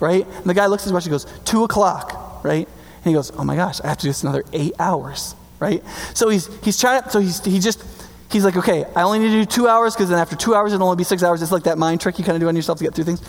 right? 0.00 0.26
And 0.26 0.44
the 0.44 0.54
guy 0.54 0.66
looks 0.66 0.82
at 0.82 0.86
his 0.86 0.92
watch 0.92 1.04
and 1.04 1.12
goes, 1.12 1.26
two 1.44 1.62
o'clock, 1.62 2.42
right? 2.42 2.66
And 2.66 3.04
he 3.04 3.12
goes, 3.12 3.30
oh 3.36 3.44
my 3.44 3.54
gosh, 3.54 3.80
I 3.82 3.88
have 3.88 3.98
to 3.98 4.02
do 4.02 4.08
this 4.08 4.22
another 4.22 4.44
eight 4.52 4.72
hours, 4.78 5.34
right? 5.60 5.82
So 6.14 6.28
he's, 6.28 6.48
he's 6.64 6.80
trying 6.80 7.08
so 7.10 7.20
he's, 7.20 7.44
he 7.44 7.60
just, 7.60 7.84
he's 8.30 8.44
like, 8.44 8.56
okay, 8.56 8.84
I 8.96 9.02
only 9.02 9.20
need 9.20 9.28
to 9.28 9.40
do 9.40 9.44
two 9.44 9.68
hours 9.68 9.94
because 9.94 10.08
then 10.08 10.18
after 10.18 10.36
two 10.36 10.54
hours 10.54 10.72
it'll 10.72 10.86
only 10.86 10.96
be 10.96 11.04
six 11.04 11.22
hours. 11.22 11.40
It's 11.42 11.52
like 11.52 11.64
that 11.64 11.78
mind 11.78 12.00
trick 12.00 12.18
you 12.18 12.24
kind 12.24 12.36
of 12.36 12.40
do 12.40 12.48
on 12.48 12.56
yourself 12.56 12.78
to 12.78 12.84
get 12.84 12.94
through 12.94 13.04
things. 13.04 13.20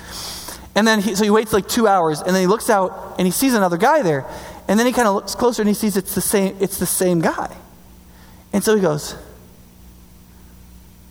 And 0.75 0.87
then 0.87 1.01
he, 1.01 1.15
so 1.15 1.23
he 1.23 1.29
waits 1.29 1.53
like 1.53 1.67
two 1.67 1.87
hours 1.87 2.21
and 2.21 2.33
then 2.33 2.41
he 2.41 2.47
looks 2.47 2.69
out 2.69 3.15
and 3.17 3.27
he 3.27 3.31
sees 3.31 3.53
another 3.53 3.77
guy 3.77 4.01
there. 4.01 4.25
And 4.67 4.79
then 4.79 4.87
he 4.87 4.93
kind 4.93 5.07
of 5.07 5.15
looks 5.15 5.35
closer 5.35 5.61
and 5.61 5.69
he 5.69 5.73
sees 5.73 5.97
it's 5.97 6.15
the 6.15 6.21
same, 6.21 6.55
it's 6.59 6.77
the 6.77 6.85
same 6.85 7.19
guy. 7.19 7.55
And 8.53 8.63
so 8.63 8.75
he 8.75 8.81
goes, 8.81 9.13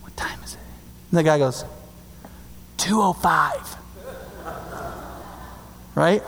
what 0.00 0.16
time 0.16 0.38
is 0.44 0.54
it? 0.54 0.60
And 1.10 1.18
the 1.18 1.22
guy 1.22 1.38
goes, 1.38 1.64
205 2.78 3.76
right? 5.94 6.22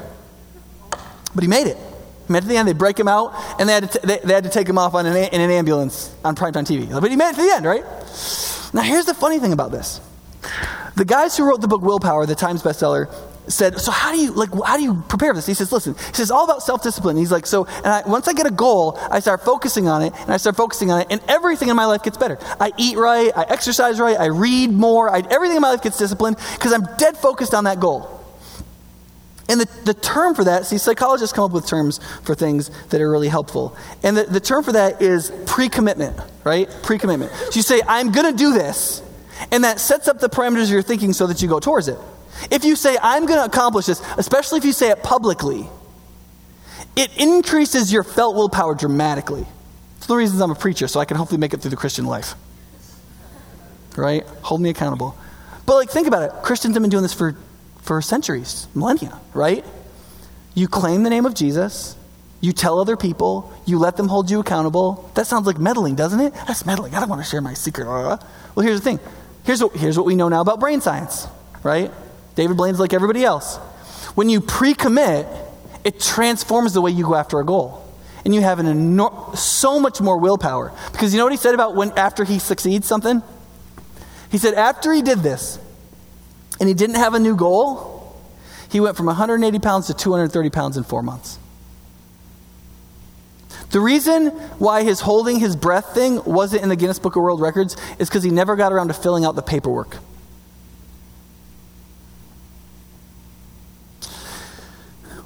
But 1.35 1.43
he 1.43 1.49
made 1.49 1.67
it. 1.67 1.77
He 2.27 2.33
made 2.33 2.39
it 2.39 2.43
to 2.43 2.49
the 2.49 2.57
end. 2.57 2.69
They 2.69 2.73
break 2.73 2.99
him 2.99 3.09
out, 3.09 3.33
and 3.59 3.69
they 3.69 3.73
had 3.73 3.91
to, 3.91 3.99
t- 3.99 4.07
they, 4.07 4.19
they, 4.19 4.35
had 4.35 4.45
to 4.45 4.51
take 4.51 4.69
him 4.69 4.79
off 4.79 4.95
on 4.95 5.07
an, 5.07 5.17
in 5.17 5.41
an 5.41 5.51
ambulance 5.51 6.15
on 6.25 6.37
primetime 6.37 6.67
TV. 6.67 6.89
But 7.01 7.11
he 7.11 7.17
made 7.17 7.31
it 7.31 7.37
to 7.37 7.43
the 7.43 7.53
end, 7.53 7.65
right? 7.65 7.85
Now, 8.75 8.83
here's 8.83 9.07
the 9.07 9.15
funny 9.15 9.39
thing 9.39 9.53
about 9.53 9.71
this. 9.71 10.01
The 10.97 11.05
guys 11.05 11.37
who 11.37 11.45
wrote 11.45 11.61
the 11.61 11.69
book 11.69 11.83
Willpower, 11.83 12.27
the 12.27 12.35
Times 12.35 12.63
bestseller, 12.63 13.13
said, 13.49 13.81
"So 13.81 13.91
how 13.91 14.13
do 14.13 14.21
you 14.21 14.33
like? 14.33 14.51
How 14.65 14.77
do 14.77 14.83
you 14.83 15.03
prepare 15.09 15.33
for 15.33 15.37
this?" 15.37 15.47
He 15.47 15.55
says, 15.55 15.73
"Listen, 15.73 15.95
he 15.95 16.15
says 16.15 16.31
all 16.31 16.45
about 16.45 16.63
self-discipline." 16.63 17.17
He's 17.17 17.33
like, 17.33 17.47
"So, 17.47 17.65
and 17.65 17.87
I, 17.87 18.03
once 18.07 18.29
I 18.29 18.35
get 18.35 18.47
a 18.47 18.51
goal, 18.53 18.99
I 19.11 19.21
start 19.21 19.45
focusing 19.45 19.89
on 19.89 20.03
it, 20.03 20.13
and 20.21 20.33
I 20.33 20.37
start 20.37 20.57
focusing 20.57 20.91
on 20.91 21.01
it, 21.01 21.09
and 21.11 21.21
everything 21.29 21.69
in 21.69 21.77
my 21.77 21.87
life 21.87 22.03
gets 22.03 22.17
better. 22.17 22.39
I 22.61 22.73
eat 22.77 22.97
right, 22.97 23.33
I 23.37 23.45
exercise 23.49 23.99
right, 23.99 24.19
I 24.19 24.27
read 24.27 24.71
more, 24.71 25.11
I, 25.11 25.23
everything 25.31 25.57
in 25.57 25.63
my 25.63 25.71
life 25.71 25.83
gets 25.83 25.99
disciplined 25.99 26.37
because 26.55 26.73
I'm 26.73 26.87
dead 26.99 27.17
focused 27.17 27.55
on 27.55 27.65
that 27.65 27.81
goal." 27.81 28.21
And 29.49 29.61
the, 29.61 29.69
the 29.85 29.95
term 29.95 30.35
for 30.35 30.45
that, 30.45 30.67
see, 30.67 30.79
psychologists 30.79 31.35
come 31.35 31.45
up 31.45 31.51
with 31.51 31.67
terms 31.67 32.01
for 32.23 32.35
things 32.35 32.71
that 32.89 33.01
are 33.01 33.11
really 33.11 33.29
helpful. 33.29 33.77
And 34.03 34.17
the, 34.17 34.23
the 34.23 34.41
term 34.41 34.63
for 34.63 34.73
that 34.73 35.03
is 35.03 35.33
pre 35.47 35.69
commitment, 35.69 36.17
right? 36.45 36.71
Pre 36.85 36.97
commitment. 36.97 37.33
So 37.33 37.51
you 37.55 37.63
say, 37.63 37.83
I'm 37.87 38.13
going 38.13 38.31
to 38.31 38.39
do 38.39 38.53
this, 38.53 39.03
and 39.51 39.65
that 39.65 39.81
sets 39.81 40.09
up 40.09 40.21
the 40.21 40.29
parameters 40.29 40.65
of 40.65 40.71
your 40.71 40.83
thinking 40.83 41.13
so 41.13 41.27
that 41.27 41.43
you 41.43 41.49
go 41.49 41.61
towards 41.61 41.89
it. 41.89 41.99
If 42.51 42.65
you 42.65 42.77
say, 42.77 42.97
I'm 43.03 43.27
going 43.27 43.39
to 43.39 43.45
accomplish 43.45 43.87
this, 43.87 44.03
especially 44.17 44.59
if 44.59 44.65
you 44.65 44.73
say 44.73 44.91
it 44.91 45.03
publicly, 45.03 45.69
it 46.97 47.11
increases 47.19 47.93
your 47.93 48.03
felt 48.03 48.37
willpower 48.37 48.75
dramatically. 48.75 49.47
It's 49.99 50.07
the 50.07 50.17
reasons 50.17 50.41
I'm 50.41 50.51
a 50.51 50.55
preacher, 50.55 50.89
so 50.89 51.01
I 51.01 51.05
can 51.05 51.17
hopefully 51.17 51.39
make 51.39 51.55
it 51.55 51.61
through 51.61 51.71
the 51.71 51.77
Christian 51.77 52.07
life. 52.07 52.35
Right? 53.97 54.25
Hold 54.43 54.61
me 54.61 54.71
accountable. 54.71 55.17
But 55.67 55.77
like 55.77 55.91
think 55.91 56.07
about 56.09 56.23
it. 56.23 56.43
Christians 56.43 56.75
have 56.75 56.83
been 56.83 56.91
doing 56.91 57.03
this 57.03 57.15
for 57.15 57.37
for 57.83 58.01
centuries, 58.01 58.69
millennia, 58.75 59.21
right? 59.35 59.65
You 60.55 60.69
claim 60.69 61.03
the 61.03 61.11
name 61.11 61.27
of 61.27 61.35
Jesus, 61.35 61.97
you 62.41 62.53
tell 62.53 62.81
other 62.81 62.97
people, 62.97 63.53
you 63.67 63.79
let 63.79 63.97
them 63.97 64.09
hold 64.09 64.31
you 64.31 64.41
accountable. 64.41 65.11
That 65.15 65.27
sounds 65.27 65.47
like 65.47 65.59
meddling, 65.59 65.95
doesn't 65.95 66.21
it? 66.21 66.35
That's 66.47 66.67
meddling. 66.67 66.95
I 66.95 67.01
don't 67.01 67.09
want 67.09 67.23
to 67.23 67.29
share 67.29 67.41
my 67.41 67.55
secret. 67.55 67.87
Uh. 67.89 68.19
Well, 68.55 68.67
here's 68.67 68.81
the 68.81 68.85
thing. 68.85 69.01
Here's 69.45 69.63
what, 69.63 69.75
here's 69.75 69.97
what 69.97 70.07
we 70.07 70.15
know 70.15 70.29
now 70.29 70.41
about 70.41 70.61
brain 70.61 70.81
science, 70.81 71.27
right? 71.63 71.91
David 72.35 72.57
Blaine's 72.57 72.81
like 72.81 72.93
everybody 72.93 73.25
else. 73.25 73.57
When 74.15 74.29
you 74.29 74.41
pre 74.41 74.75
commit, 74.75 75.27
it 75.85 76.01
transforms 76.01 76.75
the 76.75 76.81
way 76.81 76.91
you 76.91 77.05
go 77.05 77.15
after 77.15 77.41
a 77.41 77.45
goal. 77.45 77.79
And 78.25 78.35
you 78.35 78.41
have 78.41 78.61
an 78.61 78.67
enor- 78.67 79.37
so 79.37 79.81
much 79.81 80.01
more 80.01 80.19
willpower. 80.19 80.73
Because 80.93 81.13
you 81.13 81.19
know 81.19 81.25
what 81.25 81.33
he 81.33 81.37
said 81.39 81.55
about 81.55 81.75
when 81.75 81.91
after 81.93 82.23
he 82.23 82.39
succeeds 82.39 82.87
something? 82.87 83.21
He 84.31 84.39
said, 84.39 84.55
after 84.55 84.93
he 84.93 85.03
did 85.03 85.19
this, 85.19 85.59
and 86.61 86.69
he 86.69 86.75
didn't 86.75 86.97
have 86.97 87.15
a 87.15 87.19
new 87.19 87.35
goal, 87.35 88.17
he 88.71 88.81
went 88.81 88.97
from 88.97 89.07
180 89.07 89.59
pounds 89.59 89.89
to 89.89 89.95
230 89.95 90.51
pounds 90.51 90.77
in 90.77 90.85
four 90.85 91.03
months. 91.03 91.39
The 93.73 93.81
reason 93.81 94.27
why 94.59 94.85
his 94.85 95.01
holding 95.01 95.41
his 95.41 95.57
breath 95.57 95.95
thing 95.95 96.23
wasn't 96.25 96.63
in 96.63 96.69
the 96.69 96.77
Guinness 96.77 96.99
Book 96.99 97.17
of 97.17 97.23
World 97.23 97.41
Records 97.41 97.75
is 97.99 98.07
because 98.07 98.23
he 98.23 98.31
never 98.31 98.55
got 98.55 98.71
around 98.71 98.89
to 98.89 98.95
filling 98.95 99.25
out 99.25 99.35
the 99.35 99.43
paperwork. 99.43 99.97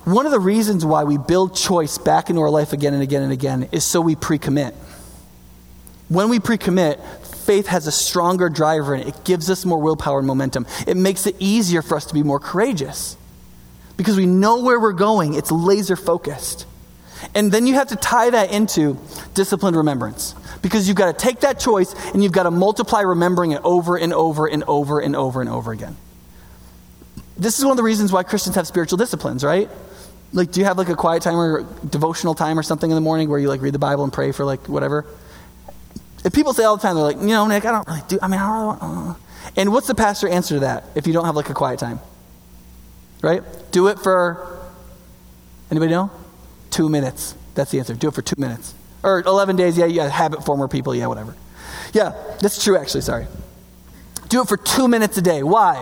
One 0.05 0.27
of 0.27 0.31
the 0.31 0.39
reasons 0.39 0.85
why 0.85 1.03
we 1.03 1.19
build 1.19 1.57
choice 1.57 1.99
back 1.99 2.31
into 2.31 2.41
our 2.41 2.49
life 2.49 2.73
again 2.73 2.95
and 2.95 3.03
again 3.03 3.23
and 3.23 3.33
again 3.33 3.69
is 3.73 3.83
so 3.83 4.01
we 4.01 4.15
pre 4.15 4.39
commit. 4.39 4.75
When 6.09 6.29
we 6.29 6.39
pre 6.39 6.57
commit, 6.57 7.01
faith 7.25 7.67
has 7.67 7.89
a 7.89 7.93
stronger 7.93 8.49
driver 8.49 8.95
in 8.95 9.01
it. 9.01 9.09
It 9.09 9.25
gives 9.25 9.51
us 9.51 9.65
more 9.65 9.83
willpower 9.83 10.19
and 10.19 10.27
momentum. 10.27 10.69
It 10.87 10.97
makes 10.97 11.27
it 11.27 11.35
easier 11.41 11.83
for 11.83 11.97
us 11.97 12.07
to 12.07 12.15
be 12.15 12.23
more 12.23 12.39
courageous 12.39 13.17
because 13.97 14.17
we 14.17 14.27
know 14.27 14.63
where 14.63 14.79
we're 14.79 14.93
going. 14.93 15.35
It's 15.35 15.51
laser 15.51 15.97
focused. 15.97 16.65
And 17.35 17.51
then 17.51 17.67
you 17.67 17.75
have 17.75 17.89
to 17.89 17.97
tie 17.97 18.31
that 18.31 18.53
into 18.53 18.99
disciplined 19.35 19.77
remembrance 19.77 20.35
because 20.63 20.89
you've 20.89 20.97
got 20.97 21.17
to 21.17 21.25
take 21.25 21.41
that 21.41 21.59
choice 21.59 21.95
and 22.13 22.23
you've 22.23 22.33
got 22.33 22.45
to 22.45 22.51
multiply 22.51 23.01
remembering 23.01 23.53
it 23.53 23.61
over 23.65 23.97
and 23.97 24.13
over 24.13 24.47
and 24.47 24.65
over 24.65 25.01
and 25.01 25.17
over 25.17 25.41
and 25.41 25.51
over 25.51 25.73
again. 25.73 25.97
This 27.37 27.59
is 27.59 27.65
one 27.65 27.73
of 27.73 27.77
the 27.77 27.83
reasons 27.83 28.13
why 28.13 28.23
Christians 28.23 28.57
have 28.57 28.67
spiritual 28.67 28.97
disciplines, 28.97 29.45
right? 29.45 29.69
Like, 30.33 30.53
do 30.53 30.61
you 30.61 30.67
have 30.67 30.79
like 30.79 30.89
a 30.89 30.97
quiet 30.97 31.23
time 31.23 31.37
or 31.37 31.67
devotional 31.89 32.35
time 32.35 32.59
or 32.59 32.63
something 32.63 32.91
in 32.91 32.95
the 32.95 33.01
morning 33.01 33.29
where 33.29 33.39
you 33.39 33.49
like 33.49 33.61
read 33.61 33.75
the 33.75 33.79
Bible 33.79 34.05
and 34.05 34.13
pray 34.13 34.33
for 34.33 34.45
like 34.45 34.69
whatever? 34.69 35.05
And 36.25 36.33
people 36.33 36.53
say 36.53 36.65
all 36.65 36.77
the 36.77 36.83
time, 36.83 36.97
they're 36.97 37.05
like, 37.05 37.19
you 37.19 37.29
know, 37.29 37.47
Nick, 37.47 37.65
I 37.65 37.73
don't 37.73 37.87
really 37.87 38.03
do, 38.09 38.19
I 38.21 38.29
mean, 38.29 38.41
I 38.41 38.47
don't, 38.47 38.83
uh. 38.83 39.15
And 39.55 39.73
what's 39.73 39.87
the 39.87 39.95
pastor 39.95 40.29
answer 40.29 40.57
to 40.57 40.61
that 40.61 40.85
if 40.95 41.07
you 41.07 41.13
don't 41.13 41.25
have 41.25 41.37
like 41.37 41.51
a 41.51 41.55
quiet 41.55 41.79
time? 41.79 42.01
Right? 43.23 43.43
Do 43.71 43.87
it 43.89 43.99
for, 43.99 44.59
anybody 45.71 45.93
know? 45.93 46.11
Two 46.77 46.91
minutes. 46.91 47.35
That's 47.55 47.71
the 47.71 47.79
answer. 47.79 47.95
Do 47.95 48.09
it 48.09 48.15
for 48.15 48.21
two 48.21 48.39
minutes. 48.39 48.75
Or 49.03 49.23
11 49.23 49.57
days, 49.57 49.79
yeah, 49.79 49.87
yeah, 49.87 50.11
habit 50.11 50.45
former 50.45 50.69
people, 50.69 50.95
yeah, 50.95 51.07
whatever. 51.07 51.35
Yeah, 51.95 52.13
that's 52.43 52.63
true 52.63 52.77
actually, 52.77 53.01
sorry. 53.01 53.27
Do 54.29 54.43
it 54.43 54.49
for 54.49 54.59
two 54.59 54.87
minutes 54.87 55.17
a 55.17 55.23
day. 55.23 55.43
Why? 55.43 55.75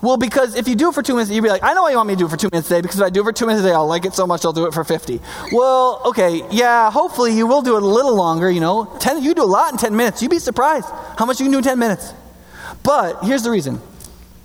Well, 0.00 0.16
because 0.16 0.54
if 0.54 0.68
you 0.68 0.76
do 0.76 0.90
it 0.90 0.94
for 0.94 1.02
two 1.02 1.14
minutes, 1.14 1.32
you'd 1.32 1.42
be 1.42 1.48
like, 1.48 1.64
I 1.64 1.74
know 1.74 1.82
why 1.82 1.90
you 1.90 1.96
want 1.96 2.06
me 2.06 2.14
to 2.14 2.18
do 2.20 2.26
it 2.26 2.28
for 2.28 2.36
two 2.36 2.50
minutes 2.52 2.70
a 2.70 2.74
day, 2.74 2.82
because 2.82 3.00
if 3.00 3.04
I 3.04 3.10
do 3.10 3.22
it 3.22 3.24
for 3.24 3.32
two 3.32 3.46
minutes 3.46 3.64
a 3.64 3.68
day, 3.68 3.74
I'll 3.74 3.88
like 3.88 4.04
it 4.04 4.14
so 4.14 4.24
much 4.24 4.44
I'll 4.44 4.52
do 4.52 4.66
it 4.66 4.72
for 4.72 4.84
50. 4.84 5.20
Well, 5.50 6.02
okay, 6.04 6.42
yeah, 6.52 6.88
hopefully 6.92 7.36
you 7.36 7.48
will 7.48 7.62
do 7.62 7.74
it 7.74 7.82
a 7.82 7.86
little 7.86 8.14
longer, 8.14 8.48
you 8.48 8.60
know. 8.60 8.96
Ten, 9.00 9.20
you 9.24 9.34
do 9.34 9.42
a 9.42 9.44
lot 9.44 9.72
in 9.72 9.78
10 9.78 9.96
minutes. 9.96 10.22
You'd 10.22 10.30
be 10.30 10.38
surprised 10.38 10.86
how 11.18 11.26
much 11.26 11.40
you 11.40 11.46
can 11.46 11.50
do 11.50 11.58
in 11.58 11.64
10 11.64 11.80
minutes. 11.80 12.14
But 12.84 13.24
here's 13.24 13.42
the 13.42 13.50
reason. 13.50 13.80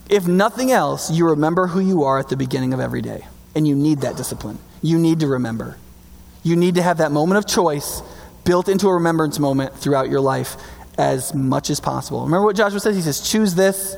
If 0.10 0.28
nothing 0.28 0.72
else, 0.72 1.12
you 1.12 1.30
remember 1.30 1.68
who 1.68 1.82
you 1.82 2.02
are 2.02 2.18
at 2.18 2.30
the 2.30 2.38
beginning 2.38 2.74
of 2.74 2.80
every 2.80 3.04
day. 3.04 3.28
And 3.54 3.68
you 3.68 3.76
need 3.76 4.02
that 4.02 4.18
discipline. 4.18 4.58
You 4.82 4.98
need 4.98 5.20
to 5.22 5.28
remember. 5.28 5.78
You 6.44 6.56
need 6.56 6.76
to 6.76 6.82
have 6.82 6.98
that 6.98 7.12
moment 7.12 7.38
of 7.38 7.46
choice 7.46 8.02
built 8.44 8.70
into 8.70 8.88
a 8.88 8.94
remembrance 8.94 9.40
moment 9.40 9.76
throughout 9.76 10.10
your 10.10 10.22
life 10.22 10.56
as 10.98 11.34
much 11.34 11.70
as 11.70 11.80
possible. 11.80 12.24
Remember 12.24 12.46
what 12.46 12.56
Joshua 12.56 12.80
says? 12.80 12.96
He 12.96 13.02
says, 13.02 13.20
choose 13.20 13.56
this 13.56 13.98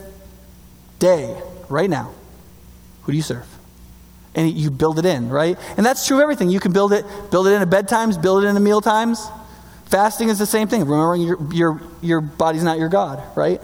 day 0.97 1.39
right 1.69 1.89
now, 1.89 2.11
who 3.03 3.11
do 3.11 3.15
you 3.15 3.23
serve? 3.23 3.47
And 4.35 4.51
you 4.51 4.69
build 4.71 4.99
it 4.99 5.05
in, 5.05 5.29
right? 5.29 5.57
And 5.77 5.85
that's 5.85 6.05
true 6.05 6.17
of 6.17 6.21
everything. 6.23 6.49
You 6.49 6.59
can 6.59 6.71
build 6.71 6.93
it, 6.93 7.05
build 7.31 7.47
it 7.47 7.51
into 7.51 7.67
bedtimes, 7.67 8.21
build 8.21 8.43
it 8.43 8.47
into 8.47 8.61
meal 8.61 8.81
times. 8.81 9.27
Fasting 9.85 10.29
is 10.29 10.37
the 10.37 10.45
same 10.45 10.67
thing. 10.67 10.81
Remembering 10.81 11.21
your, 11.21 11.53
your, 11.53 11.81
your 12.01 12.21
body's 12.21 12.63
not 12.63 12.77
your 12.77 12.89
God, 12.89 13.23
right? 13.35 13.61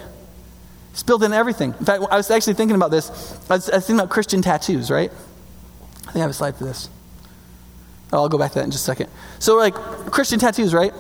It's 0.92 1.04
built 1.04 1.24
into 1.24 1.38
everything. 1.38 1.76
In 1.78 1.86
fact, 1.86 2.04
I 2.10 2.18
was 2.18 2.32
actually 2.32 2.54
thinking 2.54 2.76
about 2.76 2.90
this. 2.90 3.10
I 3.50 3.56
was, 3.56 3.70
I 3.70 3.76
was 3.76 3.86
thinking 3.86 4.00
about 4.00 4.10
Christian 4.10 4.42
tattoos, 4.42 4.90
right? 4.90 5.12
I 5.12 6.06
think 6.06 6.16
I 6.16 6.20
have 6.20 6.30
a 6.30 6.34
slide 6.34 6.56
for 6.56 6.64
this. 6.64 6.90
Oh, 8.16 8.22
I'll 8.22 8.30
go 8.30 8.38
back 8.38 8.52
to 8.54 8.60
that 8.60 8.66
in 8.66 8.72
just 8.72 8.84
a 8.84 8.86
second. 8.86 9.10
So, 9.40 9.58
like, 9.58 9.76
Christian 9.76 10.40
tattoos, 10.40 10.74
right? 10.74 10.94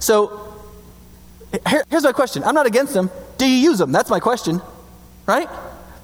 So, 0.00 0.54
here, 1.66 1.82
here's 1.88 2.04
my 2.04 2.12
question. 2.12 2.44
I'm 2.44 2.54
not 2.54 2.66
against 2.66 2.92
them. 2.92 3.10
Do 3.38 3.48
you 3.48 3.56
use 3.56 3.78
them? 3.78 3.90
That's 3.90 4.10
my 4.10 4.20
question, 4.20 4.60
right? 5.26 5.48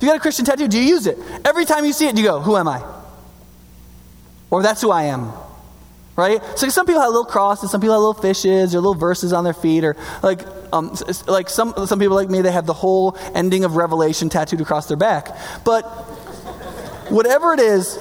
you 0.00 0.10
got 0.10 0.16
a 0.16 0.20
Christian 0.20 0.44
tattoo, 0.44 0.68
do 0.68 0.78
you 0.78 0.84
use 0.84 1.06
it? 1.06 1.18
Every 1.44 1.64
time 1.64 1.84
you 1.84 1.92
see 1.92 2.06
it, 2.06 2.14
do 2.14 2.22
you 2.22 2.28
go, 2.28 2.40
Who 2.40 2.56
am 2.56 2.68
I? 2.68 2.82
Or 4.50 4.62
that's 4.62 4.80
who 4.80 4.90
I 4.90 5.04
am. 5.04 5.32
Right? 6.16 6.40
So 6.56 6.68
some 6.68 6.86
people 6.86 7.00
have 7.02 7.10
little 7.10 7.24
crosses, 7.24 7.70
some 7.70 7.80
people 7.80 7.94
have 7.94 8.00
little 8.00 8.22
fishes 8.22 8.74
or 8.74 8.78
little 8.78 8.94
verses 8.94 9.32
on 9.32 9.44
their 9.44 9.54
feet, 9.54 9.82
or 9.82 9.96
like, 10.22 10.42
um, 10.72 10.96
like 11.26 11.48
some, 11.48 11.74
some 11.86 11.98
people 11.98 12.14
like 12.14 12.30
me, 12.30 12.40
they 12.40 12.52
have 12.52 12.66
the 12.66 12.74
whole 12.74 13.18
ending 13.34 13.64
of 13.64 13.76
Revelation 13.76 14.28
tattooed 14.28 14.60
across 14.60 14.86
their 14.86 14.96
back. 14.96 15.36
But 15.64 15.82
whatever 17.10 17.52
it 17.52 17.60
is, 17.60 17.98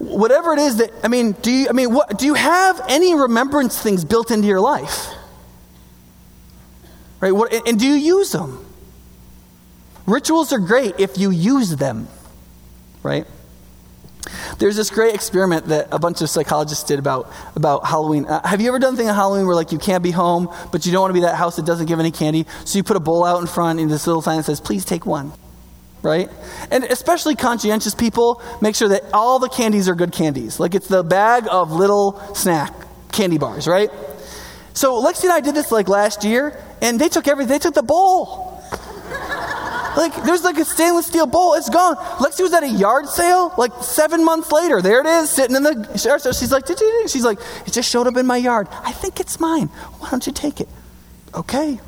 whatever 0.00 0.52
it 0.54 0.58
is 0.58 0.76
that, 0.76 0.90
I 1.04 1.08
mean, 1.08 1.32
do 1.32 1.52
you, 1.52 1.68
I 1.68 1.72
mean, 1.72 1.94
what, 1.94 2.18
do 2.18 2.26
you 2.26 2.34
have 2.34 2.80
any 2.88 3.14
remembrance 3.14 3.80
things 3.80 4.04
built 4.04 4.30
into 4.30 4.48
your 4.48 4.60
life? 4.60 5.08
Right? 7.20 7.32
What, 7.32 7.52
and 7.68 7.78
do 7.78 7.86
you 7.86 7.94
use 7.94 8.32
them? 8.32 8.64
Rituals 10.06 10.52
are 10.52 10.58
great 10.58 10.98
if 10.98 11.18
you 11.18 11.30
use 11.30 11.76
them, 11.76 12.08
right? 13.02 13.26
There's 14.58 14.76
this 14.76 14.90
great 14.90 15.14
experiment 15.14 15.66
that 15.66 15.88
a 15.92 15.98
bunch 15.98 16.22
of 16.22 16.30
psychologists 16.30 16.84
did 16.84 16.98
about, 16.98 17.30
about 17.54 17.86
Halloween. 17.86 18.24
Uh, 18.26 18.46
have 18.46 18.60
you 18.60 18.68
ever 18.68 18.78
done 18.78 18.94
a 18.94 18.96
thing 18.96 19.08
on 19.08 19.14
Halloween 19.14 19.46
where 19.46 19.54
like 19.54 19.70
you 19.70 19.78
can't 19.78 20.02
be 20.02 20.10
home, 20.10 20.52
but 20.72 20.86
you 20.86 20.92
don't 20.92 21.02
want 21.02 21.10
to 21.10 21.14
be 21.14 21.20
that 21.20 21.36
house 21.36 21.56
that 21.56 21.66
doesn't 21.66 21.86
give 21.86 22.00
any 22.00 22.10
candy? 22.10 22.46
So 22.64 22.78
you 22.78 22.82
put 22.82 22.96
a 22.96 23.00
bowl 23.00 23.24
out 23.24 23.40
in 23.40 23.46
front 23.46 23.80
and 23.80 23.90
this 23.90 24.06
little 24.06 24.22
sign 24.22 24.38
that 24.38 24.44
says, 24.44 24.60
please 24.60 24.84
take 24.84 25.04
one. 25.04 25.32
Right? 26.02 26.30
And 26.70 26.84
especially 26.84 27.36
conscientious 27.36 27.94
people 27.94 28.42
make 28.62 28.74
sure 28.74 28.88
that 28.88 29.02
all 29.12 29.38
the 29.38 29.50
candies 29.50 29.88
are 29.88 29.94
good 29.94 30.12
candies. 30.12 30.58
Like 30.58 30.74
it's 30.74 30.88
the 30.88 31.02
bag 31.02 31.46
of 31.50 31.72
little 31.72 32.18
snack 32.34 32.72
candy 33.12 33.38
bars, 33.38 33.66
right? 33.66 33.90
So 34.72 35.02
Lexi 35.02 35.24
and 35.24 35.32
I 35.32 35.40
did 35.40 35.54
this 35.54 35.70
like 35.70 35.88
last 35.88 36.24
year, 36.24 36.58
and 36.80 36.98
they 36.98 37.08
took 37.08 37.28
everything. 37.28 37.50
They 37.50 37.58
took 37.58 37.74
the 37.74 37.82
bowl. 37.82 38.48
Like, 39.96 40.14
there's 40.24 40.44
like 40.44 40.56
a 40.56 40.64
stainless 40.64 41.06
steel 41.06 41.26
bowl. 41.26 41.54
It's 41.54 41.68
gone. 41.68 41.96
Lexi 41.96 42.42
was 42.42 42.52
at 42.52 42.62
a 42.62 42.68
yard 42.68 43.08
sale 43.08 43.52
like 43.58 43.72
seven 43.82 44.24
months 44.24 44.52
later. 44.52 44.80
There 44.80 45.00
it 45.00 45.06
is, 45.06 45.30
sitting 45.30 45.56
in 45.56 45.64
the 45.64 45.98
sale. 45.98 46.32
She's 46.32 46.52
like. 46.52 46.64
She's 47.08 47.24
like, 47.24 47.40
it 47.66 47.72
just 47.72 47.90
showed 47.90 48.06
up 48.06 48.16
in 48.16 48.24
my 48.24 48.36
yard. 48.36 48.68
I 48.70 48.92
think 48.92 49.18
it's 49.18 49.40
mine. 49.40 49.66
Why 49.98 50.10
don't 50.10 50.24
you 50.26 50.32
take 50.32 50.60
it? 50.60 50.68
Okay. 51.34 51.80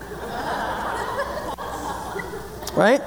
right? 2.76 3.00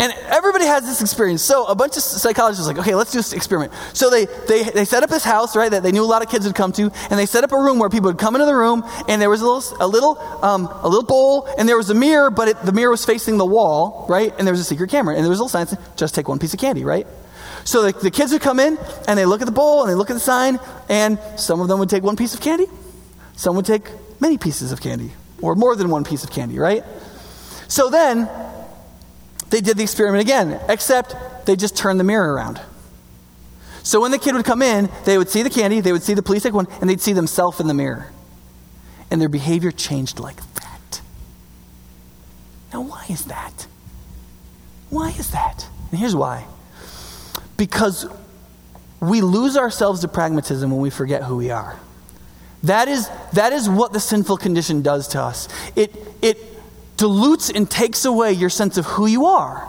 And 0.00 0.14
everybody 0.28 0.64
has 0.64 0.86
this 0.86 1.02
experience. 1.02 1.42
So 1.42 1.66
a 1.66 1.74
bunch 1.74 1.98
of 1.98 2.02
psychologists 2.02 2.66
like, 2.66 2.78
okay, 2.78 2.94
let's 2.94 3.12
do 3.12 3.18
this 3.18 3.34
experiment. 3.34 3.70
So 3.92 4.08
they, 4.08 4.24
they, 4.48 4.62
they 4.62 4.84
set 4.86 5.02
up 5.02 5.10
this 5.10 5.24
house, 5.24 5.54
right, 5.54 5.70
that 5.70 5.82
they 5.82 5.92
knew 5.92 6.02
a 6.02 6.06
lot 6.06 6.22
of 6.22 6.30
kids 6.30 6.46
would 6.46 6.54
come 6.54 6.72
to, 6.72 6.84
and 6.84 7.18
they 7.18 7.26
set 7.26 7.44
up 7.44 7.52
a 7.52 7.58
room 7.58 7.78
where 7.78 7.90
people 7.90 8.08
would 8.08 8.18
come 8.18 8.34
into 8.34 8.46
the 8.46 8.56
room, 8.56 8.82
and 9.08 9.20
there 9.20 9.28
was 9.28 9.42
a 9.42 9.46
little, 9.46 9.76
a 9.78 9.86
little, 9.86 10.18
um, 10.42 10.68
a 10.80 10.88
little 10.88 11.04
bowl, 11.04 11.46
and 11.58 11.68
there 11.68 11.76
was 11.76 11.90
a 11.90 11.94
mirror, 11.94 12.30
but 12.30 12.48
it, 12.48 12.62
the 12.62 12.72
mirror 12.72 12.90
was 12.90 13.04
facing 13.04 13.36
the 13.36 13.44
wall, 13.44 14.06
right, 14.08 14.32
and 14.38 14.46
there 14.46 14.54
was 14.54 14.60
a 14.60 14.64
secret 14.64 14.88
camera, 14.88 15.14
and 15.14 15.22
there 15.22 15.28
was 15.28 15.38
a 15.38 15.42
little 15.42 15.50
sign 15.50 15.66
saying, 15.66 15.82
just 15.96 16.14
take 16.14 16.28
one 16.28 16.38
piece 16.38 16.54
of 16.54 16.60
candy, 16.60 16.82
right? 16.82 17.06
So 17.64 17.82
the, 17.82 17.92
the 17.92 18.10
kids 18.10 18.32
would 18.32 18.40
come 18.40 18.58
in, 18.58 18.78
and 19.06 19.18
they 19.18 19.26
look 19.26 19.42
at 19.42 19.46
the 19.46 19.52
bowl, 19.52 19.82
and 19.82 19.90
they 19.90 19.94
look 19.94 20.08
at 20.08 20.14
the 20.14 20.20
sign, 20.20 20.58
and 20.88 21.18
some 21.36 21.60
of 21.60 21.68
them 21.68 21.78
would 21.78 21.90
take 21.90 22.02
one 22.02 22.16
piece 22.16 22.32
of 22.32 22.40
candy, 22.40 22.68
some 23.36 23.54
would 23.54 23.66
take 23.66 23.86
many 24.18 24.38
pieces 24.38 24.72
of 24.72 24.80
candy, 24.80 25.12
or 25.42 25.54
more 25.56 25.76
than 25.76 25.90
one 25.90 26.04
piece 26.04 26.24
of 26.24 26.30
candy, 26.30 26.58
right? 26.58 26.84
So 27.68 27.90
then, 27.90 28.30
they 29.50 29.60
did 29.60 29.76
the 29.76 29.82
experiment 29.82 30.22
again, 30.22 30.60
except 30.68 31.46
they 31.46 31.56
just 31.56 31.76
turned 31.76 32.00
the 32.00 32.04
mirror 32.04 32.32
around. 32.32 32.60
So 33.82 34.00
when 34.00 34.10
the 34.10 34.18
kid 34.18 34.34
would 34.34 34.44
come 34.44 34.62
in, 34.62 34.88
they 35.04 35.18
would 35.18 35.28
see 35.28 35.42
the 35.42 35.50
candy, 35.50 35.80
they 35.80 35.92
would 35.92 36.02
see 36.02 36.14
the 36.14 36.22
police 36.22 36.44
one, 36.44 36.68
and 36.80 36.88
they'd 36.88 37.00
see 37.00 37.12
themselves 37.12 37.60
in 37.60 37.66
the 37.66 37.74
mirror. 37.74 38.10
And 39.10 39.20
their 39.20 39.28
behavior 39.28 39.70
changed 39.70 40.20
like 40.20 40.36
that. 40.54 41.00
Now, 42.72 42.82
why 42.82 43.06
is 43.08 43.24
that? 43.24 43.66
Why 44.90 45.10
is 45.10 45.32
that? 45.32 45.66
And 45.90 45.98
here's 45.98 46.14
why. 46.14 46.46
Because 47.56 48.06
we 49.00 49.20
lose 49.22 49.56
ourselves 49.56 50.02
to 50.02 50.08
pragmatism 50.08 50.70
when 50.70 50.80
we 50.80 50.90
forget 50.90 51.24
who 51.24 51.36
we 51.36 51.50
are. 51.50 51.76
That 52.62 52.88
is, 52.88 53.08
that 53.32 53.52
is 53.52 53.68
what 53.68 53.92
the 53.92 54.00
sinful 54.00 54.36
condition 54.36 54.82
does 54.82 55.08
to 55.08 55.22
us. 55.22 55.48
It, 55.74 55.94
it 56.20 56.38
dilutes 57.00 57.48
and 57.48 57.68
takes 57.68 58.04
away 58.04 58.32
your 58.32 58.50
sense 58.50 58.76
of 58.76 58.84
who 58.84 59.06
you 59.06 59.24
are. 59.24 59.66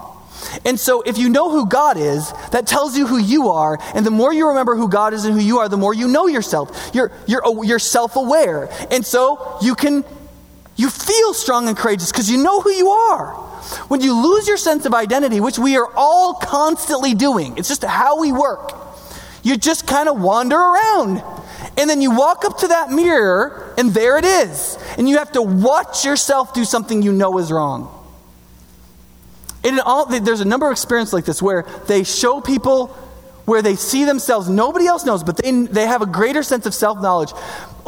And 0.66 0.78
so, 0.78 1.02
if 1.02 1.18
you 1.18 1.30
know 1.30 1.50
who 1.50 1.66
God 1.66 1.96
is, 1.98 2.32
that 2.52 2.68
tells 2.68 2.98
you 2.98 3.08
who 3.08 3.18
you 3.18 3.50
are. 3.52 3.80
And 3.96 4.06
the 4.06 4.12
more 4.12 4.34
you 4.34 4.50
remember 4.50 4.76
who 4.76 4.90
God 4.90 5.14
is 5.14 5.24
and 5.24 5.34
who 5.34 5.40
you 5.40 5.60
are, 5.60 5.70
the 5.70 5.78
more 5.78 5.94
you 5.94 6.10
know 6.10 6.28
yourself. 6.28 6.92
You're, 6.94 7.12
you're, 7.28 7.42
you're 7.64 7.80
self 7.80 8.18
aware. 8.18 8.70
And 8.92 9.06
so, 9.06 9.58
you 9.62 9.76
can, 9.76 10.04
you 10.76 10.90
feel 10.90 11.34
strong 11.34 11.70
and 11.70 11.78
courageous 11.78 12.12
because 12.12 12.30
you 12.30 12.44
know 12.44 12.60
who 12.60 12.72
you 12.72 12.90
are. 12.90 13.34
When 13.88 14.02
you 14.02 14.14
lose 14.22 14.48
your 14.48 14.58
sense 14.58 14.86
of 14.86 14.94
identity, 14.94 15.40
which 15.40 15.58
we 15.58 15.78
are 15.78 15.90
all 15.96 16.34
constantly 16.34 17.14
doing, 17.14 17.58
it's 17.58 17.70
just 17.70 17.84
how 17.84 18.20
we 18.20 18.34
work, 18.34 18.74
you 19.44 19.56
just 19.56 19.88
kind 19.88 20.10
of 20.10 20.20
wander 20.20 20.58
around. 20.58 21.24
And 21.78 21.90
then 21.90 22.02
you 22.02 22.12
walk 22.12 22.46
up 22.46 22.58
to 22.60 22.68
that 22.70 22.90
mirror, 22.90 23.74
and 23.78 23.92
there 23.92 24.18
it 24.18 24.26
is. 24.26 24.78
And 24.98 25.08
you 25.08 25.18
have 25.18 25.32
to 25.34 25.42
watch 25.42 26.06
yourself 26.06 26.54
do 26.54 26.66
something 26.66 27.02
you 27.02 27.12
know 27.12 27.38
is 27.38 27.52
wrong. 27.52 27.98
And 29.64 29.80
all, 29.80 30.06
there's 30.08 30.42
a 30.42 30.46
number 30.46 30.66
of 30.66 30.72
experiences 30.72 31.14
like 31.14 31.26
this 31.26 31.42
where 31.42 31.66
they 31.88 32.04
show 32.04 32.42
people 32.42 32.98
where 33.46 33.62
they 33.62 33.76
see 33.76 34.06
themselves, 34.06 34.48
nobody 34.50 34.88
else 34.88 35.06
knows, 35.06 35.24
but 35.24 35.38
they, 35.38 35.52
they 35.52 35.86
have 35.86 36.02
a 36.02 36.06
greater 36.06 36.44
sense 36.44 36.66
of 36.66 36.74
self 36.74 37.02
knowledge. 37.02 37.32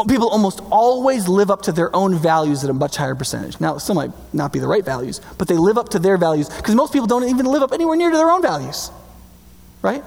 People 0.08 0.28
almost 0.30 0.60
always 0.72 1.28
live 1.28 1.52
up 1.52 1.64
to 1.64 1.72
their 1.72 1.96
own 1.96 2.16
values 2.16 2.64
at 2.64 2.70
a 2.70 2.74
much 2.74 2.96
higher 2.98 3.16
percentage. 3.16 3.62
Now, 3.62 3.78
some 3.78 3.96
might 3.96 4.12
not 4.34 4.52
be 4.52 4.60
the 4.60 4.68
right 4.68 4.84
values, 4.84 5.22
but 5.38 5.48
they 5.48 5.56
live 5.56 5.78
up 5.78 5.90
to 5.90 6.00
their 6.00 6.18
values 6.18 6.50
because 6.50 6.74
most 6.74 6.92
people 6.92 7.08
don't 7.08 7.30
even 7.30 7.46
live 7.46 7.62
up 7.62 7.72
anywhere 7.72 7.96
near 7.96 8.10
to 8.10 8.18
their 8.18 8.30
own 8.32 8.42
values. 8.42 8.90
Right? 9.82 10.04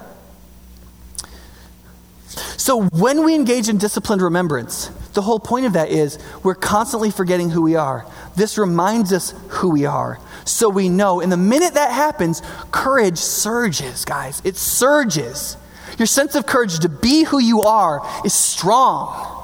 So 2.57 2.83
when 2.85 3.23
we 3.23 3.35
engage 3.35 3.69
in 3.69 3.77
disciplined 3.77 4.21
remembrance, 4.21 4.87
the 5.13 5.21
whole 5.21 5.39
point 5.39 5.65
of 5.65 5.73
that 5.73 5.89
is 5.89 6.19
we're 6.43 6.55
constantly 6.55 7.11
forgetting 7.11 7.49
who 7.49 7.61
we 7.61 7.75
are. 7.75 8.05
This 8.35 8.57
reminds 8.57 9.11
us 9.13 9.33
who 9.49 9.69
we 9.69 9.85
are. 9.85 10.19
So 10.45 10.69
we 10.69 10.89
know. 10.89 11.21
And 11.21 11.31
the 11.31 11.37
minute 11.37 11.73
that 11.73 11.91
happens, 11.91 12.41
courage 12.71 13.17
surges, 13.17 14.05
guys. 14.05 14.41
It 14.45 14.55
surges. 14.57 15.57
Your 15.97 16.05
sense 16.05 16.35
of 16.35 16.45
courage 16.45 16.79
to 16.79 16.89
be 16.89 17.23
who 17.23 17.39
you 17.39 17.63
are 17.63 18.07
is 18.23 18.33
strong. 18.33 19.36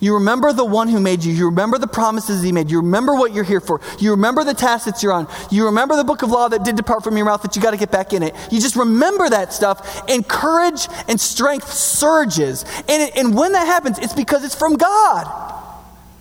You 0.00 0.14
remember 0.14 0.54
the 0.54 0.64
one 0.64 0.88
who 0.88 0.98
made 0.98 1.22
you. 1.22 1.32
You 1.32 1.46
remember 1.46 1.76
the 1.76 1.86
promises 1.86 2.42
he 2.42 2.52
made. 2.52 2.70
You 2.70 2.78
remember 2.78 3.14
what 3.14 3.34
you're 3.34 3.44
here 3.44 3.60
for. 3.60 3.82
You 3.98 4.12
remember 4.12 4.44
the 4.44 4.54
task 4.54 4.86
that 4.86 5.02
you're 5.02 5.12
on. 5.12 5.28
You 5.50 5.66
remember 5.66 5.94
the 5.94 6.04
book 6.04 6.22
of 6.22 6.30
law 6.30 6.48
that 6.48 6.64
did 6.64 6.76
depart 6.76 7.04
from 7.04 7.18
your 7.18 7.26
mouth 7.26 7.42
that 7.42 7.54
you 7.54 7.60
got 7.60 7.72
to 7.72 7.76
get 7.76 7.90
back 7.90 8.14
in 8.14 8.22
it. 8.22 8.34
You 8.50 8.60
just 8.60 8.76
remember 8.76 9.28
that 9.28 9.52
stuff, 9.52 10.02
and 10.08 10.26
courage 10.26 10.88
and 11.06 11.20
strength 11.20 11.70
surges. 11.70 12.64
And, 12.88 13.02
it, 13.02 13.16
and 13.16 13.36
when 13.36 13.52
that 13.52 13.66
happens, 13.66 13.98
it's 13.98 14.14
because 14.14 14.42
it's 14.42 14.54
from 14.54 14.76
God. 14.76 15.26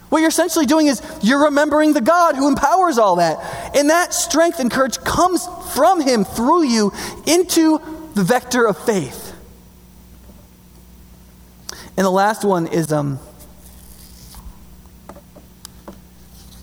What 0.10 0.20
you're 0.20 0.30
essentially 0.30 0.66
doing 0.66 0.88
is 0.88 1.02
you're 1.22 1.46
remembering 1.46 1.94
the 1.94 2.02
God 2.02 2.36
who 2.36 2.48
empowers 2.48 2.98
all 2.98 3.18
that. 3.18 3.76
And 3.76 3.90
that 3.92 4.14
strength 4.14 4.60
and 4.60 4.70
courage 4.70 4.98
comes 5.00 5.48
from 5.74 6.02
him 6.02 6.26
through 6.26 6.64
you 6.64 6.92
into 7.28 7.80
the 8.16 8.24
vector 8.24 8.66
of 8.66 8.78
faith. 8.78 9.34
And 11.96 12.06
the 12.06 12.12
last 12.12 12.44
one 12.44 12.68
is 12.68 12.92
um, 12.92 13.20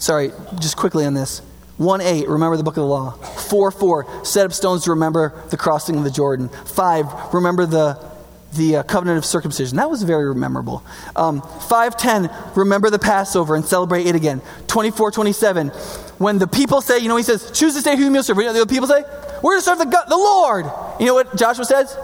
sorry, 0.07 0.31
just 0.61 0.77
quickly 0.77 1.05
on 1.05 1.15
this. 1.15 1.43
1 1.79 2.01
8, 2.01 2.29
remember 2.29 2.57
the 2.57 2.63
book 2.63 2.77
of 2.77 2.83
the 2.83 2.89
law. 2.89 3.11
4 3.11 3.71
4, 3.71 4.25
set 4.25 4.47
up 4.47 4.53
stones 4.53 4.85
to 4.85 4.91
remember 4.91 5.35
the 5.51 5.57
crossing 5.57 5.97
of 5.97 6.05
the 6.05 6.11
Jordan. 6.11 6.49
5, 6.49 7.35
remember 7.35 7.67
the, 7.67 7.99
the 8.55 8.77
uh, 8.77 8.83
covenant 8.85 9.19
of 9.19 9.27
circumcision. 9.27 9.77
That 9.77 9.91
was 9.91 10.03
very 10.03 10.35
memorable. 10.35 10.83
Um, 11.17 11.43
510, 11.43 12.31
remember 12.55 12.89
the 12.89 12.99
Passover 12.99 13.57
and 13.57 13.65
celebrate 13.65 14.07
it 14.07 14.15
again. 14.15 14.41
24 14.69 15.11
27, 15.11 15.69
when 16.19 16.39
the 16.39 16.47
people 16.47 16.81
say, 16.81 16.99
you 16.99 17.09
know, 17.09 17.17
he 17.17 17.23
says, 17.23 17.51
choose 17.51 17.75
this 17.75 17.83
day 17.83 17.97
who 17.97 18.11
you'll 18.11 18.23
serve. 18.23 18.39
You 18.39 18.45
know 18.45 18.53
the 18.55 18.67
people 18.67 18.87
say? 18.87 19.03
We're 19.43 19.53
going 19.53 19.61
to 19.61 19.65
serve 19.65 19.79
the, 19.79 19.85
God, 19.85 20.07
the 20.09 20.17
Lord. 20.17 20.65
You 20.99 21.07
know 21.07 21.15
what 21.15 21.37
Joshua 21.37 21.67
says? 21.67 21.95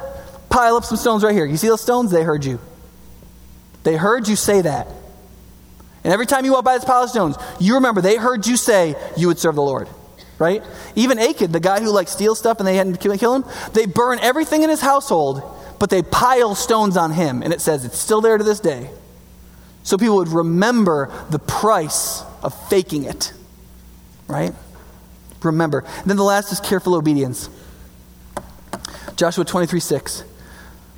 Pile 0.51 0.77
up 0.77 0.85
some 0.85 0.99
stones 0.99 1.25
right 1.25 1.33
here. 1.33 1.47
You 1.47 1.57
see 1.57 1.69
those 1.69 1.81
stones? 1.81 2.11
They 2.11 2.25
heard 2.25 2.45
you. 2.45 2.61
They 3.85 3.97
heard 3.97 4.29
you 4.29 4.37
say 4.37 4.61
that. 4.61 4.87
And 6.05 6.13
every 6.13 6.27
time 6.27 6.45
you 6.45 6.53
walk 6.53 6.65
by 6.65 6.75
this 6.75 6.85
pile 6.85 7.05
of 7.05 7.11
stones, 7.11 7.37
you 7.61 7.75
remember 7.75 8.01
they 8.01 8.17
heard 8.17 8.47
you 8.47 8.57
say 8.57 8.97
you 9.17 9.29
would 9.29 9.39
serve 9.39 9.55
the 9.55 9.63
Lord. 9.63 9.89
Right? 10.39 10.63
Even 10.97 11.19
Achan, 11.19 11.53
the 11.53 11.61
guy 11.61 11.81
who 11.81 11.91
like 11.91 12.09
steals 12.09 12.39
stuff 12.39 12.59
and 12.59 12.67
they 12.67 12.75
hadn't 12.75 12.97
kill 12.99 13.13
him, 13.13 13.45
they 13.75 13.87
burn 13.87 14.19
everything 14.21 14.63
in 14.65 14.71
his 14.71 14.81
household, 14.81 15.43
but 15.79 15.89
they 15.91 16.03
pile 16.03 16.57
stones 16.57 16.97
on 16.97 17.13
him. 17.13 17.43
And 17.43 17.53
it 17.53 17.61
says 17.61 17.85
it's 17.85 17.99
still 17.99 18.21
there 18.21 18.39
to 18.39 18.45
this 18.45 18.59
day. 18.59 18.91
So 19.85 19.97
people 19.97 20.17
would 20.17 20.29
remember 20.29 21.13
the 21.31 21.39
price 21.39 22.23
of 22.43 22.55
faking 22.69 23.05
it. 23.05 23.33
Right? 24.27 24.53
Remember. 25.43 25.81
And 25.81 26.07
then 26.07 26.17
the 26.17 26.25
last 26.25 26.51
is 26.51 26.61
careful 26.61 26.95
obedience. 26.95 27.49
Joshua 29.17 29.45
23 29.45 29.79
6. 29.79 30.25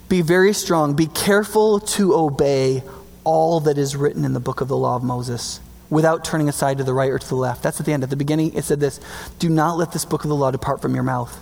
Be 0.09 0.23
very 0.23 0.53
strong. 0.53 0.95
Be 0.95 1.07
careful 1.07 1.81
to 1.81 2.15
obey 2.15 2.83
all 3.25 3.61
that 3.61 3.79
is 3.79 3.97
written 3.97 4.25
in 4.25 4.33
the 4.33 4.41
book 4.41 4.61
of 4.61 4.69
the 4.69 4.77
law 4.77 4.97
of 4.97 5.03
Moses 5.03 5.61
without 5.91 6.25
turning 6.25 6.49
aside 6.49 6.79
to 6.79 6.85
the 6.85 6.95
right 6.95 7.11
or 7.11 7.19
to 7.19 7.29
the 7.29 7.35
left. 7.35 7.63
That's 7.63 7.81
at 7.81 7.87
the 7.87 7.93
end. 7.93 8.03
At 8.03 8.11
the 8.11 8.17
beginning, 8.17 8.55
it 8.55 8.65
said 8.65 8.81
this 8.81 9.01
Do 9.39 9.49
not 9.49 9.77
let 9.77 9.93
this 9.93 10.05
book 10.05 10.25
of 10.25 10.29
the 10.29 10.37
law 10.37 10.51
depart 10.51 10.83
from 10.83 10.95
your 10.95 11.05
mouth. 11.05 11.39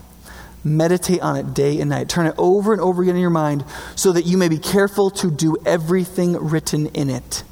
Meditate 0.64 1.20
on 1.20 1.36
it 1.36 1.54
day 1.54 1.80
and 1.80 1.90
night. 1.90 2.08
Turn 2.08 2.26
it 2.26 2.34
over 2.38 2.72
and 2.72 2.80
over 2.80 3.02
again 3.02 3.16
in 3.16 3.20
your 3.20 3.30
mind 3.30 3.64
so 3.96 4.12
that 4.12 4.26
you 4.26 4.38
may 4.38 4.48
be 4.48 4.58
careful 4.58 5.10
to 5.10 5.30
do 5.30 5.56
everything 5.66 6.36
written 6.36 6.86
in 6.86 7.10
it. 7.10 7.42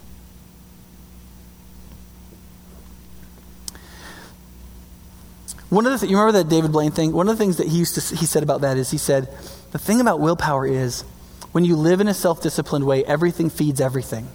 One 5.70 5.86
of 5.86 5.92
the 5.92 5.98
th- 5.98 6.10
you 6.10 6.18
remember 6.18 6.42
that 6.42 6.48
David 6.48 6.72
Blaine 6.72 6.90
thing? 6.90 7.12
One 7.12 7.28
of 7.28 7.36
the 7.36 7.42
things 7.42 7.56
that 7.56 7.68
he 7.68 7.78
used 7.78 7.94
to 7.94 8.16
he 8.16 8.26
said 8.26 8.42
about 8.42 8.60
that 8.60 8.76
is 8.76 8.90
he 8.90 8.98
said, 8.98 9.28
the 9.72 9.78
thing 9.78 10.00
about 10.00 10.20
willpower 10.20 10.66
is 10.66 11.04
when 11.52 11.64
you 11.64 11.76
live 11.76 12.00
in 12.00 12.08
a 12.08 12.14
self 12.14 12.42
disciplined 12.42 12.86
way, 12.86 13.04
everything 13.04 13.50
feeds 13.50 13.80
everything. 13.80 14.28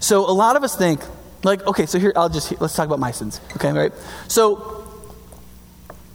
So 0.00 0.28
a 0.28 0.32
lot 0.32 0.56
of 0.56 0.64
us 0.64 0.76
think, 0.76 1.00
like, 1.42 1.66
okay, 1.66 1.86
so 1.86 1.98
here, 1.98 2.12
I'll 2.16 2.28
just, 2.28 2.60
let's 2.60 2.74
talk 2.74 2.86
about 2.86 2.98
my 2.98 3.10
sins. 3.10 3.40
Okay, 3.56 3.72
right? 3.72 3.92
So, 4.28 4.86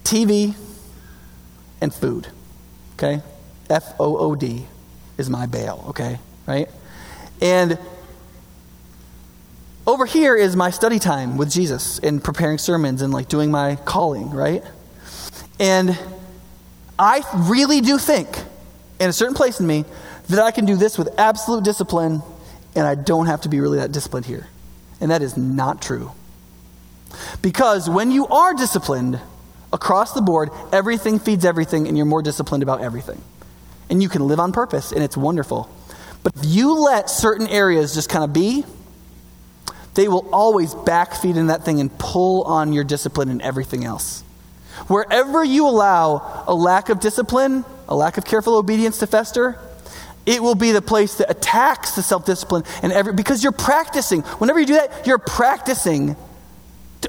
TV 0.04 0.54
and 1.80 1.92
food. 1.92 2.28
Okay? 2.94 3.22
F 3.68 3.94
O 3.98 4.16
O 4.18 4.34
D 4.34 4.66
is 5.18 5.28
my 5.28 5.46
bail. 5.46 5.84
Okay? 5.88 6.18
Right? 6.46 6.68
And 7.40 7.78
over 9.86 10.06
here 10.06 10.34
is 10.36 10.56
my 10.56 10.70
study 10.70 10.98
time 10.98 11.36
with 11.36 11.50
Jesus 11.50 11.98
and 11.98 12.22
preparing 12.22 12.58
sermons 12.58 13.02
and 13.02 13.12
like 13.12 13.28
doing 13.28 13.50
my 13.50 13.76
calling, 13.76 14.30
right? 14.30 14.64
And 15.60 15.98
I 16.98 17.22
really 17.34 17.80
do 17.80 17.98
think 17.98 18.28
in 18.98 19.08
a 19.08 19.12
certain 19.12 19.34
place 19.34 19.60
in 19.60 19.66
me 19.66 19.84
that 20.28 20.38
I 20.38 20.50
can 20.50 20.64
do 20.64 20.76
this 20.76 20.98
with 20.98 21.08
absolute 21.18 21.64
discipline 21.64 22.22
and 22.74 22.86
I 22.86 22.94
don't 22.94 23.26
have 23.26 23.42
to 23.42 23.48
be 23.48 23.60
really 23.60 23.78
that 23.78 23.92
disciplined 23.92 24.26
here. 24.26 24.46
And 25.00 25.10
that 25.10 25.22
is 25.22 25.36
not 25.36 25.80
true. 25.82 26.12
Because 27.42 27.88
when 27.88 28.10
you 28.10 28.26
are 28.26 28.54
disciplined 28.54 29.20
across 29.72 30.12
the 30.12 30.22
board, 30.22 30.50
everything 30.72 31.18
feeds 31.18 31.44
everything 31.44 31.88
and 31.88 31.96
you're 31.96 32.06
more 32.06 32.22
disciplined 32.22 32.62
about 32.62 32.80
everything. 32.80 33.22
And 33.88 34.02
you 34.02 34.08
can 34.08 34.26
live 34.26 34.40
on 34.40 34.52
purpose 34.52 34.92
and 34.92 35.02
it's 35.02 35.16
wonderful. 35.16 35.70
But 36.22 36.34
if 36.36 36.44
you 36.44 36.80
let 36.80 37.08
certain 37.08 37.46
areas 37.46 37.94
just 37.94 38.10
kind 38.10 38.24
of 38.24 38.32
be, 38.32 38.64
they 39.94 40.08
will 40.08 40.28
always 40.32 40.74
backfeed 40.74 41.36
in 41.36 41.46
that 41.46 41.64
thing 41.64 41.80
and 41.80 41.96
pull 41.98 42.42
on 42.42 42.72
your 42.72 42.84
discipline 42.84 43.30
and 43.30 43.40
everything 43.40 43.84
else. 43.84 44.22
Wherever 44.88 45.42
you 45.42 45.66
allow 45.66 46.44
a 46.46 46.54
lack 46.54 46.88
of 46.88 47.00
discipline, 47.00 47.64
a 47.88 47.96
lack 47.96 48.18
of 48.18 48.24
careful 48.24 48.56
obedience 48.56 48.98
to 48.98 49.06
fester, 49.06 49.58
it 50.26 50.42
will 50.42 50.54
be 50.54 50.72
the 50.72 50.82
place 50.82 51.16
that 51.16 51.30
attacks 51.30 51.94
the 51.94 52.02
self 52.02 52.26
discipline 52.26 52.64
and 52.82 52.92
every 52.92 53.12
because 53.12 53.42
you're 53.42 53.52
practicing. 53.52 54.22
Whenever 54.22 54.60
you 54.60 54.66
do 54.66 54.74
that, 54.74 55.06
you're 55.06 55.18
practicing 55.18 56.16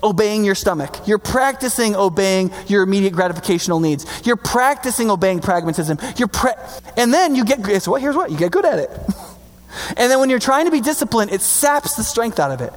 obeying 0.03 0.45
your 0.45 0.53
stomach. 0.53 1.07
You're 1.07 1.17
practicing 1.17 1.95
obeying 1.95 2.51
your 2.67 2.83
immediate 2.83 3.13
gratificational 3.13 3.81
needs. 3.81 4.05
You're 4.25 4.35
practicing 4.35 5.09
obeying 5.09 5.39
pragmatism. 5.39 5.97
You're 6.17 6.27
pra- 6.27 6.59
and 6.95 7.11
then 7.11 7.35
you 7.35 7.43
get 7.43 7.81
so 7.81 7.91
what 7.91 8.01
here's 8.01 8.15
what 8.15 8.31
you 8.31 8.37
get 8.37 8.51
good 8.51 8.65
at 8.65 8.79
it. 8.79 8.89
and 9.97 10.11
then 10.11 10.19
when 10.19 10.29
you're 10.29 10.39
trying 10.39 10.65
to 10.65 10.71
be 10.71 10.81
disciplined, 10.81 11.31
it 11.31 11.41
saps 11.41 11.95
the 11.95 12.03
strength 12.03 12.39
out 12.39 12.51
of 12.51 12.61
it. 12.61 12.73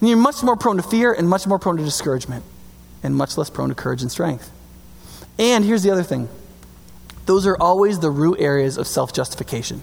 And 0.00 0.08
you're 0.08 0.18
much 0.18 0.42
more 0.42 0.56
prone 0.56 0.78
to 0.78 0.82
fear 0.82 1.12
and 1.12 1.28
much 1.28 1.46
more 1.46 1.58
prone 1.58 1.76
to 1.76 1.84
discouragement 1.84 2.44
and 3.04 3.14
much 3.14 3.38
less 3.38 3.50
prone 3.50 3.68
to 3.68 3.74
courage 3.74 4.02
and 4.02 4.10
strength. 4.10 4.50
And 5.38 5.64
here's 5.64 5.84
the 5.84 5.90
other 5.90 6.02
thing 6.02 6.28
those 7.26 7.46
are 7.46 7.56
always 7.58 8.00
the 8.00 8.10
root 8.10 8.38
areas 8.40 8.76
of 8.76 8.86
self 8.86 9.12
justification. 9.12 9.82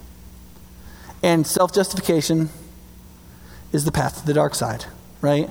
And 1.24 1.46
self 1.46 1.74
justification 1.74 2.50
is 3.72 3.86
the 3.86 3.92
path 3.92 4.20
to 4.20 4.26
the 4.26 4.34
dark 4.34 4.56
side, 4.56 4.86
right? 5.22 5.50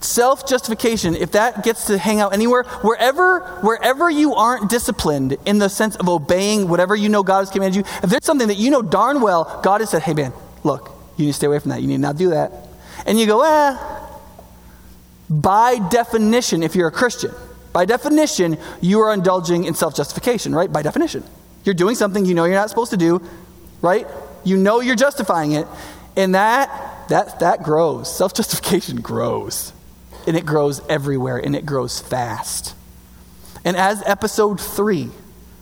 Self 0.00 0.46
justification, 0.46 1.14
if 1.14 1.32
that 1.32 1.64
gets 1.64 1.86
to 1.86 1.98
hang 1.98 2.20
out 2.20 2.32
anywhere, 2.32 2.64
wherever, 2.82 3.40
wherever 3.62 4.10
you 4.10 4.34
aren't 4.34 4.68
disciplined 4.68 5.36
in 5.46 5.58
the 5.58 5.68
sense 5.68 5.96
of 5.96 6.08
obeying 6.08 6.68
whatever 6.68 6.94
you 6.94 7.08
know 7.08 7.22
God 7.22 7.40
has 7.40 7.50
commanded 7.50 7.76
you, 7.76 7.84
if 8.02 8.10
there's 8.10 8.24
something 8.24 8.48
that 8.48 8.56
you 8.56 8.70
know 8.70 8.82
darn 8.82 9.20
well 9.20 9.60
God 9.62 9.80
has 9.80 9.90
said, 9.90 10.02
hey 10.02 10.14
man, 10.14 10.32
look, 10.64 10.90
you 11.16 11.24
need 11.24 11.32
to 11.32 11.36
stay 11.36 11.46
away 11.46 11.58
from 11.58 11.70
that. 11.70 11.80
You 11.80 11.88
need 11.88 11.96
to 11.96 12.02
not 12.02 12.16
do 12.16 12.30
that. 12.30 12.52
And 13.06 13.18
you 13.18 13.26
go, 13.26 13.42
ah, 13.42 13.95
by 15.28 15.78
definition, 15.90 16.62
if 16.62 16.74
you're 16.74 16.88
a 16.88 16.92
Christian, 16.92 17.32
by 17.72 17.84
definition, 17.84 18.58
you 18.80 19.00
are 19.00 19.12
indulging 19.12 19.64
in 19.64 19.74
self 19.74 19.94
justification, 19.94 20.54
right? 20.54 20.72
By 20.72 20.82
definition. 20.82 21.24
You're 21.64 21.74
doing 21.74 21.96
something 21.96 22.24
you 22.24 22.34
know 22.34 22.44
you're 22.44 22.54
not 22.54 22.70
supposed 22.70 22.92
to 22.92 22.96
do, 22.96 23.20
right? 23.82 24.06
You 24.44 24.56
know 24.56 24.80
you're 24.80 24.96
justifying 24.96 25.52
it. 25.52 25.66
And 26.16 26.34
that, 26.34 27.08
that, 27.08 27.40
that 27.40 27.62
grows. 27.62 28.14
Self 28.14 28.34
justification 28.34 29.00
grows. 29.02 29.72
And 30.26 30.36
it 30.36 30.46
grows 30.46 30.80
everywhere, 30.88 31.38
and 31.38 31.54
it 31.54 31.66
grows 31.66 32.00
fast. 32.00 32.74
And 33.64 33.76
as 33.76 34.02
episode 34.06 34.60
three 34.60 35.10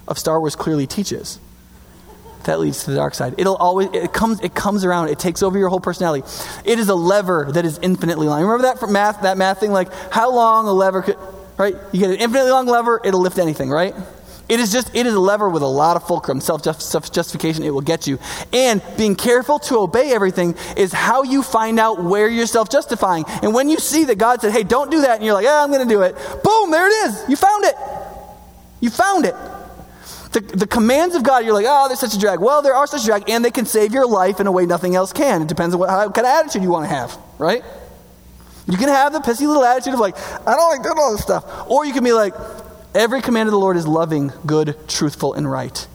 of 0.06 0.18
Star 0.18 0.38
Wars 0.40 0.56
clearly 0.56 0.86
teaches, 0.86 1.38
that 2.44 2.60
leads 2.60 2.84
to 2.84 2.90
the 2.90 2.96
dark 2.96 3.14
side. 3.14 3.34
It'll 3.38 3.56
always 3.56 3.88
it 3.92 4.12
comes 4.12 4.40
it 4.40 4.54
comes 4.54 4.84
around. 4.84 5.08
It 5.08 5.18
takes 5.18 5.42
over 5.42 5.58
your 5.58 5.68
whole 5.68 5.80
personality. 5.80 6.26
It 6.64 6.78
is 6.78 6.88
a 6.88 6.94
lever 6.94 7.48
that 7.52 7.64
is 7.64 7.78
infinitely 7.78 8.26
long. 8.28 8.42
Remember 8.42 8.62
that 8.62 8.78
from 8.78 8.92
math 8.92 9.22
that 9.22 9.36
math 9.36 9.60
thing 9.60 9.72
like 9.72 9.92
how 10.10 10.32
long 10.34 10.66
a 10.66 10.72
lever 10.72 11.02
could 11.02 11.18
right? 11.56 11.76
You 11.92 12.00
get 12.00 12.10
an 12.10 12.16
infinitely 12.16 12.50
long 12.50 12.66
lever, 12.66 13.00
it'll 13.04 13.20
lift 13.20 13.38
anything, 13.38 13.70
right? 13.70 13.94
It 14.46 14.60
is 14.60 14.70
just 14.72 14.94
it 14.94 15.06
is 15.06 15.14
a 15.14 15.20
lever 15.20 15.48
with 15.48 15.62
a 15.62 15.66
lot 15.66 15.96
of 15.96 16.06
fulcrum, 16.06 16.40
self 16.40 16.62
justification. 16.62 17.64
It 17.64 17.70
will 17.70 17.80
get 17.80 18.06
you, 18.06 18.18
and 18.52 18.82
being 18.98 19.16
careful 19.16 19.58
to 19.60 19.78
obey 19.78 20.12
everything 20.12 20.54
is 20.76 20.92
how 20.92 21.22
you 21.22 21.42
find 21.42 21.80
out 21.80 22.02
where 22.02 22.28
you're 22.28 22.46
self 22.46 22.68
justifying. 22.68 23.24
And 23.42 23.54
when 23.54 23.70
you 23.70 23.78
see 23.78 24.04
that 24.04 24.18
God 24.18 24.42
said, 24.42 24.52
"Hey, 24.52 24.62
don't 24.62 24.90
do 24.90 25.00
that," 25.00 25.16
and 25.16 25.24
you're 25.24 25.32
like, 25.32 25.44
"Yeah, 25.44 25.62
I'm 25.62 25.70
going 25.70 25.86
to 25.86 25.92
do 25.92 26.02
it," 26.02 26.14
boom, 26.42 26.70
there 26.70 26.86
it 26.86 27.08
is. 27.08 27.24
You 27.26 27.36
found 27.36 27.64
it. 27.64 27.74
You 28.80 28.90
found 28.90 29.24
it. 29.24 29.34
The, 30.34 30.40
the 30.40 30.66
commands 30.66 31.14
of 31.14 31.22
God, 31.22 31.44
you're 31.44 31.54
like, 31.54 31.66
oh, 31.68 31.86
there's 31.86 32.00
such 32.00 32.14
a 32.14 32.18
drag. 32.18 32.40
Well, 32.40 32.60
there 32.60 32.74
are 32.74 32.88
such 32.88 33.02
a 33.02 33.06
drag, 33.06 33.30
and 33.30 33.44
they 33.44 33.52
can 33.52 33.66
save 33.66 33.92
your 33.92 34.04
life 34.04 34.40
in 34.40 34.48
a 34.48 34.52
way 34.52 34.66
nothing 34.66 34.96
else 34.96 35.12
can. 35.12 35.42
It 35.42 35.48
depends 35.48 35.74
on 35.74 35.78
what 35.78 35.90
how, 35.90 36.10
kind 36.10 36.26
of 36.26 36.32
attitude 36.32 36.64
you 36.64 36.70
want 36.70 36.88
to 36.88 36.92
have, 36.92 37.16
right? 37.38 37.62
You 38.66 38.76
can 38.76 38.88
have 38.88 39.12
the 39.12 39.20
pissy 39.20 39.46
little 39.46 39.64
attitude 39.64 39.94
of 39.94 40.00
like, 40.00 40.18
I 40.18 40.56
don't 40.56 40.70
like 40.70 40.82
doing 40.82 40.98
all 40.98 41.12
this 41.12 41.22
stuff. 41.22 41.70
Or 41.70 41.84
you 41.84 41.92
can 41.92 42.02
be 42.02 42.12
like, 42.12 42.34
every 42.96 43.22
command 43.22 43.48
of 43.48 43.52
the 43.52 43.60
Lord 43.60 43.76
is 43.76 43.86
loving, 43.86 44.32
good, 44.44 44.76
truthful, 44.88 45.34
and 45.34 45.48
right. 45.48 45.86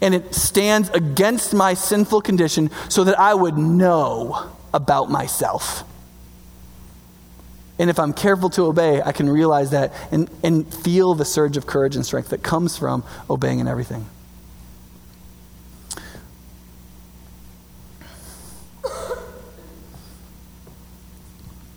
And 0.00 0.14
it 0.14 0.36
stands 0.36 0.88
against 0.90 1.52
my 1.52 1.74
sinful 1.74 2.20
condition 2.20 2.70
so 2.88 3.02
that 3.02 3.18
I 3.18 3.34
would 3.34 3.58
know 3.58 4.52
about 4.72 5.10
myself. 5.10 5.82
And 7.80 7.88
if 7.88 7.98
I'm 7.98 8.12
careful 8.12 8.50
to 8.50 8.66
obey, 8.66 9.00
I 9.00 9.12
can 9.12 9.30
realize 9.30 9.70
that 9.70 9.94
and, 10.12 10.28
and 10.42 10.72
feel 10.72 11.14
the 11.14 11.24
surge 11.24 11.56
of 11.56 11.66
courage 11.66 11.96
and 11.96 12.04
strength 12.04 12.28
that 12.28 12.42
comes 12.42 12.76
from 12.76 13.02
obeying 13.30 13.58
in 13.58 13.66
everything. 13.66 14.04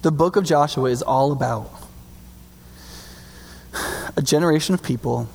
The 0.02 0.12
book 0.12 0.36
of 0.36 0.44
Joshua 0.44 0.90
is 0.90 1.02
all 1.02 1.32
about 1.32 1.72
a 4.18 4.22
generation 4.22 4.74
of 4.74 4.84
people 4.84 5.30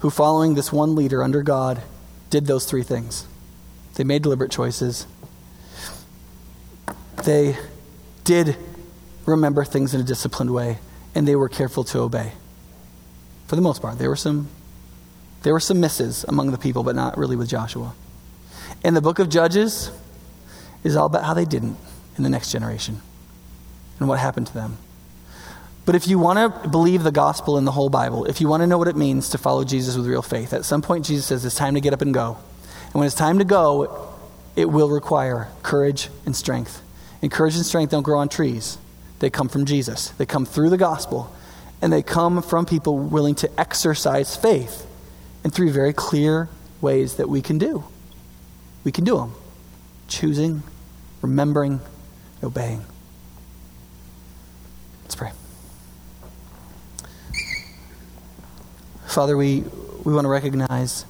who, 0.00 0.10
following 0.10 0.56
this 0.56 0.70
one 0.70 0.94
leader 0.94 1.22
under 1.22 1.42
God, 1.42 1.80
did 2.28 2.44
those 2.44 2.66
three 2.66 2.82
things. 2.82 3.26
They 3.94 4.04
made 4.04 4.20
deliberate 4.20 4.50
choices. 4.50 5.06
They 7.24 7.56
did 8.24 8.58
remember 9.26 9.64
things 9.64 9.94
in 9.94 10.00
a 10.00 10.04
disciplined 10.04 10.52
way, 10.52 10.78
and 11.14 11.26
they 11.26 11.36
were 11.36 11.48
careful 11.48 11.84
to 11.84 12.00
obey. 12.00 12.32
For 13.46 13.56
the 13.56 13.62
most 13.62 13.82
part, 13.82 13.98
there 13.98 14.08
were 14.08 14.16
some 14.16 14.48
there 15.42 15.52
were 15.54 15.60
some 15.60 15.80
misses 15.80 16.24
among 16.28 16.50
the 16.50 16.58
people, 16.58 16.82
but 16.82 16.94
not 16.94 17.16
really 17.16 17.36
with 17.36 17.48
Joshua. 17.48 17.94
And 18.84 18.94
the 18.94 19.00
book 19.00 19.18
of 19.18 19.30
Judges 19.30 19.90
is 20.84 20.96
all 20.96 21.06
about 21.06 21.24
how 21.24 21.34
they 21.34 21.44
didn't 21.44 21.76
in 22.16 22.24
the 22.24 22.28
next 22.28 22.52
generation 22.52 23.00
and 23.98 24.08
what 24.08 24.18
happened 24.18 24.48
to 24.48 24.54
them. 24.54 24.76
But 25.86 25.94
if 25.94 26.06
you 26.06 26.18
want 26.18 26.62
to 26.62 26.68
believe 26.68 27.02
the 27.02 27.12
gospel 27.12 27.56
in 27.56 27.64
the 27.64 27.72
whole 27.72 27.88
Bible, 27.88 28.26
if 28.26 28.40
you 28.40 28.48
want 28.48 28.62
to 28.62 28.66
know 28.66 28.78
what 28.78 28.88
it 28.88 28.96
means 28.96 29.30
to 29.30 29.38
follow 29.38 29.64
Jesus 29.64 29.96
with 29.96 30.06
real 30.06 30.22
faith, 30.22 30.52
at 30.52 30.64
some 30.64 30.82
point 30.82 31.06
Jesus 31.06 31.26
says 31.26 31.44
it's 31.44 31.54
time 31.54 31.74
to 31.74 31.80
get 31.80 31.92
up 31.92 32.02
and 32.02 32.12
go. 32.12 32.36
And 32.92 32.94
when 32.94 33.06
it's 33.06 33.16
time 33.16 33.38
to 33.38 33.44
go, 33.44 34.14
it 34.56 34.66
will 34.66 34.90
require 34.90 35.48
courage 35.62 36.08
and 36.26 36.36
strength. 36.36 36.82
And 37.22 37.30
courage 37.30 37.56
and 37.56 37.64
strength 37.64 37.90
don't 37.90 38.02
grow 38.02 38.18
on 38.18 38.28
trees, 38.28 38.78
they 39.20 39.30
come 39.30 39.48
from 39.48 39.64
Jesus. 39.64 40.08
They 40.10 40.26
come 40.26 40.44
through 40.44 40.70
the 40.70 40.76
gospel, 40.76 41.34
and 41.80 41.92
they 41.92 42.02
come 42.02 42.42
from 42.42 42.66
people 42.66 42.98
willing 42.98 43.36
to 43.36 43.60
exercise 43.60 44.36
faith 44.36 44.86
in 45.44 45.50
three 45.50 45.70
very 45.70 45.92
clear 45.92 46.48
ways 46.80 47.16
that 47.16 47.28
we 47.28 47.40
can 47.40 47.58
do. 47.58 47.84
We 48.82 48.92
can 48.92 49.04
do 49.04 49.16
them 49.16 49.34
choosing, 50.08 50.62
remembering, 51.22 51.80
obeying. 52.42 52.84
Let's 55.04 55.14
pray. 55.14 55.32
Father, 59.06 59.36
we, 59.36 59.64
we 60.04 60.12
want 60.12 60.24
to 60.24 60.28
recognize 60.28 61.04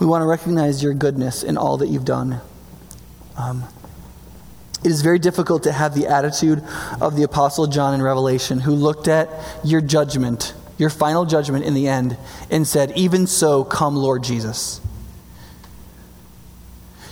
we 0.00 0.06
want 0.06 0.22
to 0.22 0.26
recognize 0.26 0.82
your 0.82 0.92
goodness 0.92 1.42
in 1.42 1.56
all 1.56 1.78
that 1.78 1.88
you've 1.88 2.04
done. 2.04 2.40
Um, 3.36 3.64
it 4.84 4.90
is 4.90 5.00
very 5.00 5.18
difficult 5.18 5.62
to 5.62 5.72
have 5.72 5.94
the 5.94 6.06
attitude 6.08 6.62
of 7.00 7.16
the 7.16 7.22
Apostle 7.22 7.66
John 7.66 7.94
in 7.94 8.02
Revelation, 8.02 8.60
who 8.60 8.72
looked 8.72 9.08
at 9.08 9.30
your 9.64 9.80
judgment, 9.80 10.52
your 10.76 10.90
final 10.90 11.24
judgment 11.24 11.64
in 11.64 11.72
the 11.72 11.88
end, 11.88 12.18
and 12.50 12.68
said, 12.68 12.92
Even 12.94 13.26
so, 13.26 13.64
come, 13.64 13.96
Lord 13.96 14.22
Jesus. 14.22 14.82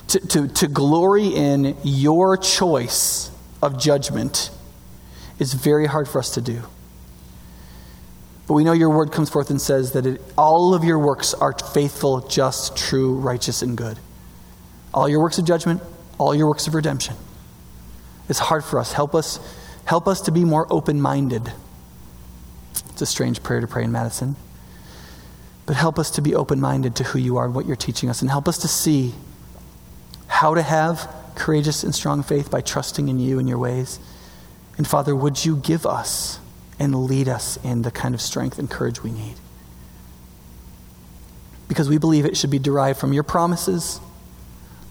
To, 0.09 0.19
to, 0.19 0.47
to 0.47 0.67
glory 0.67 1.29
in 1.29 1.75
your 1.83 2.37
choice 2.37 3.31
of 3.63 3.79
judgment 3.79 4.51
is 5.39 5.55
very 5.55 5.87
hard 5.87 6.07
for 6.07 6.19
us 6.19 6.35
to 6.35 6.41
do. 6.41 6.61
But 8.45 8.53
we 8.53 8.63
know 8.63 8.73
your 8.73 8.91
word 8.91 9.11
comes 9.11 9.31
forth 9.31 9.49
and 9.49 9.59
says 9.59 9.93
that 9.93 10.05
it, 10.05 10.21
all 10.37 10.75
of 10.75 10.83
your 10.83 10.99
works 10.99 11.33
are 11.33 11.53
faithful, 11.53 12.19
just, 12.27 12.77
true, 12.77 13.15
righteous, 13.15 13.63
and 13.63 13.75
good. 13.75 13.97
All 14.93 15.09
your 15.09 15.21
works 15.21 15.39
of 15.39 15.45
judgment, 15.45 15.81
all 16.19 16.35
your 16.35 16.47
works 16.47 16.67
of 16.67 16.75
redemption. 16.75 17.15
It's 18.29 18.39
hard 18.39 18.63
for 18.63 18.79
us. 18.79 18.93
Help 18.93 19.15
us, 19.15 19.39
help 19.85 20.07
us 20.07 20.21
to 20.21 20.31
be 20.31 20.45
more 20.45 20.65
open 20.69 21.01
minded. 21.01 21.51
It's 22.89 23.01
a 23.01 23.05
strange 23.05 23.43
prayer 23.43 23.59
to 23.61 23.67
pray 23.67 23.83
in 23.83 23.91
Madison. 23.91 24.35
But 25.65 25.75
help 25.75 25.97
us 25.97 26.11
to 26.11 26.21
be 26.21 26.35
open 26.35 26.59
minded 26.59 26.95
to 26.97 27.03
who 27.03 27.19
you 27.19 27.37
are 27.37 27.45
and 27.45 27.55
what 27.55 27.65
you're 27.65 27.75
teaching 27.75 28.09
us, 28.09 28.21
and 28.21 28.29
help 28.29 28.47
us 28.47 28.57
to 28.59 28.67
see 28.67 29.13
how 30.27 30.53
to 30.55 30.61
have 30.61 31.13
courageous 31.35 31.83
and 31.83 31.95
strong 31.95 32.23
faith 32.23 32.51
by 32.51 32.61
trusting 32.61 33.07
in 33.07 33.19
you 33.19 33.39
and 33.39 33.47
your 33.47 33.57
ways. 33.57 33.99
And 34.77 34.87
Father, 34.87 35.15
would 35.15 35.45
you 35.45 35.55
give 35.55 35.85
us 35.85 36.39
and 36.79 37.05
lead 37.05 37.29
us 37.29 37.57
in 37.63 37.83
the 37.83 37.91
kind 37.91 38.15
of 38.15 38.21
strength 38.21 38.59
and 38.59 38.69
courage 38.69 39.03
we 39.03 39.11
need. 39.11 39.35
Because 41.67 41.89
we 41.89 41.97
believe 41.97 42.25
it 42.25 42.37
should 42.37 42.51
be 42.51 42.59
derived 42.59 42.99
from 42.99 43.13
your 43.13 43.23
promises. 43.23 43.99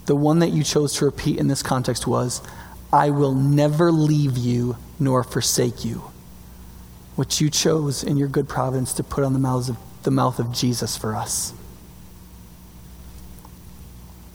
The 0.06 0.16
one 0.16 0.40
that 0.40 0.50
you 0.50 0.64
chose 0.64 0.94
to 0.94 1.04
repeat 1.04 1.38
in 1.38 1.48
this 1.48 1.62
context 1.62 2.06
was, 2.06 2.42
I 2.92 3.10
will 3.10 3.34
never 3.34 3.90
leave 3.90 4.36
you 4.36 4.76
nor 4.98 5.24
forsake 5.24 5.84
you, 5.84 6.02
which 7.16 7.40
you 7.40 7.48
chose 7.48 8.04
in 8.04 8.16
your 8.16 8.28
good 8.28 8.48
providence 8.48 8.92
to 8.94 9.02
put 9.02 9.24
on 9.24 9.32
the, 9.32 9.38
mouths 9.38 9.68
of, 9.68 9.78
the 10.02 10.10
mouth 10.10 10.38
of 10.38 10.52
Jesus 10.52 10.96
for 10.96 11.16
us. 11.16 11.54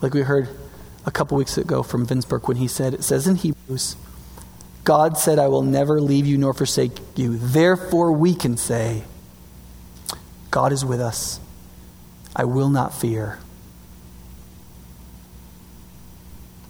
Like 0.02 0.14
we 0.14 0.22
heard 0.22 0.50
a 1.06 1.12
couple 1.12 1.38
weeks 1.38 1.58
ago 1.58 1.84
from 1.84 2.06
Vince 2.06 2.26
Burke 2.26 2.48
when 2.48 2.58
he 2.58 2.68
said, 2.68 2.94
it 2.94 3.04
says 3.04 3.28
in 3.28 3.36
Hebrews, 3.36 3.96
God 4.84 5.18
said, 5.18 5.38
I 5.38 5.48
will 5.48 5.64
never 5.64 6.00
leave 6.00 6.26
you 6.26 6.38
nor 6.38 6.54
forsake 6.54 7.00
you. 7.16 7.38
Therefore, 7.38 8.12
we 8.12 8.34
can 8.34 8.56
say, 8.58 9.04
God 10.50 10.72
is 10.72 10.86
with 10.86 11.02
us. 11.02 11.40
I 12.36 12.46
will 12.46 12.70
not 12.70 12.94
fear. 12.94 13.40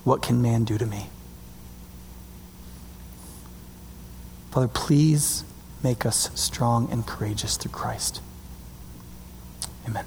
What 0.03 0.21
can 0.21 0.41
man 0.41 0.63
do 0.63 0.77
to 0.77 0.85
me? 0.85 1.09
Father, 4.57 4.69
please 4.69 5.43
make 5.83 6.03
us 6.03 6.31
strong 6.33 6.91
and 6.91 7.05
courageous 7.05 7.57
through 7.57 7.69
Christ. 7.69 8.21
Amen. 9.87 10.03